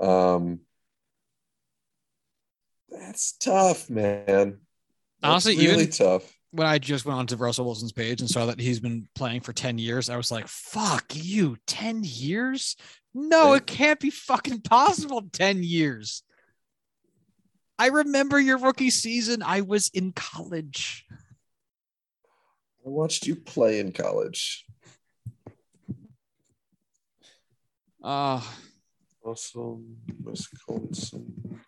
Um, 0.00 0.60
that's 2.90 3.32
tough, 3.32 3.88
man. 3.88 4.26
That's 4.26 5.46
Honestly, 5.46 5.56
really 5.56 5.82
even- 5.84 5.90
tough. 5.90 6.36
When 6.52 6.66
I 6.66 6.78
just 6.78 7.04
went 7.04 7.16
onto 7.16 7.36
Russell 7.36 7.64
Wilson's 7.64 7.92
page 7.92 8.20
and 8.20 8.28
saw 8.28 8.46
that 8.46 8.58
he's 8.58 8.80
been 8.80 9.06
playing 9.14 9.42
for 9.42 9.52
10 9.52 9.78
years, 9.78 10.10
I 10.10 10.16
was 10.16 10.32
like, 10.32 10.48
fuck 10.48 11.04
you, 11.14 11.56
10 11.68 12.02
years? 12.02 12.74
No, 13.14 13.52
it 13.52 13.66
can't 13.68 14.00
be 14.00 14.10
fucking 14.10 14.62
possible. 14.62 15.22
10 15.32 15.62
years. 15.62 16.24
I 17.78 17.86
remember 17.86 18.40
your 18.40 18.58
rookie 18.58 18.90
season. 18.90 19.44
I 19.44 19.60
was 19.60 19.90
in 19.94 20.10
college. 20.12 21.06
I 22.84 22.88
watched 22.88 23.28
you 23.28 23.36
play 23.36 23.78
in 23.78 23.92
college. 23.92 24.66
Uh, 28.02 28.40
Russell, 29.24 29.82
Wisconsin. 30.22 31.60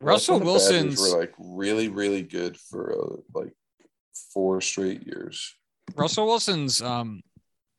Russell 0.00 0.40
Wilson's 0.40 1.00
were 1.00 1.18
like 1.18 1.32
really, 1.38 1.88
really 1.88 2.22
good 2.22 2.56
for 2.56 2.92
uh, 2.92 3.16
like 3.38 3.54
four 4.32 4.60
straight 4.60 5.06
years. 5.06 5.54
Russell 5.96 6.26
Wilson's 6.26 6.82
um 6.82 7.22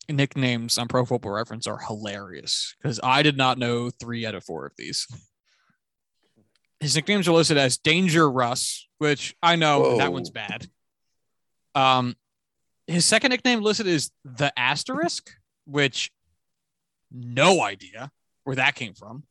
nicknames 0.10 0.78
on 0.78 0.88
Pro 0.88 1.06
Football 1.06 1.32
Reference 1.32 1.68
are 1.68 1.78
hilarious 1.78 2.76
because 2.82 3.00
I 3.04 3.24
did 3.24 3.38
not 3.38 3.58
know 3.58 3.90
three 3.90 4.26
out 4.26 4.36
of 4.36 4.44
four 4.44 4.66
of 4.66 4.74
these. 4.78 5.08
His 6.80 6.96
nicknames 6.96 7.28
are 7.28 7.34
listed 7.34 7.58
as 7.58 7.78
Danger 7.78 8.30
Russ, 8.30 8.88
which 8.98 9.36
I 9.42 9.56
know 9.56 9.98
that 9.98 10.12
one's 10.12 10.30
bad. 10.30 10.68
Um, 11.74 12.16
his 12.88 13.06
second 13.06 13.32
nickname 13.32 13.62
listed 13.62 13.88
is 13.88 14.12
the 14.24 14.54
Asterisk, 14.58 15.30
which 15.66 16.12
no 17.16 17.62
idea 17.62 18.12
where 18.44 18.56
that 18.58 18.76
came 18.76 18.94
from. 18.94 19.24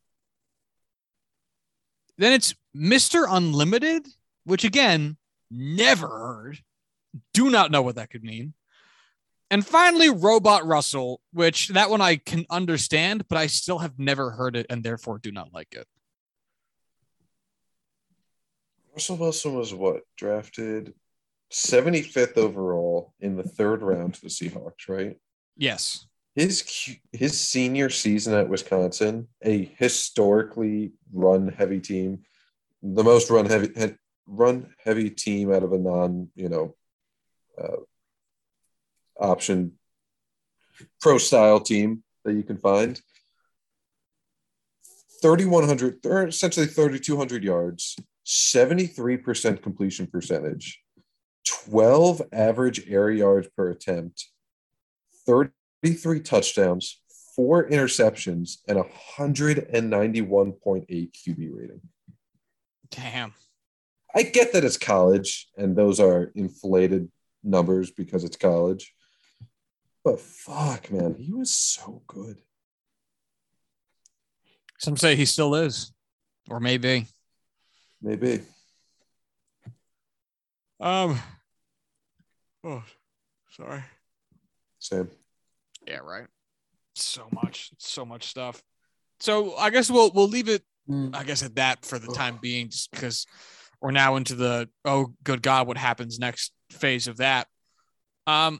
Then 2.17 2.33
it's 2.33 2.55
Mr. 2.75 3.25
Unlimited, 3.29 4.07
which 4.45 4.63
again, 4.63 5.17
never 5.51 6.07
heard. 6.07 6.59
Do 7.33 7.49
not 7.49 7.71
know 7.71 7.81
what 7.81 7.95
that 7.95 8.09
could 8.09 8.23
mean. 8.23 8.53
And 9.51 9.65
finally, 9.65 10.09
Robot 10.09 10.65
Russell, 10.65 11.21
which 11.31 11.69
that 11.69 11.89
one 11.89 12.01
I 12.01 12.15
can 12.15 12.45
understand, 12.49 13.27
but 13.27 13.37
I 13.37 13.47
still 13.47 13.79
have 13.79 13.99
never 13.99 14.31
heard 14.31 14.55
it 14.55 14.65
and 14.69 14.83
therefore 14.83 15.19
do 15.19 15.31
not 15.31 15.53
like 15.53 15.73
it. 15.73 15.87
Russell 18.93 19.17
Wilson 19.17 19.55
was 19.55 19.73
what 19.73 20.03
drafted 20.17 20.93
75th 21.51 22.37
overall 22.37 23.13
in 23.19 23.35
the 23.35 23.43
third 23.43 23.81
round 23.81 24.15
to 24.15 24.21
the 24.21 24.29
Seahawks, 24.29 24.87
right? 24.87 25.17
Yes. 25.57 26.07
His 26.35 26.97
his 27.13 27.39
senior 27.39 27.89
season 27.89 28.33
at 28.33 28.49
Wisconsin, 28.49 29.29
a 29.41 29.71
historically 29.77 30.91
run 31.13 31.47
heavy 31.47 31.79
team, 31.79 32.23
the 32.83 33.03
most 33.03 33.29
run 33.29 33.45
heavy 33.45 33.95
run 34.27 34.73
heavy 34.83 35.09
team 35.09 35.53
out 35.53 35.63
of 35.63 35.71
a 35.71 35.77
non 35.77 36.29
you 36.35 36.49
know 36.49 36.75
uh, 37.57 37.77
option 39.17 39.73
pro 40.99 41.17
style 41.17 41.61
team 41.61 42.03
that 42.25 42.33
you 42.33 42.43
can 42.43 42.57
find. 42.57 43.01
3100 45.21 46.05
essentially 46.27 46.67
3200 46.67 47.43
yards 47.43 47.95
73% 48.25 49.63
completion 49.63 50.05
percentage 50.05 50.83
12 51.47 52.21
average 52.31 52.87
air 52.87 53.09
yards 53.09 53.47
per 53.55 53.69
attempt 53.69 54.27
33 55.85 56.19
touchdowns 56.21 57.01
four 57.35 57.69
interceptions 57.69 58.57
and 58.67 58.79
191.8 58.79 60.87
qb 60.89 61.49
rating 61.53 61.81
Damn. 62.89 63.33
i 64.15 64.23
get 64.23 64.53
that 64.53 64.63
it's 64.63 64.77
college 64.77 65.47
and 65.57 65.75
those 65.75 65.99
are 65.99 66.31
inflated 66.35 67.11
numbers 67.43 67.91
because 67.91 68.23
it's 68.23 68.37
college 68.37 68.93
but 70.03 70.19
fuck 70.19 70.91
man 70.91 71.15
he 71.19 71.31
was 71.33 71.51
so 71.51 72.01
good 72.07 72.37
Some 74.79 74.97
say 74.97 75.15
he 75.15 75.25
still 75.25 75.53
is, 75.55 75.91
or 76.49 76.59
maybe. 76.59 77.05
maybe 78.01 78.41
Um. 80.79 81.19
Oh, 82.63 82.83
sorry. 83.51 83.83
same 84.79 85.09
Yeah, 85.87 85.97
right. 85.97 86.27
So 86.95 87.27
much, 87.31 87.71
so 87.77 88.05
much 88.05 88.27
stuff. 88.27 88.61
So 89.19 89.55
I 89.55 89.69
guess 89.69 89.89
we'll 89.89 90.11
we'll 90.13 90.27
leave 90.27 90.49
it. 90.49 90.63
I 91.13 91.23
guess 91.23 91.43
at 91.43 91.55
that 91.55 91.83
for 91.83 91.97
the 91.97 92.13
time 92.13 92.37
being, 92.41 92.69
just 92.69 92.91
because 92.91 93.25
we're 93.81 93.91
now 93.91 94.15
into 94.15 94.35
the 94.35 94.69
oh 94.83 95.13
good 95.23 95.41
god, 95.41 95.67
what 95.67 95.77
happens 95.77 96.19
next 96.19 96.51
phase 96.71 97.07
of 97.07 97.17
that. 97.17 97.47
Um, 98.27 98.59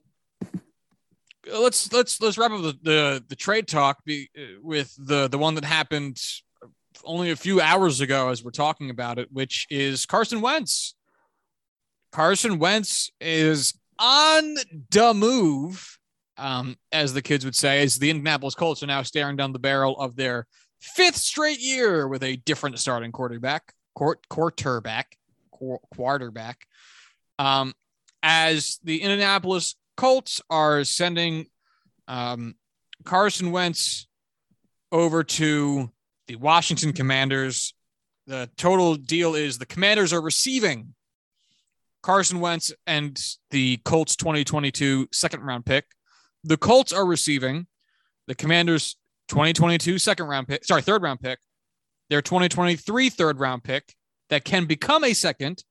let's 1.51 1.91
let's 1.93 2.21
let's 2.21 2.38
wrap 2.38 2.51
up 2.51 2.61
the 2.61 2.78
the, 2.82 3.23
the 3.28 3.36
trade 3.36 3.67
talk 3.67 4.03
be, 4.05 4.30
with 4.61 4.93
the 4.97 5.28
the 5.28 5.38
one 5.38 5.55
that 5.55 5.65
happened 5.65 6.17
only 7.03 7.32
a 7.32 7.36
few 7.36 7.61
hours 7.61 8.01
ago 8.01 8.30
as 8.30 8.43
we're 8.43 8.51
talking 8.51 8.89
about 8.89 9.19
it, 9.19 9.30
which 9.32 9.67
is 9.69 10.05
Carson 10.05 10.41
Wentz. 10.41 10.95
Carson 12.11 12.59
Wentz 12.59 13.11
is 13.19 13.73
on 13.99 14.55
the 14.91 15.13
move 15.13 15.97
um, 16.38 16.75
as 16.91 17.13
the 17.13 17.21
kids 17.21 17.45
would 17.45 17.55
say, 17.55 17.81
as 17.83 17.97
the 17.97 18.09
Indianapolis 18.09 18.55
Colts 18.55 18.83
are 18.83 18.88
now 18.88 19.01
staring 19.01 19.36
down 19.36 19.53
the 19.53 19.59
barrel 19.59 19.99
of 19.99 20.15
their 20.15 20.47
fifth 20.79 21.17
straight 21.17 21.59
year 21.59 22.07
with 22.07 22.23
a 22.23 22.36
different 22.38 22.79
starting 22.79 23.11
quarterback, 23.11 23.73
court, 23.95 24.27
quarterback, 24.29 25.17
quarterback. 25.93 26.65
Um, 27.39 27.73
as 28.23 28.79
the 28.83 29.01
Indianapolis 29.01 29.75
Colts 29.97 30.41
are 30.49 30.83
sending 30.83 31.47
um, 32.07 32.55
Carson 33.03 33.51
Wentz 33.51 34.07
over 34.91 35.23
to 35.23 35.91
the 36.27 36.36
Washington 36.36 36.93
Commanders. 36.93 37.73
The 38.27 38.49
total 38.57 38.95
deal 38.95 39.36
is 39.36 39.57
the 39.57 39.65
Commanders 39.65 40.11
are 40.11 40.21
receiving 40.21 40.95
Carson 42.01 42.39
Wentz 42.39 42.73
and 42.88 43.19
the 43.51 43.77
Colts 43.77 44.15
2022 44.15 45.09
second 45.11 45.41
round 45.41 45.65
pick. 45.65 45.86
The 46.46 46.58
Colts 46.58 46.93
are 46.93 47.06
receiving 47.06 47.66
the 48.28 48.36
Commanders 48.36 48.96
2022 49.30 49.98
second 49.98 50.28
round 50.28 50.48
pick, 50.48 50.64
sorry, 50.64 50.84
third 50.84 51.02
round 51.02 51.20
pick, 51.20 51.39
their 52.10 52.22
2023 52.22 53.10
third 53.10 53.39
round 53.39 53.64
pick 53.64 53.96
that 54.30 54.46
can 54.46 54.66
become 54.66 55.04
a 55.04 55.14
second 55.14 55.64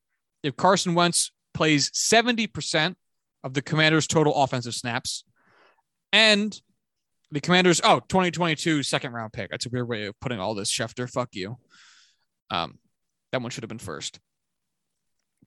if 0.43 0.57
Carson 0.57 0.93
Wentz 0.93 1.31
plays 1.53 1.89
70% 1.91 2.95
of 3.43 3.53
the 3.53 3.61
Commanders' 3.61 4.05
total 4.05 4.35
offensive 4.35 4.73
snaps. 4.75 5.23
And 6.11 6.59
the 7.31 7.39
Commanders, 7.39 7.79
oh, 7.83 8.01
2022 8.09 8.83
second 8.83 9.13
round 9.13 9.31
pick. 9.31 9.51
That's 9.51 9.65
a 9.65 9.69
weird 9.69 9.87
way 9.87 10.05
of 10.05 10.19
putting 10.19 10.39
all 10.39 10.55
this, 10.55 10.71
Schefter. 10.71 11.09
Fuck 11.09 11.29
you. 11.33 11.57
Um, 12.51 12.79
that 13.31 13.41
one 13.41 13.49
should 13.49 13.63
have 13.63 13.69
been 13.69 13.79
first. 13.79 14.19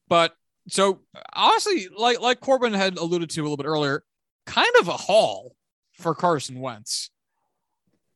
But 0.09 0.35
so 0.68 1.01
honestly, 1.35 1.89
like 1.97 2.20
like 2.20 2.41
Corbin 2.41 2.72
had 2.72 2.97
alluded 2.97 3.31
to 3.31 3.41
a 3.41 3.43
little 3.43 3.57
bit 3.57 3.66
earlier, 3.66 4.03
kind 4.49 4.70
of 4.80 4.88
a 4.88 4.96
haul 4.96 5.55
for 5.92 6.14
Carson 6.14 6.59
Wentz. 6.61 7.11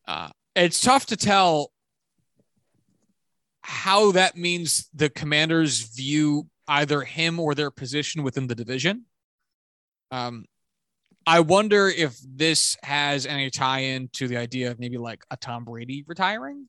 Uh, 0.08 0.30
it's 0.56 0.80
tough 0.80 1.06
to 1.06 1.16
tell 1.16 1.70
how 3.60 4.12
that 4.12 4.36
means 4.36 4.88
the 4.94 5.10
commanders 5.10 5.80
view 5.94 6.48
either 6.66 7.02
him 7.02 7.38
or 7.38 7.54
their 7.54 7.70
position 7.70 8.22
within 8.22 8.46
the 8.46 8.54
division. 8.54 9.04
Um, 10.10 10.46
I 11.26 11.40
wonder 11.40 11.88
if 11.88 12.18
this 12.26 12.76
has 12.82 13.26
any 13.26 13.50
tie 13.50 13.80
in 13.80 14.08
to 14.14 14.26
the 14.26 14.38
idea 14.38 14.70
of 14.70 14.80
maybe 14.80 14.98
like 14.98 15.22
a 15.30 15.36
Tom 15.36 15.64
Brady 15.64 16.02
retiring 16.06 16.68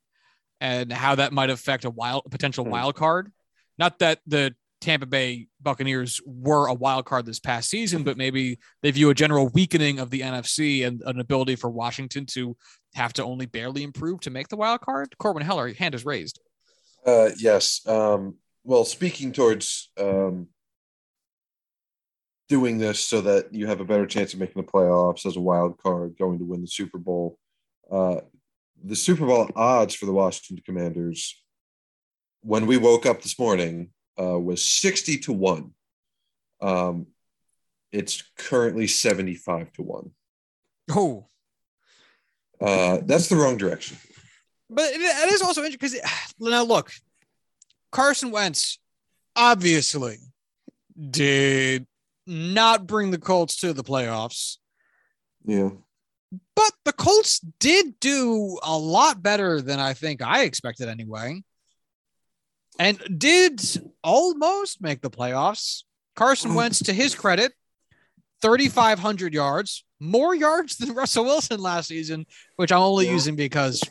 and 0.62 0.92
how 0.92 1.16
that 1.16 1.34
might 1.34 1.50
affect 1.50 1.86
a 1.86 1.90
wild 1.90 2.26
potential 2.30 2.64
Hmm. 2.66 2.72
wild 2.72 2.96
card. 2.96 3.32
Not 3.80 4.00
that 4.00 4.20
the 4.28 4.56
Tampa 4.84 5.06
Bay 5.06 5.48
Buccaneers 5.62 6.20
were 6.26 6.68
a 6.68 6.74
wild 6.74 7.06
card 7.06 7.26
this 7.26 7.40
past 7.40 7.70
season, 7.70 8.04
but 8.04 8.18
maybe 8.18 8.60
they 8.82 8.92
view 8.92 9.10
a 9.10 9.16
general 9.16 9.48
weakening 9.48 9.98
of 9.98 10.10
the 10.10 10.20
NFC 10.20 10.86
and 10.86 11.02
an 11.06 11.22
ability 11.22 11.56
for 11.56 11.70
Washington 11.70 12.26
to 12.28 12.58
have 12.94 13.14
to 13.14 13.24
only 13.24 13.46
barely 13.46 13.84
improve 13.84 14.20
to 14.22 14.30
make 14.30 14.50
the 14.50 14.58
wild 14.58 14.82
card. 14.82 15.18
Corbin 15.18 15.42
Heller, 15.42 15.68
your 15.68 15.78
hand 15.78 15.96
is 15.96 16.06
raised. 16.06 16.42
Uh, 17.06 17.30
yes. 17.38 17.80
Um, 17.88 18.36
well, 18.66 18.84
speaking 18.84 19.32
towards 19.32 19.90
um, 19.98 20.48
doing 22.50 22.78
this 22.78 23.00
so 23.00 23.22
that 23.22 23.54
you 23.54 23.68
have 23.68 23.80
a 23.80 23.86
better 23.86 24.06
chance 24.06 24.34
of 24.34 24.42
making 24.42 24.62
the 24.62 24.68
playoffs 24.68 25.26
as 25.26 25.38
a 25.38 25.42
wild 25.42 25.78
card, 25.78 26.18
going 26.20 26.40
to 26.40 26.46
win 26.46 26.60
the 26.60 26.68
Super 26.68 26.98
Bowl. 26.98 27.38
Uh, 27.90 28.18
the 28.84 28.98
Super 28.98 29.26
Bowl 29.26 29.50
odds 29.56 29.96
for 29.96 30.08
the 30.08 30.12
Washington 30.12 30.62
Commanders, 30.66 31.42
when 32.42 32.68
we 32.68 32.76
woke 32.76 33.06
up 33.06 33.22
this 33.22 33.40
morning, 33.40 33.92
uh, 34.20 34.40
was 34.40 34.66
60 34.66 35.18
to 35.20 35.34
1. 35.34 35.72
Um, 36.62 37.08
it's 37.92 38.24
currently 38.38 38.88
75 38.88 39.72
to 39.74 39.82
1. 39.84 40.12
Oh, 40.92 41.28
Uh, 42.62 43.00
that's 43.06 43.28
the 43.30 43.36
wrong 43.36 43.58
direction. 43.58 43.98
but 44.70 44.86
it, 44.92 45.02
it 45.02 45.32
is 45.34 45.42
also 45.42 45.64
interesting 45.64 46.00
because 46.02 46.34
now 46.40 46.64
look, 46.64 46.92
Carson 47.92 48.32
Wentz 48.32 48.80
obviously 49.36 50.18
did 51.10 51.86
not 52.26 52.88
bring 52.88 53.12
the 53.12 53.18
Colts 53.18 53.58
to 53.58 53.74
the 53.74 53.84
playoffs, 53.84 54.58
Yeah. 55.46 55.70
but 56.56 56.72
the 56.86 56.94
Colts 56.94 57.40
did 57.60 58.00
do 58.00 58.58
a 58.64 58.78
lot 58.78 59.22
better 59.22 59.62
than 59.62 59.80
I 59.80 59.94
think 59.94 60.22
I 60.22 60.44
expected 60.44 60.88
anyway, 60.88 61.44
and 62.80 63.00
did 63.18 63.62
almost 64.04 64.82
make 64.82 65.02
the 65.02 65.10
playoffs. 65.10 65.84
Carson 66.16 66.54
Wentz, 66.54 66.80
to 66.84 66.94
his 66.94 67.16
credit, 67.16 67.54
3,500 68.42 69.34
yards, 69.34 69.84
more 70.00 70.36
yards 70.36 70.76
than 70.78 70.94
Russell 70.96 71.26
Wilson 71.26 71.60
last 71.60 71.88
season, 71.88 72.26
which 72.58 72.72
I'm 72.72 72.82
only 72.82 73.06
Yeah. 73.06 73.14
using 73.14 73.36
because, 73.36 73.82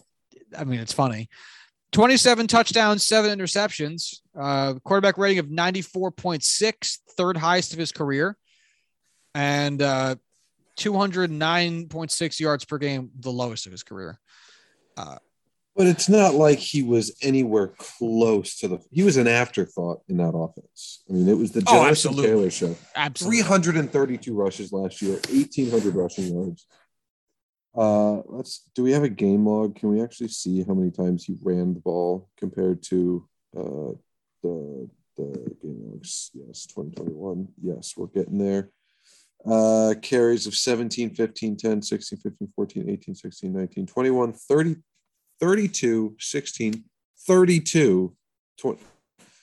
I 0.56 0.64
mean, 0.64 0.80
it's 0.80 0.92
funny. 0.92 1.28
27 1.92 2.46
touchdowns, 2.46 3.04
seven 3.06 3.38
interceptions, 3.38 4.20
uh, 4.38 4.74
quarterback 4.84 5.18
rating 5.18 5.38
of 5.38 5.46
94.6, 5.46 6.98
third 7.16 7.36
highest 7.36 7.72
of 7.72 7.78
his 7.78 7.92
career, 7.92 8.36
and 9.34 9.82
uh, 9.82 10.14
209.6 10.78 12.40
yards 12.40 12.64
per 12.64 12.78
game, 12.78 13.10
the 13.20 13.30
lowest 13.30 13.66
of 13.66 13.72
his 13.72 13.82
career. 13.82 14.18
But 15.74 15.86
it's 15.86 16.08
not 16.08 16.34
like 16.34 16.58
he 16.58 16.82
was 16.82 17.16
anywhere 17.22 17.68
close 17.78 18.56
to 18.58 18.68
the. 18.68 18.78
He 18.90 19.02
was 19.02 19.16
an 19.16 19.26
afterthought 19.26 20.02
in 20.06 20.18
that 20.18 20.36
offense. 20.36 21.02
I 21.08 21.14
mean, 21.14 21.28
it 21.28 21.38
was 21.38 21.52
the 21.52 21.60
Oh, 21.60 21.72
Jonathan 21.72 21.88
absolutely. 21.90 22.26
Taylor 22.26 22.50
show. 22.50 22.76
Absolutely. 22.94 23.42
332 23.42 24.34
rushes 24.34 24.70
last 24.72 25.00
year, 25.00 25.12
1,800 25.30 25.94
rushing 25.94 26.34
yards. 26.34 26.66
Uh, 27.74 28.20
let's. 28.26 28.68
Do 28.74 28.82
we 28.82 28.92
have 28.92 29.02
a 29.02 29.08
game 29.08 29.46
log? 29.46 29.76
Can 29.76 29.88
we 29.90 30.02
actually 30.02 30.28
see 30.28 30.62
how 30.62 30.74
many 30.74 30.90
times 30.90 31.24
he 31.24 31.36
ran 31.42 31.72
the 31.72 31.80
ball 31.80 32.28
compared 32.36 32.82
to 32.84 33.26
uh, 33.56 33.92
the 34.42 34.90
the 35.16 35.56
game 35.62 35.80
logs? 35.90 36.30
Yes, 36.34 36.66
2021. 36.66 37.48
Yes, 37.62 37.94
we're 37.96 38.08
getting 38.08 38.36
there. 38.36 38.70
Uh, 39.44 39.94
carries 40.02 40.46
of 40.46 40.54
17, 40.54 41.14
15, 41.14 41.56
10, 41.56 41.82
16, 41.82 42.18
15, 42.18 42.52
14, 42.54 42.90
18, 42.90 43.14
16, 43.14 43.52
19, 43.52 43.86
21, 43.86 44.32
30, 44.34 44.76
32, 45.42 46.14
16, 46.20 46.84
32, 47.26 48.16
20. 48.58 48.80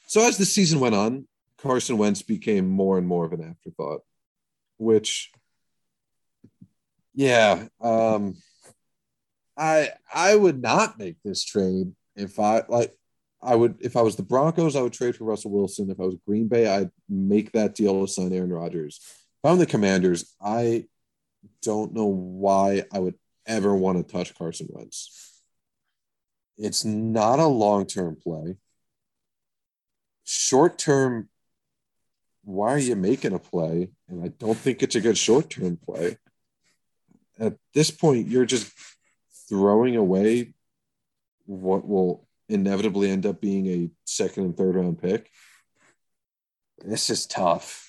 So 0.08 0.26
as 0.26 0.38
the 0.38 0.46
season 0.46 0.80
went 0.80 0.96
on, 0.96 1.28
Carson 1.58 1.98
Wentz 1.98 2.22
became 2.22 2.70
more 2.70 2.98
and 2.98 3.06
more 3.06 3.26
of 3.26 3.34
an 3.34 3.44
afterthought, 3.44 4.00
which, 4.78 5.30
yeah, 7.14 7.68
um, 7.82 8.38
I 9.58 9.90
I 10.14 10.38
would 10.38 10.62
not 10.62 10.98
make 10.98 11.18
this 11.26 11.44
trade 11.44 11.92
if 12.16 12.40
I 12.40 12.64
like. 12.70 12.94
I 13.42 13.56
would 13.56 13.76
if 13.82 13.98
I 13.98 14.02
was 14.02 14.16
the 14.16 14.24
Broncos, 14.24 14.78
I 14.78 14.82
would 14.82 14.94
trade 14.94 15.18
for 15.18 15.26
Russell 15.26 15.52
Wilson. 15.52 15.92
If 15.92 16.00
I 16.00 16.04
was 16.04 16.16
Green 16.26 16.48
Bay, 16.48 16.66
I'd 16.66 16.92
make 17.10 17.52
that 17.52 17.76
deal 17.76 18.00
to 18.00 18.12
sign 18.12 18.32
Aaron 18.32 18.54
Rodgers. 18.54 19.02
If 19.04 19.52
I'm 19.52 19.58
the 19.60 19.66
Commanders, 19.66 20.34
I 20.42 20.86
don't 21.62 21.94
know 21.94 22.06
why 22.06 22.84
I 22.94 23.00
would 23.00 23.16
ever 23.46 23.76
want 23.76 23.98
to 23.98 24.10
touch 24.10 24.34
Carson 24.34 24.68
Wentz. 24.70 25.29
It's 26.60 26.84
not 26.84 27.40
a 27.40 27.48
long 27.48 27.86
term 27.86 28.18
play. 28.18 28.58
Short 30.26 30.78
term, 30.78 31.30
why 32.44 32.74
are 32.74 32.80
you 32.80 32.98
making 32.98 33.34
a 33.34 33.40
play? 33.40 33.90
And 34.10 34.24
I 34.24 34.28
don't 34.28 34.58
think 34.58 34.84
it's 34.84 34.96
a 34.96 35.02
good 35.02 35.18
short 35.18 35.50
term 35.50 35.78
play. 35.78 36.18
At 37.40 37.56
this 37.74 37.90
point, 37.90 38.28
you're 38.28 38.46
just 38.46 38.72
throwing 39.48 39.96
away 39.96 40.54
what 41.46 41.88
will 41.88 42.28
inevitably 42.50 43.10
end 43.10 43.26
up 43.26 43.40
being 43.40 43.68
a 43.68 43.90
second 44.04 44.44
and 44.44 44.58
third 44.58 44.76
round 44.76 45.02
pick. 45.02 45.32
This 46.84 47.10
is 47.10 47.26
tough. 47.26 47.86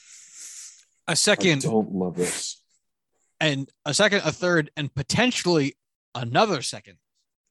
A 1.09 1.17
second 1.17 1.65
I 1.65 1.69
don't 1.69 1.93
love 1.93 2.17
this. 2.17 2.63
and 3.41 3.69
a 3.85 3.93
second, 3.93 4.23
a 4.25 4.31
third, 4.31 4.71
and 4.77 4.95
potentially 4.95 5.77
another 6.15 6.63
second, 6.63 6.99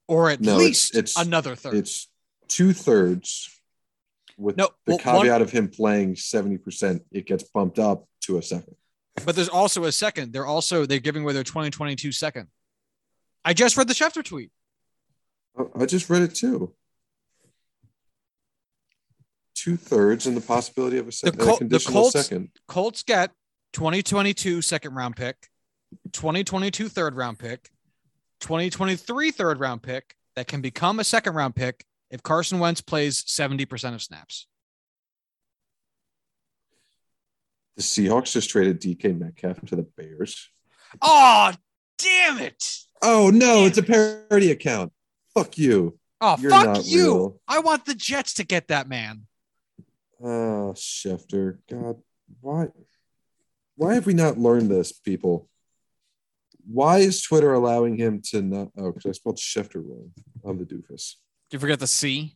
or 0.09 0.29
at 0.31 0.41
No, 0.41 0.53
it's- 0.55 0.59
least 0.67 0.95
it's- 0.95 1.15
another 1.17 1.55
third. 1.55 1.75
It's 1.75 2.09
two 2.47 2.73
thirds 2.73 3.47
with 4.37 4.57
No, 4.57 4.69
the 4.85 4.95
well, 4.95 4.97
one- 4.97 5.21
caveat 5.25 5.41
of 5.43 5.51
him 5.51 5.69
playing 5.69 6.15
70%. 6.15 7.05
It 7.11 7.27
gets 7.27 7.43
bumped 7.43 7.77
up 7.77 8.07
to 8.21 8.37
a 8.37 8.41
second. 8.41 8.75
But 9.23 9.35
there's 9.35 9.49
also 9.49 9.83
a 9.83 9.91
second. 9.91 10.33
They're 10.33 10.45
also 10.47 10.85
they're 10.87 10.99
giving 10.99 11.21
away 11.23 11.33
their 11.33 11.43
2022 11.43 12.11
second. 12.11 12.47
I 13.45 13.53
just 13.53 13.77
read 13.77 13.87
the 13.87 13.93
Schefter 13.93 14.23
tweet. 14.23 14.51
Oh, 15.57 15.69
I 15.75 15.85
just 15.85 16.09
read 16.09 16.23
it 16.23 16.33
too. 16.35 16.73
Two 19.53 19.77
thirds 19.77 20.25
and 20.25 20.35
the 20.37 20.41
possibility 20.41 20.97
of 20.97 21.07
a, 21.07 21.11
sec- 21.11 21.37
Col- 21.37 21.57
a 21.57 21.63
the 21.65 21.79
Colts- 21.79 22.13
second. 22.13 22.49
Colts 22.67 23.03
get 23.03 23.31
2022 23.73 24.61
second 24.61 24.95
round 24.95 25.15
pick, 25.17 25.49
2022 26.13 26.87
third 26.89 27.15
round 27.15 27.37
pick, 27.39 27.69
2023 28.39 29.31
third 29.31 29.59
round 29.59 29.81
pick 29.81 30.15
that 30.35 30.47
can 30.47 30.61
become 30.61 30.99
a 30.99 31.03
second 31.03 31.33
round 31.35 31.55
pick 31.55 31.85
if 32.09 32.23
Carson 32.23 32.59
Wentz 32.59 32.81
plays 32.81 33.21
70% 33.23 33.93
of 33.93 34.01
snaps. 34.01 34.47
The 37.75 37.83
Seahawks 37.83 38.33
just 38.33 38.49
traded 38.49 38.81
DK 38.81 39.17
Metcalf 39.17 39.61
to 39.67 39.75
the 39.75 39.83
Bears. 39.83 40.49
Oh, 41.01 41.53
damn 41.97 42.39
it. 42.39 42.63
Oh 43.01 43.29
no, 43.33 43.65
it's 43.65 43.77
a 43.77 43.83
parody 43.83 44.51
account. 44.51 44.91
Fuck 45.33 45.57
you. 45.57 45.97
Oh, 46.19 46.35
You're 46.39 46.51
fuck 46.51 46.79
you. 46.85 47.03
real. 47.13 47.41
I 47.47 47.59
want 47.59 47.85
the 47.85 47.95
Jets 47.95 48.33
to 48.35 48.43
get 48.45 48.67
that 48.67 48.89
man. 48.89 49.27
Oh, 50.21 50.73
Schefter. 50.75 51.59
God, 51.69 52.01
why? 52.41 52.67
Why 53.75 53.93
have 53.93 54.05
we 54.05 54.13
not 54.13 54.37
learned 54.37 54.69
this, 54.69 54.91
people? 54.91 55.47
Why 56.67 56.99
is 56.99 57.21
Twitter 57.21 57.53
allowing 57.53 57.97
him 57.97 58.21
to 58.31 58.41
not? 58.41 58.69
Oh, 58.77 58.91
because 58.91 59.05
I 59.09 59.11
spelled 59.13 59.37
Schefter 59.37 59.83
wrong. 59.85 60.11
I'm 60.45 60.57
the 60.57 60.65
doofus. 60.65 61.15
Did 61.49 61.57
you 61.57 61.59
forget 61.59 61.79
the 61.79 61.87
C? 61.87 62.35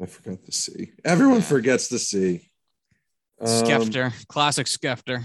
I 0.00 0.06
forgot 0.06 0.44
the 0.44 0.52
C. 0.52 0.92
Everyone 1.04 1.36
Yeah. 1.36 1.42
forgets 1.42 1.88
the 1.88 1.98
C. 1.98 2.50
Um, 3.40 3.48
Skefter. 3.48 4.26
Classic 4.28 4.66
Skefter. 4.66 5.24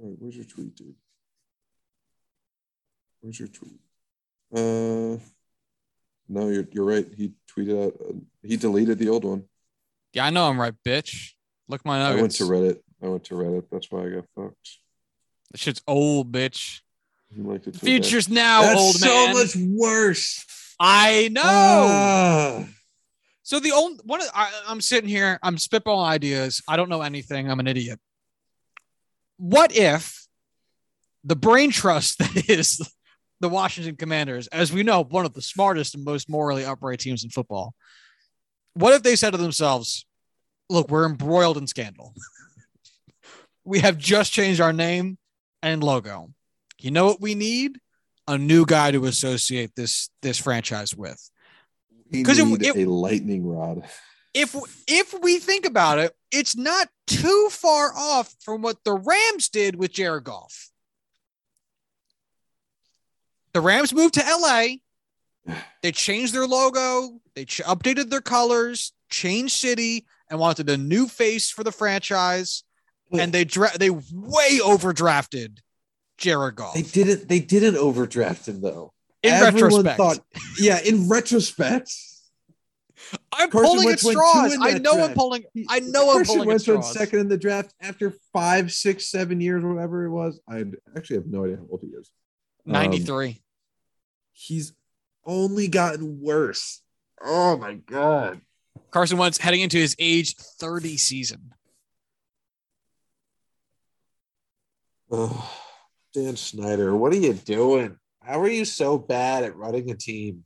all 0.00 0.08
right, 0.08 0.16
where's 0.18 0.36
your 0.36 0.44
tweet, 0.44 0.74
dude? 0.76 0.94
Where's 3.20 3.38
your 3.38 3.48
tweet? 3.48 3.80
Uh, 4.54 5.18
no, 6.28 6.48
you're 6.48 6.66
you're 6.72 6.84
right. 6.84 7.06
He 7.16 7.32
tweeted 7.50 7.84
out. 7.86 7.94
Uh, 8.00 8.12
he 8.42 8.56
deleted 8.56 8.98
the 8.98 9.08
old 9.08 9.24
one. 9.24 9.44
Yeah, 10.12 10.26
I 10.26 10.30
know 10.30 10.46
I'm 10.48 10.60
right, 10.60 10.74
bitch. 10.86 11.32
Look 11.68 11.84
my 11.84 12.00
I 12.00 12.14
went 12.14 12.32
to 12.32 12.44
Reddit. 12.44 12.80
I 13.02 13.08
went 13.08 13.24
to 13.24 13.34
Reddit. 13.34 13.64
That's 13.70 13.90
why 13.90 14.06
I 14.06 14.08
got 14.10 14.24
fucked. 14.34 14.78
That 15.50 15.60
shit's 15.60 15.82
old, 15.86 16.32
bitch. 16.32 16.80
He 17.34 17.42
liked. 17.42 17.64
The 17.64 17.72
so 17.72 17.78
bad. 17.78 17.84
future's 17.86 18.28
now, 18.28 18.62
That's 18.62 18.80
old 18.80 18.96
so 18.96 19.06
man. 19.06 19.34
much 19.34 19.56
worse. 19.56 20.44
I 20.80 21.28
know. 21.32 21.42
Ah. 21.44 22.64
So 23.42 23.60
the 23.60 23.72
only 23.72 23.98
one 24.04 24.20
I, 24.34 24.52
I'm 24.68 24.80
sitting 24.80 25.08
here, 25.08 25.38
I'm 25.42 25.56
spitballing 25.56 26.06
ideas. 26.06 26.62
I 26.68 26.76
don't 26.76 26.88
know 26.88 27.02
anything. 27.02 27.50
I'm 27.50 27.60
an 27.60 27.66
idiot. 27.66 27.98
What 29.38 29.74
if 29.74 30.26
the 31.24 31.36
brain 31.36 31.70
trust 31.70 32.18
that 32.18 32.48
is 32.48 32.80
the 33.40 33.48
Washington 33.48 33.96
Commanders, 33.96 34.48
as 34.48 34.72
we 34.72 34.82
know, 34.82 35.02
one 35.02 35.24
of 35.24 35.32
the 35.32 35.42
smartest 35.42 35.94
and 35.94 36.04
most 36.04 36.28
morally 36.28 36.64
upright 36.64 36.98
teams 36.98 37.24
in 37.24 37.30
football, 37.30 37.74
what 38.74 38.94
if 38.94 39.02
they 39.02 39.16
said 39.16 39.30
to 39.30 39.38
themselves, 39.38 40.06
"Look, 40.68 40.90
we're 40.90 41.06
embroiled 41.06 41.56
in 41.56 41.66
scandal. 41.66 42.14
we 43.64 43.80
have 43.80 43.98
just 43.98 44.32
changed 44.32 44.60
our 44.60 44.72
name 44.72 45.18
and 45.62 45.82
logo. 45.82 46.32
You 46.78 46.90
know 46.90 47.06
what 47.06 47.20
we 47.20 47.34
need? 47.34 47.80
A 48.26 48.36
new 48.38 48.64
guy 48.66 48.90
to 48.90 49.04
associate 49.06 49.74
this 49.74 50.10
this 50.22 50.38
franchise 50.38 50.94
with." 50.94 51.30
We 52.10 52.22
'Cause 52.22 52.38
it- 52.38 52.62
it- 52.62 52.76
a 52.76 52.90
lightning 52.90 53.46
rod. 53.46 53.88
if 54.34 54.54
if 54.86 55.14
we 55.20 55.38
think 55.38 55.64
about 55.66 55.98
it, 55.98 56.16
it's 56.30 56.56
not 56.56 56.88
too 57.06 57.48
far 57.50 57.92
off 57.96 58.34
from 58.40 58.62
what 58.62 58.84
the 58.84 58.92
Rams 58.94 59.48
did 59.48 59.76
with 59.76 59.92
Jared 59.92 60.24
Goff. 60.24 60.70
The 63.52 63.60
Rams 63.60 63.92
moved 63.92 64.14
to 64.14 64.24
LA. 64.24 64.80
They 65.82 65.92
changed 65.92 66.34
their 66.34 66.46
logo. 66.46 67.20
They 67.34 67.46
ch- 67.46 67.62
updated 67.64 68.10
their 68.10 68.20
colors, 68.20 68.92
changed 69.08 69.56
city, 69.56 70.06
and 70.28 70.38
wanted 70.38 70.68
a 70.68 70.76
new 70.76 71.08
face 71.08 71.50
for 71.50 71.64
the 71.64 71.72
franchise. 71.72 72.62
But- 73.10 73.20
and 73.20 73.32
they 73.32 73.44
dra- 73.44 73.76
they 73.78 73.90
way 73.90 74.58
overdrafted 74.62 75.58
Jared 76.18 76.56
Goff. 76.56 76.74
They 76.74 76.82
didn't. 76.82 77.28
They 77.28 77.40
didn't 77.40 77.76
overdraft 77.76 78.46
him 78.48 78.60
though. 78.60 78.92
in 79.22 79.32
Everyone 79.32 79.84
retrospect, 79.84 79.96
thought- 79.96 80.18
yeah, 80.60 80.80
in 80.80 81.08
retrospect, 81.08 81.90
I'm 83.32 83.50
Carson 83.50 83.70
pulling 83.70 83.80
at 83.80 83.86
Wentz 83.86 84.04
went 84.04 84.16
two 84.16 84.20
straws. 84.20 84.58
I 84.60 84.78
know 84.78 85.04
I'm 85.04 85.14
pulling. 85.14 85.44
I 85.68 85.80
know 85.80 86.10
I'm 86.10 86.16
Carson 86.18 86.34
pulling 86.34 86.40
at 86.42 86.46
Wentz 86.48 86.66
went 86.68 86.84
straws. 86.84 86.92
second 86.98 87.20
in 87.20 87.28
the 87.28 87.38
draft 87.38 87.72
after 87.80 88.12
five, 88.32 88.72
six, 88.72 89.06
seven 89.08 89.40
years, 89.40 89.64
whatever 89.64 90.04
it 90.04 90.10
was. 90.10 90.40
I 90.48 90.64
actually 90.96 91.16
have 91.16 91.26
no 91.26 91.44
idea 91.44 91.56
how 91.56 91.66
old 91.70 91.80
he 91.82 91.88
is. 91.88 92.10
Um, 92.66 92.72
93. 92.72 93.40
he's 94.32 94.72
only 95.24 95.68
gotten 95.68 96.20
worse. 96.20 96.82
Oh 97.22 97.56
my 97.56 97.74
god. 97.74 98.40
Carson 98.90 99.18
Wentz 99.18 99.38
heading 99.38 99.60
into 99.60 99.76
his 99.78 99.94
age 99.98 100.34
30 100.36 100.96
season. 100.96 101.52
Oh, 105.10 105.50
Dan 106.14 106.36
Snyder, 106.36 106.94
what 106.96 107.12
are 107.12 107.16
you 107.16 107.32
doing? 107.32 107.96
How 108.22 108.40
are 108.40 108.48
you 108.48 108.64
so 108.64 108.98
bad 108.98 109.44
at 109.44 109.56
running 109.56 109.90
a 109.90 109.94
team? 109.94 110.44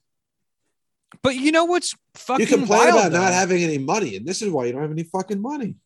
But 1.23 1.37
you 1.37 1.53
know 1.53 1.65
what's 1.65 1.95
fucking 2.15 2.47
You 2.47 2.57
complain 2.57 2.95
wild, 2.95 3.07
about 3.07 3.13
not 3.13 3.33
having 3.33 3.63
any 3.63 3.79
money, 3.79 4.17
and 4.17 4.27
this 4.27 4.41
is 4.41 4.51
why 4.51 4.67
you 4.67 4.73
don't 4.73 4.83
have 4.83 4.91
any 4.91 5.03
fucking 5.05 5.41
money. 5.41 5.77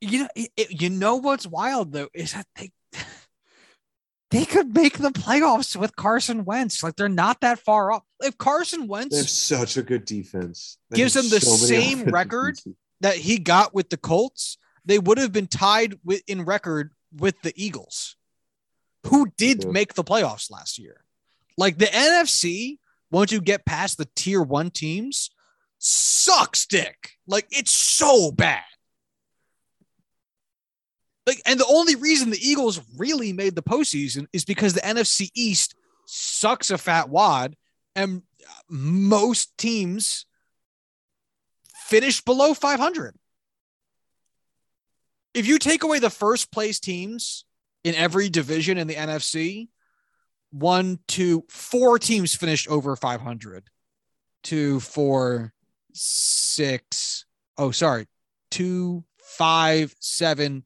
you 0.00 0.20
know, 0.20 0.28
it, 0.34 0.82
you 0.82 0.90
know 0.90 1.16
what's 1.16 1.46
wild 1.46 1.92
though 1.92 2.08
is 2.12 2.32
that 2.32 2.46
they 2.56 2.70
they 4.30 4.44
could 4.44 4.74
make 4.74 4.98
the 4.98 5.10
playoffs 5.10 5.76
with 5.76 5.96
Carson 5.96 6.44
Wentz. 6.44 6.82
Like 6.82 6.96
they're 6.96 7.08
not 7.08 7.40
that 7.40 7.58
far 7.60 7.92
off. 7.92 8.02
If 8.20 8.36
Carson 8.36 8.80
They 8.80 8.84
have 8.84 8.90
Wentz 8.90 9.30
such 9.32 9.76
a 9.76 9.82
good 9.82 10.04
defense. 10.04 10.78
They 10.90 10.98
Gives 10.98 11.14
them 11.14 11.28
the 11.28 11.40
so 11.40 11.52
same 11.52 12.04
record 12.04 12.58
that 13.00 13.16
he 13.16 13.38
got 13.38 13.72
with 13.72 13.88
the 13.88 13.96
Colts, 13.96 14.58
they 14.84 14.98
would 14.98 15.18
have 15.18 15.32
been 15.32 15.46
tied 15.46 15.98
with 16.04 16.22
in 16.26 16.44
record 16.44 16.92
with 17.16 17.40
the 17.42 17.52
Eagles, 17.56 18.16
who 19.06 19.32
did 19.36 19.64
Yeah. 19.64 19.70
make 19.70 19.94
the 19.94 20.04
playoffs 20.04 20.50
last 20.50 20.78
year. 20.78 21.04
Like 21.56 21.78
the 21.78 21.86
NFC, 21.86 22.78
once 23.10 23.32
you 23.32 23.40
get 23.40 23.64
past 23.64 23.98
the 23.98 24.08
tier 24.14 24.42
one 24.42 24.70
teams, 24.70 25.30
sucks 25.78 26.66
dick. 26.66 27.12
Like 27.26 27.46
it's 27.50 27.72
so 27.72 28.30
bad. 28.30 28.64
Like, 31.26 31.42
and 31.44 31.58
the 31.58 31.66
only 31.66 31.96
reason 31.96 32.30
the 32.30 32.38
Eagles 32.38 32.80
really 32.96 33.32
made 33.32 33.56
the 33.56 33.62
postseason 33.62 34.26
is 34.32 34.44
because 34.44 34.74
the 34.74 34.80
NFC 34.80 35.30
East 35.34 35.74
sucks 36.06 36.70
a 36.70 36.78
fat 36.78 37.08
wad, 37.08 37.56
and 37.96 38.22
most 38.68 39.56
teams 39.58 40.26
finish 41.74 42.20
below 42.20 42.54
500. 42.54 43.16
If 45.36 45.46
you 45.46 45.58
take 45.58 45.84
away 45.84 45.98
the 45.98 46.08
first 46.08 46.50
place 46.50 46.80
teams 46.80 47.44
in 47.84 47.94
every 47.94 48.30
division 48.30 48.78
in 48.78 48.86
the 48.86 48.94
NFC, 48.94 49.68
one, 50.50 50.98
two, 51.06 51.44
four 51.50 51.98
teams 51.98 52.34
finished 52.34 52.68
over 52.68 52.96
500. 52.96 53.68
Two, 54.42 54.80
four, 54.80 55.52
six. 55.92 57.26
Oh, 57.58 57.70
sorry. 57.70 58.06
Two, 58.50 59.04
five, 59.18 59.94
seven, 60.00 60.64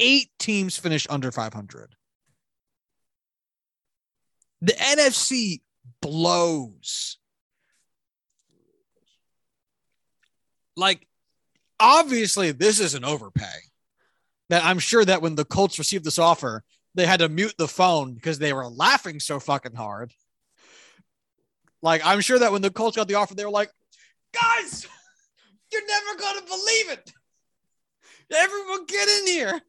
eight 0.00 0.30
teams 0.40 0.76
finished 0.76 1.06
under 1.08 1.30
500. 1.30 1.94
The 4.62 4.72
NFC 4.72 5.60
blows. 6.02 7.18
Like, 10.76 11.06
obviously, 11.78 12.50
this 12.50 12.80
is 12.80 12.94
an 12.94 13.04
overpay. 13.04 13.67
That 14.48 14.64
I'm 14.64 14.78
sure 14.78 15.04
that 15.04 15.20
when 15.20 15.34
the 15.34 15.44
Colts 15.44 15.78
received 15.78 16.04
this 16.04 16.18
offer, 16.18 16.62
they 16.94 17.06
had 17.06 17.20
to 17.20 17.28
mute 17.28 17.54
the 17.58 17.68
phone 17.68 18.14
because 18.14 18.38
they 18.38 18.52
were 18.52 18.66
laughing 18.66 19.20
so 19.20 19.38
fucking 19.38 19.74
hard. 19.74 20.12
Like, 21.82 22.04
I'm 22.04 22.20
sure 22.20 22.38
that 22.38 22.50
when 22.50 22.62
the 22.62 22.70
Colts 22.70 22.96
got 22.96 23.08
the 23.08 23.14
offer, 23.14 23.34
they 23.34 23.44
were 23.44 23.50
like, 23.50 23.70
guys, 24.32 24.86
you're 25.72 25.86
never 25.86 26.18
going 26.18 26.38
to 26.40 26.44
believe 26.46 26.90
it. 26.90 27.12
Everyone 28.34 28.84
get 28.86 29.08
in 29.08 29.26
here. 29.26 29.60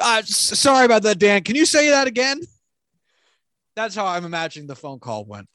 Uh, 0.00 0.22
sorry 0.22 0.84
about 0.84 1.02
that, 1.02 1.18
Dan. 1.18 1.42
Can 1.42 1.56
you 1.56 1.66
say 1.66 1.90
that 1.90 2.06
again? 2.06 2.40
That's 3.76 3.94
how 3.94 4.06
I'm 4.06 4.24
imagining 4.24 4.66
the 4.66 4.76
phone 4.76 4.98
call 4.98 5.24
went. 5.24 5.48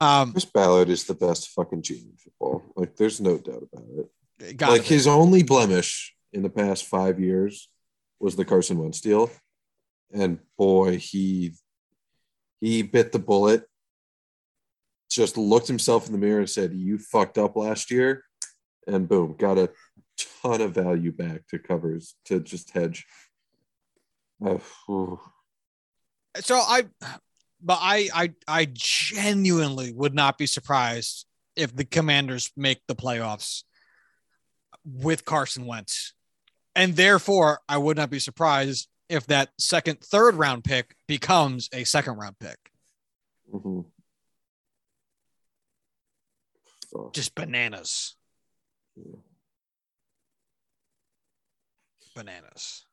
Um, 0.00 0.32
Chris 0.32 0.44
Ballard 0.44 0.88
is 0.88 1.04
the 1.04 1.14
best 1.14 1.50
fucking 1.50 1.82
GM 1.82 2.04
in 2.04 2.16
football. 2.16 2.62
Like, 2.74 2.96
there's 2.96 3.20
no 3.20 3.38
doubt 3.38 3.68
about 3.72 3.84
it. 4.40 4.60
like 4.60 4.82
his 4.82 5.06
only 5.06 5.42
blemish 5.42 6.14
in 6.32 6.42
the 6.42 6.50
past 6.50 6.86
five 6.86 7.20
years 7.20 7.68
was 8.20 8.36
the 8.36 8.44
Carson 8.44 8.78
Wentz 8.78 9.00
deal, 9.00 9.30
and 10.12 10.38
boy, 10.56 10.96
he 10.98 11.54
he 12.60 12.82
bit 12.82 13.12
the 13.12 13.18
bullet. 13.18 13.64
Just 15.10 15.36
looked 15.36 15.66
himself 15.66 16.06
in 16.06 16.12
the 16.12 16.18
mirror 16.18 16.40
and 16.40 16.50
said, 16.50 16.72
"You 16.72 16.98
fucked 16.98 17.38
up 17.38 17.56
last 17.56 17.90
year," 17.90 18.24
and 18.86 19.08
boom, 19.08 19.34
got 19.38 19.58
a 19.58 19.70
ton 20.42 20.60
of 20.60 20.74
value 20.74 21.12
back 21.12 21.46
to 21.48 21.58
covers 21.58 22.14
to 22.26 22.40
just 22.40 22.70
hedge. 22.70 23.06
Uh, 24.44 24.58
whew. 24.86 25.20
so 26.40 26.56
I, 26.56 26.84
but 27.62 27.78
I, 27.80 28.08
I, 28.12 28.32
I 28.48 28.68
genuinely 28.72 29.92
would 29.92 30.14
not 30.14 30.36
be 30.36 30.46
surprised 30.46 31.26
if 31.54 31.74
the 31.74 31.84
Commanders 31.84 32.50
make 32.56 32.80
the 32.88 32.96
playoffs 32.96 33.62
with 34.84 35.24
Carson 35.24 35.66
Wentz, 35.66 36.14
and 36.74 36.96
therefore 36.96 37.60
I 37.68 37.78
would 37.78 37.96
not 37.96 38.10
be 38.10 38.18
surprised 38.18 38.88
if 39.08 39.26
that 39.26 39.50
second, 39.58 40.00
third 40.00 40.34
round 40.36 40.64
pick 40.64 40.96
becomes 41.06 41.68
a 41.72 41.84
second 41.84 42.14
round 42.16 42.38
pick. 42.38 42.58
Mhm. 43.52 43.84
Fuck. 46.92 47.12
Just 47.14 47.34
bananas, 47.34 48.16
Yeah. 48.96 49.16
bananas. 52.14 52.84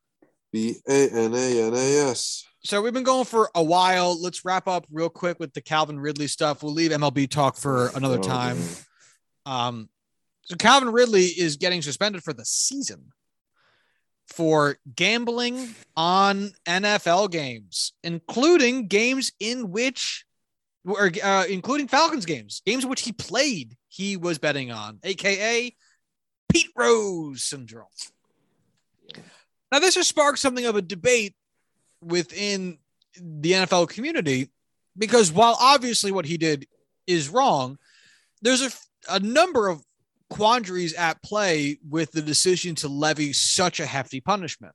B 0.51 0.77
A 0.88 1.09
N 1.11 1.34
A 1.36 1.61
N 1.67 1.73
A 1.75 2.09
S. 2.09 2.43
So 2.63 2.82
we've 2.82 2.93
been 2.93 3.03
going 3.03 3.25
for 3.25 3.49
a 3.55 3.63
while. 3.63 4.19
Let's 4.19 4.43
wrap 4.43 4.67
up 4.67 4.86
real 4.91 5.09
quick 5.09 5.39
with 5.39 5.53
the 5.53 5.61
Calvin 5.61 5.99
Ridley 5.99 6.27
stuff. 6.27 6.63
We'll 6.63 6.73
leave 6.73 6.91
MLB 6.91 7.27
talk 7.30 7.55
for 7.55 7.88
another 7.95 8.17
Oh, 8.17 8.21
time. 8.23 8.57
man. 8.59 8.75
Um, 9.45 9.89
so 10.45 10.55
Calvin 10.55 10.89
Ridley 10.91 11.25
is 11.25 11.55
getting 11.57 11.82
suspended 11.82 12.23
for 12.23 12.34
the 12.34 12.45
season 12.45 13.11
for 14.30 14.77
gambling 14.95 15.75
on 15.97 16.51
NFL 16.65 17.32
games, 17.32 17.93
including 18.03 18.88
games 18.88 19.32
in 19.39 19.71
which, 19.71 20.25
or 20.86 21.11
uh, 21.23 21.45
including 21.49 21.88
Falcons 21.88 22.25
games, 22.25 22.61
games 22.65 22.86
which 22.86 23.01
he 23.01 23.11
played. 23.11 23.75
He 23.88 24.17
was 24.17 24.38
betting 24.38 24.71
on, 24.71 24.99
aka 25.03 25.75
Pete 26.49 26.71
Rose 26.75 27.43
syndrome. 27.43 27.88
Now, 29.71 29.80
this 29.80 29.95
has 29.95 30.07
sparked 30.07 30.39
something 30.39 30.65
of 30.65 30.75
a 30.75 30.82
debate 30.82 31.36
within 32.01 32.77
the 33.19 33.51
NFL 33.51 33.89
community 33.89 34.49
because 34.97 35.32
while 35.32 35.57
obviously 35.59 36.11
what 36.11 36.25
he 36.25 36.38
did 36.38 36.67
is 37.07 37.30
wrong, 37.30 37.77
there's 38.41 38.61
a, 38.61 38.71
a 39.09 39.19
number 39.19 39.67
of 39.67 39.84
quandaries 40.30 40.93
at 40.93 41.21
play 41.23 41.77
with 41.88 42.11
the 42.11 42.21
decision 42.21 42.75
to 42.75 42.88
levy 42.88 43.34
such 43.34 43.80
a 43.80 43.86
hefty 43.86 44.21
punishment. 44.21 44.73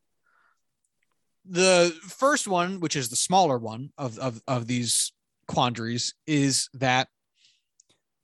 The 1.46 1.94
first 2.08 2.48
one, 2.48 2.80
which 2.80 2.96
is 2.96 3.08
the 3.08 3.16
smaller 3.16 3.58
one 3.58 3.90
of, 3.98 4.18
of, 4.18 4.40
of 4.48 4.66
these 4.66 5.12
quandaries, 5.46 6.14
is 6.26 6.68
that 6.74 7.08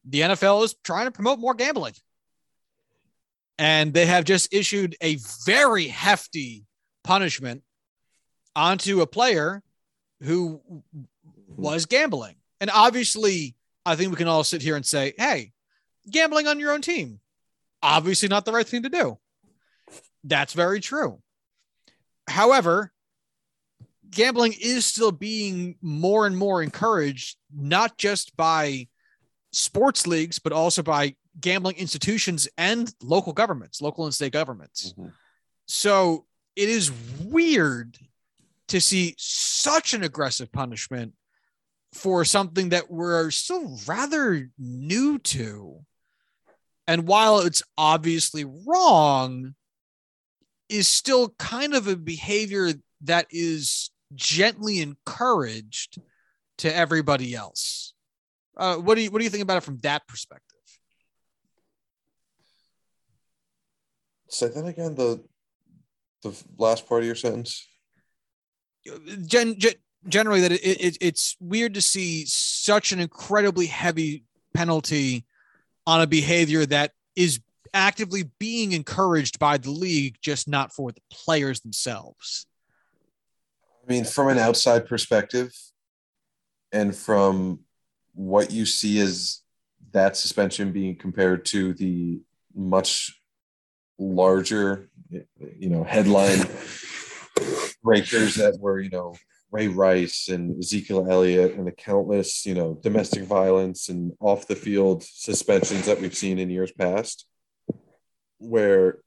the 0.04 0.20
NFL 0.20 0.64
is 0.64 0.74
trying 0.82 1.06
to 1.06 1.10
promote 1.10 1.38
more 1.38 1.54
gambling. 1.54 1.94
And 3.58 3.92
they 3.92 4.06
have 4.06 4.24
just 4.24 4.54
issued 4.54 4.96
a 5.02 5.18
very 5.44 5.86
hefty 5.88 6.64
punishment 7.04 7.62
onto 8.56 9.02
a 9.02 9.06
player 9.06 9.62
who 10.22 10.62
was 11.48 11.84
gambling. 11.84 12.36
And 12.60 12.70
obviously, 12.72 13.54
I 13.84 13.96
think 13.96 14.10
we 14.10 14.16
can 14.16 14.28
all 14.28 14.44
sit 14.44 14.62
here 14.62 14.76
and 14.76 14.84
say, 14.84 15.12
hey, 15.18 15.52
gambling 16.08 16.46
on 16.46 16.60
your 16.60 16.72
own 16.72 16.82
team, 16.82 17.20
obviously 17.82 18.28
not 18.28 18.44
the 18.44 18.52
right 18.52 18.66
thing 18.66 18.82
to 18.82 18.88
do. 18.88 19.18
That's 20.24 20.52
very 20.52 20.80
true. 20.80 21.20
However, 22.28 22.92
gambling 24.10 24.54
is 24.60 24.84
still 24.84 25.12
being 25.12 25.76
more 25.80 26.26
and 26.26 26.36
more 26.36 26.62
encouraged, 26.62 27.36
not 27.52 27.96
just 27.96 28.36
by 28.36 28.88
sports 29.52 30.06
leagues, 30.06 30.38
but 30.38 30.52
also 30.52 30.82
by 30.82 31.16
gambling 31.40 31.76
institutions 31.76 32.48
and 32.58 32.92
local 33.02 33.32
governments, 33.32 33.80
local 33.80 34.04
and 34.04 34.14
state 34.14 34.32
governments. 34.32 34.92
Mhm. 34.96 35.12
So 35.66 36.26
it 36.56 36.68
is 36.68 36.90
weird 37.22 37.98
to 38.68 38.80
see 38.80 39.14
such 39.18 39.94
an 39.94 40.02
aggressive 40.02 40.52
punishment 40.52 41.14
for 41.92 42.24
something 42.24 42.68
that 42.68 42.90
we're 42.90 43.30
still 43.30 43.78
rather 43.86 44.50
new 44.58 45.18
to. 45.18 45.84
And 46.90 47.06
while 47.06 47.38
it's 47.38 47.62
obviously 47.78 48.44
wrong, 48.66 49.54
is 50.68 50.88
still 50.88 51.28
kind 51.38 51.72
of 51.72 51.86
a 51.86 51.94
behavior 51.94 52.72
that 53.02 53.28
is 53.30 53.90
gently 54.16 54.80
encouraged 54.80 56.00
to 56.58 56.74
everybody 56.74 57.32
else. 57.32 57.94
Uh, 58.56 58.74
what 58.78 58.96
do 58.96 59.02
you 59.02 59.10
what 59.12 59.18
do 59.18 59.24
you 59.24 59.30
think 59.30 59.44
about 59.44 59.58
it 59.58 59.62
from 59.62 59.78
that 59.84 60.04
perspective? 60.08 60.58
Say 64.28 64.48
that 64.48 64.66
again. 64.66 64.96
The 64.96 65.22
the 66.24 66.36
last 66.58 66.88
part 66.88 67.02
of 67.02 67.06
your 67.06 67.14
sentence. 67.14 67.68
Gen, 69.26 69.60
gen, 69.60 69.74
generally, 70.08 70.40
that 70.40 70.50
it, 70.50 70.60
it 70.64 70.98
it's 71.00 71.36
weird 71.38 71.74
to 71.74 71.82
see 71.82 72.24
such 72.26 72.90
an 72.90 72.98
incredibly 72.98 73.66
heavy 73.66 74.24
penalty 74.54 75.24
on 75.90 76.00
a 76.00 76.06
behavior 76.06 76.64
that 76.64 76.92
is 77.16 77.40
actively 77.74 78.30
being 78.38 78.70
encouraged 78.70 79.40
by 79.40 79.58
the 79.58 79.72
league, 79.72 80.16
just 80.22 80.46
not 80.46 80.72
for 80.72 80.92
the 80.92 81.00
players 81.10 81.60
themselves. 81.62 82.46
I 83.82 83.92
mean, 83.92 84.04
from 84.04 84.28
an 84.28 84.38
outside 84.38 84.86
perspective, 84.86 85.52
and 86.70 86.94
from 86.94 87.58
what 88.14 88.52
you 88.52 88.66
see 88.66 89.00
as 89.00 89.40
that 89.90 90.16
suspension 90.16 90.70
being 90.70 90.94
compared 90.94 91.44
to 91.46 91.74
the 91.74 92.20
much 92.54 93.20
larger, 93.98 94.88
you 95.10 95.70
know, 95.70 95.82
headline 95.82 96.38
breakers 97.82 98.36
that 98.36 98.56
were, 98.60 98.78
you 98.78 98.90
know, 98.90 99.16
Ray 99.52 99.68
Rice 99.68 100.28
and 100.28 100.58
Ezekiel 100.58 101.06
Elliott 101.10 101.54
and 101.54 101.66
the 101.66 101.72
countless, 101.72 102.46
you 102.46 102.54
know, 102.54 102.78
domestic 102.82 103.24
violence 103.24 103.88
and 103.88 104.12
off 104.20 104.46
the 104.46 104.56
field 104.56 105.02
suspensions 105.02 105.86
that 105.86 106.00
we've 106.00 106.14
seen 106.14 106.38
in 106.38 106.50
years 106.50 106.72
past, 106.72 107.26
where 108.38 108.98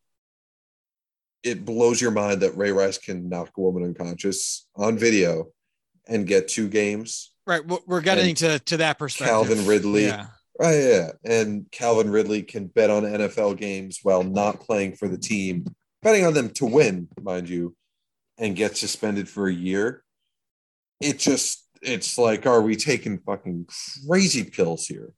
it 1.44 1.66
blows 1.66 2.02
your 2.02 2.12
mind 2.12 2.42
that 2.42 2.58
Ray 2.58 2.72
Rice 2.72 2.98
can 2.98 3.30
knock 3.30 3.52
a 3.58 3.62
woman 3.62 3.84
unconscious 3.84 4.68
on 4.76 4.98
video 4.98 5.48
and 6.08 6.28
get 6.28 6.48
two 6.48 6.68
games. 6.68 7.32
Right. 7.46 7.62
We're 7.86 8.02
getting 8.02 8.36
to, 8.36 8.60
to 8.60 8.78
that 8.78 8.98
perspective. 8.98 9.34
Calvin 9.34 9.66
Ridley. 9.66 10.06
Yeah. 10.06 10.28
Right, 10.60 10.80
yeah. 10.80 11.12
And 11.26 11.70
Calvin 11.72 12.12
Ridley 12.12 12.44
can 12.44 12.68
bet 12.68 12.90
on 12.90 13.04
NFL 13.04 13.58
games 13.58 14.00
while 14.04 14.24
not 14.24 14.60
playing 14.62 14.96
for 14.96 15.08
the 15.08 15.18
team, 15.18 15.66
betting 16.02 16.26
on 16.26 16.34
them 16.34 16.50
to 16.52 16.66
win, 16.66 17.08
mind 17.22 17.50
you, 17.50 17.76
and 18.38 18.56
get 18.56 18.78
suspended 18.78 19.28
for 19.28 19.48
a 19.48 19.54
year. 19.54 20.03
It 21.04 21.20
just, 21.20 21.68
it's 21.82 22.18
like, 22.18 22.46
are 22.46 22.62
we 22.62 22.76
taking 22.76 23.20
fucking 23.20 23.68
crazy 24.08 24.44
pills 24.44 24.88
here? 24.88 25.14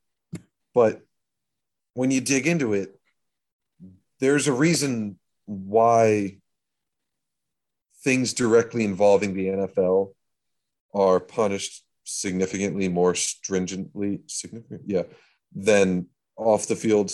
But 0.74 1.02
when 1.94 2.12
you 2.12 2.22
dig 2.22 2.48
into 2.48 2.74
it, 2.74 3.00
there's 4.20 4.48
a 4.48 4.54
reason 4.54 5.20
why 5.46 6.38
things 8.04 8.34
directly 8.34 8.84
involving 8.84 9.34
the 9.34 9.48
NFL 9.48 10.14
are 10.94 11.20
punished 11.20 11.84
significantly 12.06 12.88
more 12.88 13.16
stringently 13.16 14.22
significant 14.28 14.82
yeah 14.86 15.02
than 15.56 16.06
off 16.38 16.68
the 16.68 16.76
field 16.76 17.12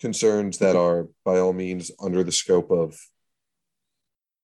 concerns 0.00 0.58
that 0.58 0.76
are 0.76 1.08
by 1.24 1.38
all 1.38 1.52
means 1.52 1.90
under 2.00 2.22
the 2.22 2.32
scope 2.32 2.70
of 2.70 2.96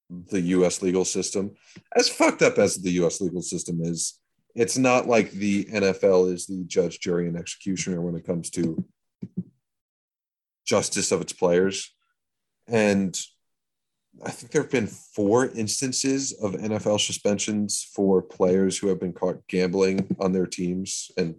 the 0.09 0.41
US 0.41 0.83
legal 0.83 1.05
system 1.05 1.53
as 1.95 2.09
fucked 2.09 2.43
up 2.43 2.59
as 2.59 2.77
the 2.77 2.93
US 3.03 3.21
legal 3.21 3.43
system 3.43 3.81
is 3.83 4.21
it's 4.55 4.79
not 4.79 5.07
like 5.07 5.31
the 5.33 5.65
NFL 5.65 6.33
is 6.33 6.47
the 6.47 6.65
judge 6.65 7.01
jury 7.01 7.29
and 7.29 7.37
executioner 7.37 8.01
when 8.01 8.15
it 8.15 8.27
comes 8.27 8.51
to 8.51 8.85
justice 10.65 11.13
of 11.13 11.21
its 11.21 11.33
players 11.33 11.95
and 12.69 13.19
I 14.25 14.31
think 14.31 14.51
there 14.51 14.63
have 14.63 14.71
been 14.71 14.87
four 14.87 15.47
instances 15.47 16.33
of 16.33 16.53
NFL 16.53 17.01
suspensions 17.01 17.87
for 17.95 18.23
players 18.23 18.79
who 18.79 18.89
have 18.89 18.99
been 18.99 19.13
caught 19.13 19.47
gambling 19.47 20.17
on 20.19 20.33
their 20.33 20.47
teams 20.47 21.11
and 21.19 21.37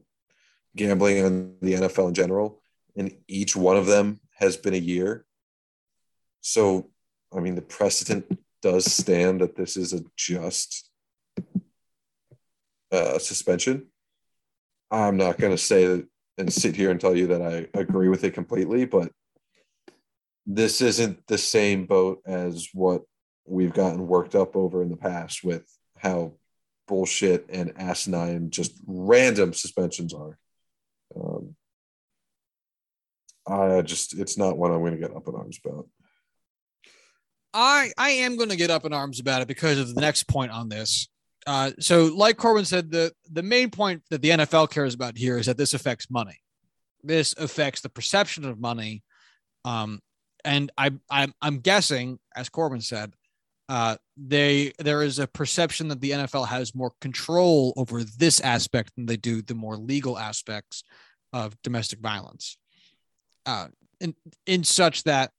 gambling 0.75 1.25
on 1.25 1.55
the 1.61 1.73
NFL 1.73 2.09
in 2.09 2.13
general. 2.13 2.61
And 2.95 3.15
each 3.27 3.55
one 3.55 3.77
of 3.77 3.87
them 3.87 4.19
has 4.35 4.57
been 4.57 4.75
a 4.75 4.77
year. 4.77 5.25
So, 6.41 6.89
I 7.35 7.39
mean, 7.39 7.55
the 7.55 7.61
precedent 7.61 8.39
does 8.61 8.91
stand 8.91 9.41
that 9.41 9.55
this 9.55 9.77
is 9.77 9.93
a 9.93 10.01
just 10.15 10.89
uh, 12.91 13.19
suspension. 13.19 13.87
I'm 14.91 15.17
not 15.17 15.37
going 15.37 15.51
to 15.51 15.57
say 15.57 15.85
that 15.85 16.07
and 16.37 16.53
sit 16.53 16.75
here 16.75 16.91
and 16.91 16.99
tell 16.99 17.15
you 17.15 17.27
that 17.27 17.41
I 17.41 17.67
agree 17.77 18.09
with 18.09 18.23
it 18.23 18.33
completely, 18.33 18.85
but 18.85 19.11
this 20.45 20.81
isn't 20.81 21.25
the 21.27 21.37
same 21.37 21.85
boat 21.85 22.21
as 22.25 22.69
what 22.73 23.01
we've 23.45 23.73
gotten 23.73 24.07
worked 24.07 24.35
up 24.35 24.55
over 24.55 24.81
in 24.81 24.89
the 24.89 24.97
past 24.97 25.43
with 25.43 25.65
how 25.97 26.33
bullshit 26.87 27.45
and 27.49 27.73
asinine 27.77 28.49
just 28.49 28.79
random 28.85 29.53
suspensions 29.53 30.13
are. 30.13 30.37
Um, 31.15 31.55
I 33.47 33.81
just 33.81 34.17
it's 34.17 34.37
not 34.37 34.57
one 34.57 34.71
I'm 34.71 34.81
going 34.81 34.93
to 34.93 34.99
get 34.99 35.15
up 35.15 35.27
in 35.27 35.35
arms 35.35 35.59
about. 35.63 35.87
I 37.53 37.91
I 37.97 38.09
am 38.09 38.37
going 38.37 38.49
to 38.49 38.55
get 38.55 38.71
up 38.71 38.85
in 38.85 38.93
arms 38.93 39.19
about 39.19 39.41
it 39.41 39.47
because 39.47 39.79
of 39.79 39.93
the 39.93 40.01
next 40.01 40.27
point 40.27 40.51
on 40.51 40.69
this. 40.69 41.07
Uh, 41.45 41.71
so, 41.79 42.11
like 42.13 42.37
Corbin 42.37 42.65
said, 42.65 42.91
the 42.91 43.11
the 43.31 43.43
main 43.43 43.69
point 43.69 44.03
that 44.09 44.21
the 44.21 44.29
NFL 44.31 44.69
cares 44.69 44.93
about 44.93 45.17
here 45.17 45.37
is 45.37 45.45
that 45.45 45.57
this 45.57 45.73
affects 45.73 46.09
money. 46.09 46.41
This 47.03 47.33
affects 47.37 47.81
the 47.81 47.89
perception 47.89 48.43
of 48.43 48.59
money, 48.59 49.03
um, 49.63 50.01
and 50.43 50.71
I, 50.77 50.91
I'm 51.09 51.33
I'm 51.41 51.59
guessing, 51.59 52.19
as 52.35 52.49
Corbin 52.49 52.81
said, 52.81 53.13
uh, 53.69 53.95
they 54.17 54.73
there 54.79 55.03
is 55.03 55.19
a 55.19 55.27
perception 55.27 55.87
that 55.87 56.01
the 56.01 56.11
NFL 56.11 56.47
has 56.47 56.75
more 56.75 56.91
control 56.99 57.73
over 57.77 58.03
this 58.03 58.41
aspect 58.41 58.91
than 58.95 59.05
they 59.05 59.17
do 59.17 59.41
the 59.41 59.55
more 59.55 59.77
legal 59.77 60.17
aspects 60.17 60.83
of 61.31 61.55
domestic 61.61 61.99
violence. 61.99 62.57
Uh, 63.45 63.67
in 64.01 64.13
in 64.45 64.63
such 64.63 65.03
that 65.03 65.31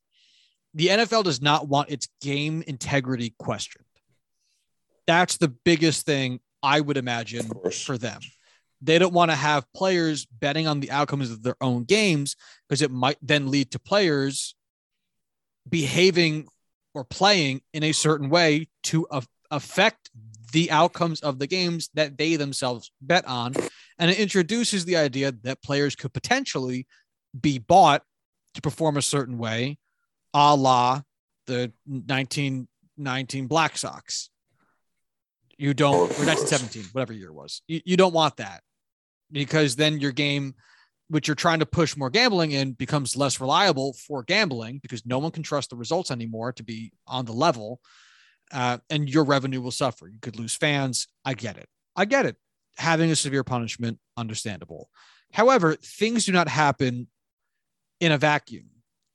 the 0.75 0.89
NFL 0.89 1.25
does 1.25 1.41
not 1.41 1.69
want 1.69 1.91
its 1.91 2.09
game 2.21 2.63
integrity 2.67 3.35
questioned. 3.39 3.85
That's 5.07 5.39
the 5.39 5.49
biggest 5.49 6.05
thing 6.05 6.41
I 6.63 6.81
would 6.81 6.97
imagine 6.97 7.51
for 7.73 7.97
them. 7.97 8.21
They 8.81 8.99
don't 8.99 9.15
want 9.15 9.31
to 9.31 9.37
have 9.37 9.73
players 9.75 10.27
betting 10.27 10.67
on 10.67 10.81
the 10.81 10.91
outcomes 10.91 11.31
of 11.31 11.43
their 11.43 11.57
own 11.61 11.85
games 11.85 12.37
because 12.69 12.83
it 12.83 12.91
might 12.91 13.19
then 13.23 13.51
lead 13.51 13.73
to 13.73 13.79
players 13.79 14.55
behaving 15.69 16.47
or 16.95 17.05
playing 17.05 17.63
in 17.73 17.83
a 17.83 17.93
certain 17.93 18.29
way 18.29 18.69
to 18.85 19.07
affect 19.51 20.11
the 20.53 20.71
outcomes 20.71 21.21
of 21.21 21.39
the 21.39 21.47
games 21.47 21.91
that 21.95 22.17
they 22.17 22.37
themselves 22.37 22.91
bet 23.01 23.27
on. 23.27 23.55
And 23.99 24.11
it 24.11 24.19
introduces 24.19 24.85
the 24.85 24.97
idea 24.97 25.33
that 25.43 25.63
players 25.63 25.97
could 25.97 26.13
potentially 26.13 26.87
be 27.39 27.59
bought 27.59 28.03
to 28.55 28.63
perform 28.63 28.97
a 28.97 29.03
certain 29.03 29.39
way, 29.39 29.79
a 30.35 30.55
la 30.55 31.03
the 31.47 31.73
1919 31.87 33.47
Black 33.47 33.77
Sox. 33.77 34.31
You 35.57 35.75
don't, 35.75 35.97
or 35.97 36.25
1917, 36.25 36.85
whatever 36.93 37.13
year 37.13 37.29
it 37.29 37.35
was. 37.35 37.63
You, 37.67 37.81
you 37.85 37.97
don't 37.97 38.13
want 38.13 38.37
that 38.37 38.63
because 39.33 39.77
then 39.77 39.99
your 39.99 40.13
game 40.13 40.55
which 41.11 41.27
you're 41.27 41.35
trying 41.35 41.61
to 41.61 41.67
push 41.67 41.97
more 41.97 42.11
gambling 42.11 42.53
in 42.53 42.73
becomes 42.73 43.17
less 43.17 43.41
reliable 43.41 43.95
for 43.95 44.23
gambling 44.23 44.79
because 44.83 45.07
no 45.07 45.19
one 45.19 45.31
can 45.31 45.43
trust 45.43 45.71
the 45.71 45.77
results 45.77 46.11
anymore 46.11 46.53
to 46.53 46.63
be 46.63 46.93
on 47.07 47.25
the 47.25 47.33
level 47.33 47.81
uh, 48.53 48.79
and 48.91 49.09
your 49.09 49.25
revenue 49.25 49.61
will 49.61 49.71
suffer. 49.71 50.09
You 50.09 50.19
could 50.21 50.39
lose 50.39 50.55
fans. 50.55 51.09
I 51.25 51.35
get 51.35 51.57
it. 51.57 51.69
I 51.97 52.05
get 52.05 52.27
it. 52.27 52.37
Having 52.77 53.11
a 53.11 53.17
severe 53.17 53.45
punishment 53.45 53.99
understandable. 54.17 54.89
However 55.33 55.75
things 55.75 56.27
do 56.27 56.33
not 56.33 56.49
happen 56.49 57.09
in 58.01 58.13
a 58.13 58.19
vacuum 58.19 58.67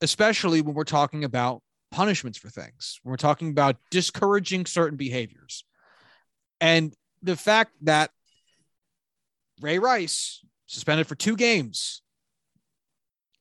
especially 0.04 0.62
when 0.62 0.76
we're 0.76 0.84
talking 0.84 1.24
about 1.24 1.62
punishments 1.92 2.38
for 2.38 2.50
things 2.50 3.00
when 3.04 3.12
we're 3.12 3.18
talking 3.18 3.50
about 3.50 3.78
discouraging 3.92 4.66
certain 4.66 4.98
behaviors 4.98 5.64
and 6.60 6.94
the 7.22 7.36
fact 7.36 7.72
that 7.82 8.10
ray 9.62 9.78
rice 9.80 10.44
suspended 10.74 11.08
for 11.08 11.16
two 11.16 11.36
games. 11.36 12.02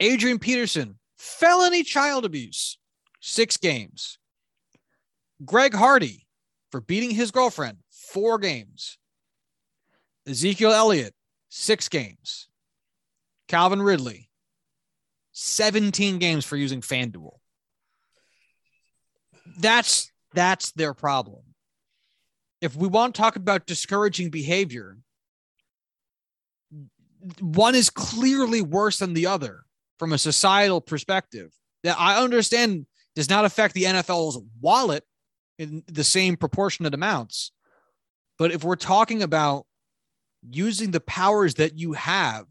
Adrian 0.00 0.38
Peterson, 0.38 0.98
felony 1.16 1.82
child 1.82 2.24
abuse, 2.24 2.78
six 3.20 3.56
games. 3.56 4.18
Greg 5.44 5.74
Hardy 5.74 6.26
for 6.70 6.80
beating 6.80 7.10
his 7.10 7.30
girlfriend, 7.30 7.78
four 7.90 8.38
games. 8.38 8.98
Ezekiel 10.26 10.72
Elliott, 10.72 11.14
six 11.48 11.88
games. 11.88 12.48
Calvin 13.48 13.82
Ridley, 13.82 14.30
17 15.32 16.18
games 16.18 16.44
for 16.44 16.56
using 16.56 16.80
FanDuel. 16.80 17.38
That's 19.58 20.10
that's 20.34 20.72
their 20.72 20.94
problem. 20.94 21.42
If 22.60 22.76
we 22.76 22.88
want 22.88 23.14
to 23.14 23.20
talk 23.20 23.36
about 23.36 23.66
discouraging 23.66 24.30
behavior, 24.30 24.96
one 27.40 27.74
is 27.74 27.90
clearly 27.90 28.62
worse 28.62 28.98
than 28.98 29.14
the 29.14 29.26
other 29.26 29.64
from 29.98 30.12
a 30.12 30.18
societal 30.18 30.80
perspective. 30.80 31.52
That 31.82 31.96
I 31.98 32.22
understand 32.22 32.86
does 33.16 33.28
not 33.28 33.44
affect 33.44 33.74
the 33.74 33.84
NFL's 33.84 34.40
wallet 34.60 35.04
in 35.58 35.82
the 35.86 36.04
same 36.04 36.36
proportionate 36.36 36.94
amounts. 36.94 37.52
But 38.38 38.52
if 38.52 38.64
we're 38.64 38.76
talking 38.76 39.22
about 39.22 39.66
using 40.48 40.90
the 40.90 41.00
powers 41.00 41.54
that 41.54 41.78
you 41.78 41.92
have 41.92 42.46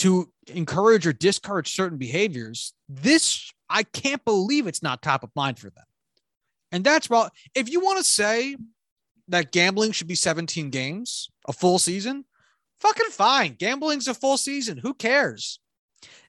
to 0.00 0.32
encourage 0.48 1.06
or 1.06 1.12
discourage 1.12 1.74
certain 1.74 1.98
behaviors, 1.98 2.72
this 2.88 3.52
I 3.68 3.82
can't 3.82 4.24
believe 4.24 4.66
it's 4.66 4.82
not 4.82 5.02
top 5.02 5.22
of 5.22 5.30
mind 5.36 5.58
for 5.58 5.68
them. 5.68 5.84
And 6.72 6.82
that's 6.82 7.10
well, 7.10 7.30
if 7.54 7.70
you 7.70 7.80
want 7.80 7.98
to 7.98 8.04
say 8.04 8.56
that 9.28 9.52
gambling 9.52 9.92
should 9.92 10.08
be 10.08 10.14
17 10.14 10.70
games, 10.70 11.30
a 11.46 11.52
full 11.52 11.78
season, 11.78 12.24
fucking 12.80 13.10
fine. 13.10 13.54
Gambling's 13.58 14.08
a 14.08 14.14
full 14.14 14.38
season. 14.38 14.78
Who 14.78 14.94
cares? 14.94 15.60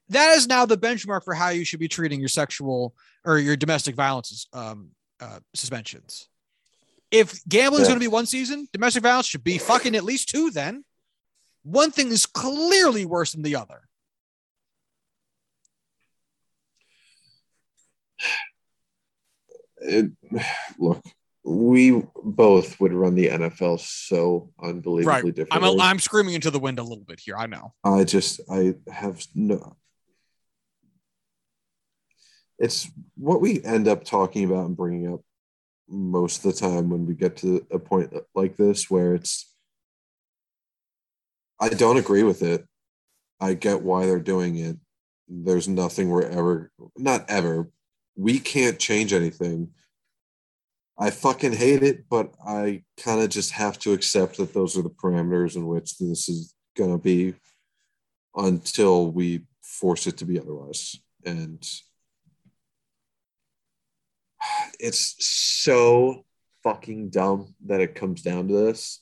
That 0.10 0.36
is 0.36 0.48
now 0.48 0.66
the 0.66 0.78
benchmark 0.78 1.24
for 1.24 1.34
how 1.34 1.50
you 1.50 1.64
should 1.64 1.80
be 1.80 1.88
treating 1.88 2.20
your 2.20 2.30
sexual 2.30 2.94
or 3.24 3.40
your 3.40 3.56
domestic 3.56 3.96
violence 3.96 4.48
um, 4.52 4.90
uh, 5.22 5.40
suspensions. 5.54 6.28
If 7.10 7.42
gambling 7.48 7.84
is 7.84 7.88
yeah. 7.88 7.92
going 7.92 8.02
to 8.02 8.06
be 8.06 8.12
one 8.12 8.26
season, 8.26 8.68
domestic 8.74 9.04
violence 9.04 9.28
should 9.28 9.46
be 9.46 9.58
fucking 9.58 9.96
at 9.96 10.04
least 10.04 10.28
two 10.28 10.52
then. 10.52 10.84
One 11.64 11.92
thing 11.92 12.08
is 12.08 12.26
clearly 12.26 13.06
worse 13.06 13.34
than 13.34 13.44
the 13.44 13.56
other. 13.56 13.82
It, 19.78 20.12
look, 20.78 21.04
we 21.44 22.04
both 22.24 22.80
would 22.80 22.94
run 22.94 23.16
the 23.16 23.28
NFL 23.28 23.80
so 23.80 24.52
unbelievably 24.62 25.06
Right. 25.06 25.24
I'm 25.24 25.32
differently. 25.32 25.82
I'm 25.82 26.00
screaming 26.00 26.36
into 26.36 26.52
the 26.52 26.60
wind 26.60 26.80
a 26.80 26.84
little 26.84 27.04
bit 27.04 27.20
here. 27.20 27.36
I 27.36 27.48
know. 27.48 27.74
I 27.84 28.04
just 28.04 28.42
I 28.50 28.76
have 28.92 29.26
no. 29.34 29.76
It's 32.60 32.92
what 33.16 33.42
we 33.42 33.64
end 33.64 33.88
up 33.88 34.04
talking 34.04 34.46
about 34.46 34.68
and 34.68 34.78
bringing 34.78 35.12
up 35.12 35.22
most 35.90 36.46
of 36.46 36.54
the 36.54 36.60
time 36.60 36.92
when 36.92 37.08
we 37.08 37.16
get 37.16 37.38
to 37.38 37.66
a 37.72 37.80
point 37.80 38.14
like 38.36 38.56
this 38.56 38.90
where 38.90 39.16
it's. 39.16 39.51
I 41.62 41.70
don't 41.70 41.98
agree 41.98 42.24
with 42.24 42.42
it. 42.42 42.68
I 43.40 43.54
get 43.54 43.84
why 43.84 44.08
they're 44.08 44.20
doing 44.20 44.58
it. 44.58 44.78
There's 45.30 45.68
nothing 45.68 46.10
we're 46.10 46.24
ever, 46.24 46.72
not 46.98 47.30
ever. 47.30 47.70
We 48.16 48.40
can't 48.40 48.80
change 48.80 49.14
anything. 49.14 49.70
I 50.98 51.12
fucking 51.12 51.54
hate 51.54 51.84
it, 51.84 52.10
but 52.10 52.34
I 52.46 52.84
kind 52.98 53.22
of 53.22 53.30
just 53.30 53.52
have 53.52 53.78
to 53.80 53.94
accept 53.94 54.38
that 54.38 54.56
those 54.56 54.76
are 54.76 54.82
the 54.82 54.90
parameters 54.90 55.56
in 55.56 55.68
which 55.68 56.00
this 56.00 56.28
is 56.28 56.56
going 56.76 56.92
to 56.92 56.98
be 56.98 57.36
until 58.36 59.12
we 59.12 59.42
force 59.62 60.08
it 60.08 60.18
to 60.18 60.26
be 60.26 60.40
otherwise. 60.40 61.00
And 61.26 61.64
it's 64.80 65.16
so 65.20 66.26
fucking 66.64 67.10
dumb 67.10 67.54
that 67.66 67.82
it 67.82 67.96
comes 67.96 68.24
down 68.24 68.48
to 68.48 68.54
this, 68.54 69.02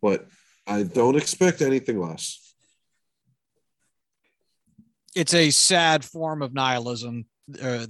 but 0.00 0.26
I 0.68 0.82
don't 0.82 1.16
expect 1.16 1.62
anything 1.62 1.98
less. 1.98 2.54
It's 5.16 5.34
a 5.34 5.50
sad 5.50 6.04
form 6.04 6.42
of 6.42 6.52
nihilism, 6.52 7.24
uh, 7.60 7.86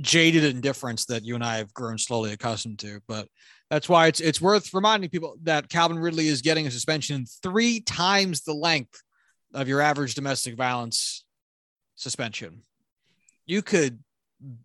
jaded 0.00 0.44
indifference 0.44 1.06
that 1.06 1.24
you 1.24 1.36
and 1.36 1.44
I 1.44 1.58
have 1.58 1.72
grown 1.72 1.96
slowly 1.96 2.32
accustomed 2.32 2.80
to. 2.80 3.00
But 3.06 3.28
that's 3.70 3.88
why 3.88 4.08
it's 4.08 4.20
it's 4.20 4.40
worth 4.40 4.74
reminding 4.74 5.10
people 5.10 5.36
that 5.44 5.68
Calvin 5.68 5.98
Ridley 5.98 6.26
is 6.26 6.42
getting 6.42 6.66
a 6.66 6.70
suspension 6.70 7.24
three 7.42 7.80
times 7.80 8.42
the 8.42 8.52
length 8.52 9.00
of 9.54 9.68
your 9.68 9.80
average 9.80 10.14
domestic 10.14 10.56
violence 10.56 11.24
suspension. 11.94 12.62
You 13.46 13.62
could 13.62 14.00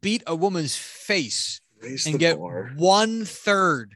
beat 0.01 0.23
a 0.25 0.35
woman's 0.35 0.75
face 0.75 1.61
Raise 1.81 2.07
and 2.07 2.17
get 2.17 2.37
bar. 2.39 2.71
one 2.75 3.25
third 3.25 3.95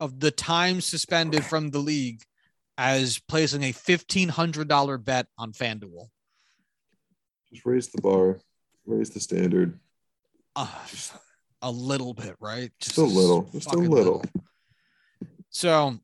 of 0.00 0.20
the 0.20 0.30
time 0.30 0.80
suspended 0.80 1.44
from 1.44 1.70
the 1.70 1.78
league 1.78 2.22
as 2.78 3.18
placing 3.18 3.62
a 3.62 3.72
fifteen 3.72 4.28
hundred 4.28 4.68
dollar 4.68 4.98
bet 4.98 5.26
on 5.38 5.52
FanDuel. 5.52 6.08
Just 7.52 7.64
raise 7.64 7.88
the 7.88 8.00
bar, 8.00 8.38
raise 8.86 9.10
the 9.10 9.20
standard. 9.20 9.78
Uh, 10.54 10.68
a 11.62 11.70
little 11.70 12.14
bit, 12.14 12.36
right? 12.40 12.70
Just 12.80 12.98
a 12.98 13.02
little, 13.02 13.48
just 13.52 13.66
a 13.66 13.70
fucking 13.70 13.90
little. 13.90 14.24
So, 15.50 15.98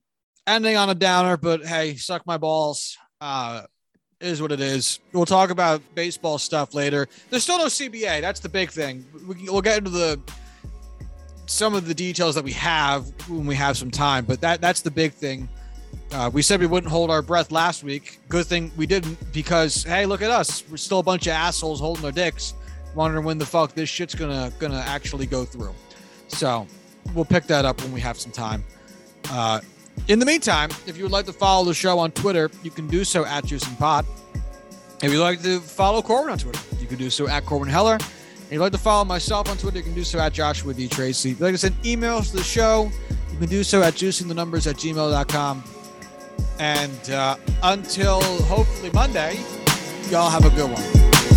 ending 0.47 0.77
on 0.77 0.91
a 0.91 0.95
downer, 0.95 1.37
but 1.37 1.65
hey, 1.65 1.97
suck 1.97 2.27
my 2.27 2.39
balls. 2.39 2.97
Uh, 3.21 3.63
is 4.23 4.41
what 4.41 4.53
it 4.53 4.61
is. 4.61 5.01
We'll 5.13 5.27
talk 5.27 5.51
about 5.51 5.83
baseball 5.95 6.39
stuff 6.39 6.75
later. 6.75 7.09
There's 7.29 7.43
still 7.43 7.59
no 7.59 7.67
CBA. 7.67 8.21
That's 8.21 8.41
the 8.41 8.49
big 8.49 8.71
thing. 8.71 9.05
We'll 9.27 9.61
get 9.61 9.79
into 9.79 9.91
the 9.91 10.21
some 11.47 11.75
of 11.75 11.87
the 11.87 11.95
details 11.95 12.35
that 12.37 12.45
we 12.45 12.53
have 12.53 13.07
when 13.29 13.47
we 13.47 13.55
have 13.57 13.77
some 13.77 13.91
time, 13.91 14.25
but 14.25 14.41
that 14.41 14.61
that's 14.61 14.81
the 14.81 14.91
big 14.91 15.13
thing. 15.13 15.49
Uh, 16.13 16.31
we 16.33 16.43
said 16.43 16.61
we 16.61 16.67
wouldn't 16.67 16.91
hold 16.91 17.11
our 17.11 17.23
breath 17.23 17.51
last 17.51 17.83
week. 17.83 18.19
Good 18.29 18.47
thing 18.47 18.71
we 18.77 18.87
didn't 18.87 19.17
because 19.33 19.83
hey, 19.85 20.05
look 20.05 20.21
at 20.23 20.31
us. 20.31 20.63
We're 20.71 20.77
still 20.77 20.99
a 20.99 21.03
bunch 21.03 21.27
of 21.27 21.33
assholes 21.33 21.81
holding 21.81 22.03
their 22.03 22.13
dicks, 22.13 22.55
wondering 22.95 23.25
when 23.25 23.39
the 23.39 23.47
fuck 23.47 23.75
this 23.75 23.89
shit's 23.89 24.15
gonna 24.15 24.53
gonna 24.59 24.83
actually 24.87 25.27
go 25.27 25.45
through. 25.45 25.75
So 26.29 26.67
we'll 27.15 27.25
pick 27.25 27.45
that 27.45 27.65
up 27.65 27.81
when 27.81 27.93
we 27.93 28.01
have 28.01 28.19
some 28.19 28.33
time. 28.33 28.65
Uh, 29.31 29.61
in 30.09 30.19
the 30.19 30.27
meantime, 30.27 30.71
if 30.87 30.97
you 30.97 31.05
would 31.05 31.13
like 31.13 31.27
to 31.27 31.33
follow 31.33 31.65
the 31.65 31.75
show 31.75 31.99
on 31.99 32.11
Twitter, 32.13 32.51
you 32.63 32.71
can 32.71 32.87
do 32.89 33.05
so 33.05 33.25
at 33.25 33.45
Juicing 33.45 33.79
Pod. 33.79 34.07
If 35.03 35.11
you'd 35.13 35.21
like 35.21 35.43
to 35.43 35.61
follow 35.61 36.01
Corbin 36.03 36.33
on 36.33 36.39
Twitter, 36.39 36.61
you 36.79 36.87
can 36.87 36.97
do 36.97 37.11
so 37.11 37.29
at 37.29 37.45
Corbin 37.45 37.69
Heller. 37.69 37.97
If 37.97 38.47
you'd 38.51 38.61
like 38.61 38.73
to 38.73 38.79
follow 38.79 39.05
myself 39.05 39.49
on 39.49 39.57
Twitter, 39.57 39.79
you 39.79 39.85
can 39.85 39.95
do 39.95 40.05
so 40.05 40.19
at 40.19 40.33
Joshua 40.33 40.75
D. 40.75 40.87
Tracy. 40.89 41.31
If 41.31 41.41
you'd 41.41 41.45
like 41.45 41.55
to 41.55 41.59
send 41.59 41.75
emails 41.83 42.31
to 42.31 42.37
the 42.37 42.43
show, 42.43 42.91
you 43.33 43.39
can 43.39 43.49
do 43.49 43.65
so 43.65 43.83
at 43.83 43.95
juicingthenumbers 43.95 44.69
at 44.69 44.77
gmail.com. 44.77 45.65
And 46.59 47.11
uh, 47.11 47.37
until 47.63 48.21
hopefully 48.45 48.91
Monday, 48.93 49.39
y'all 50.11 50.31
have 50.31 50.45
a 50.45 50.51
good 50.51 50.71
one. 50.71 51.32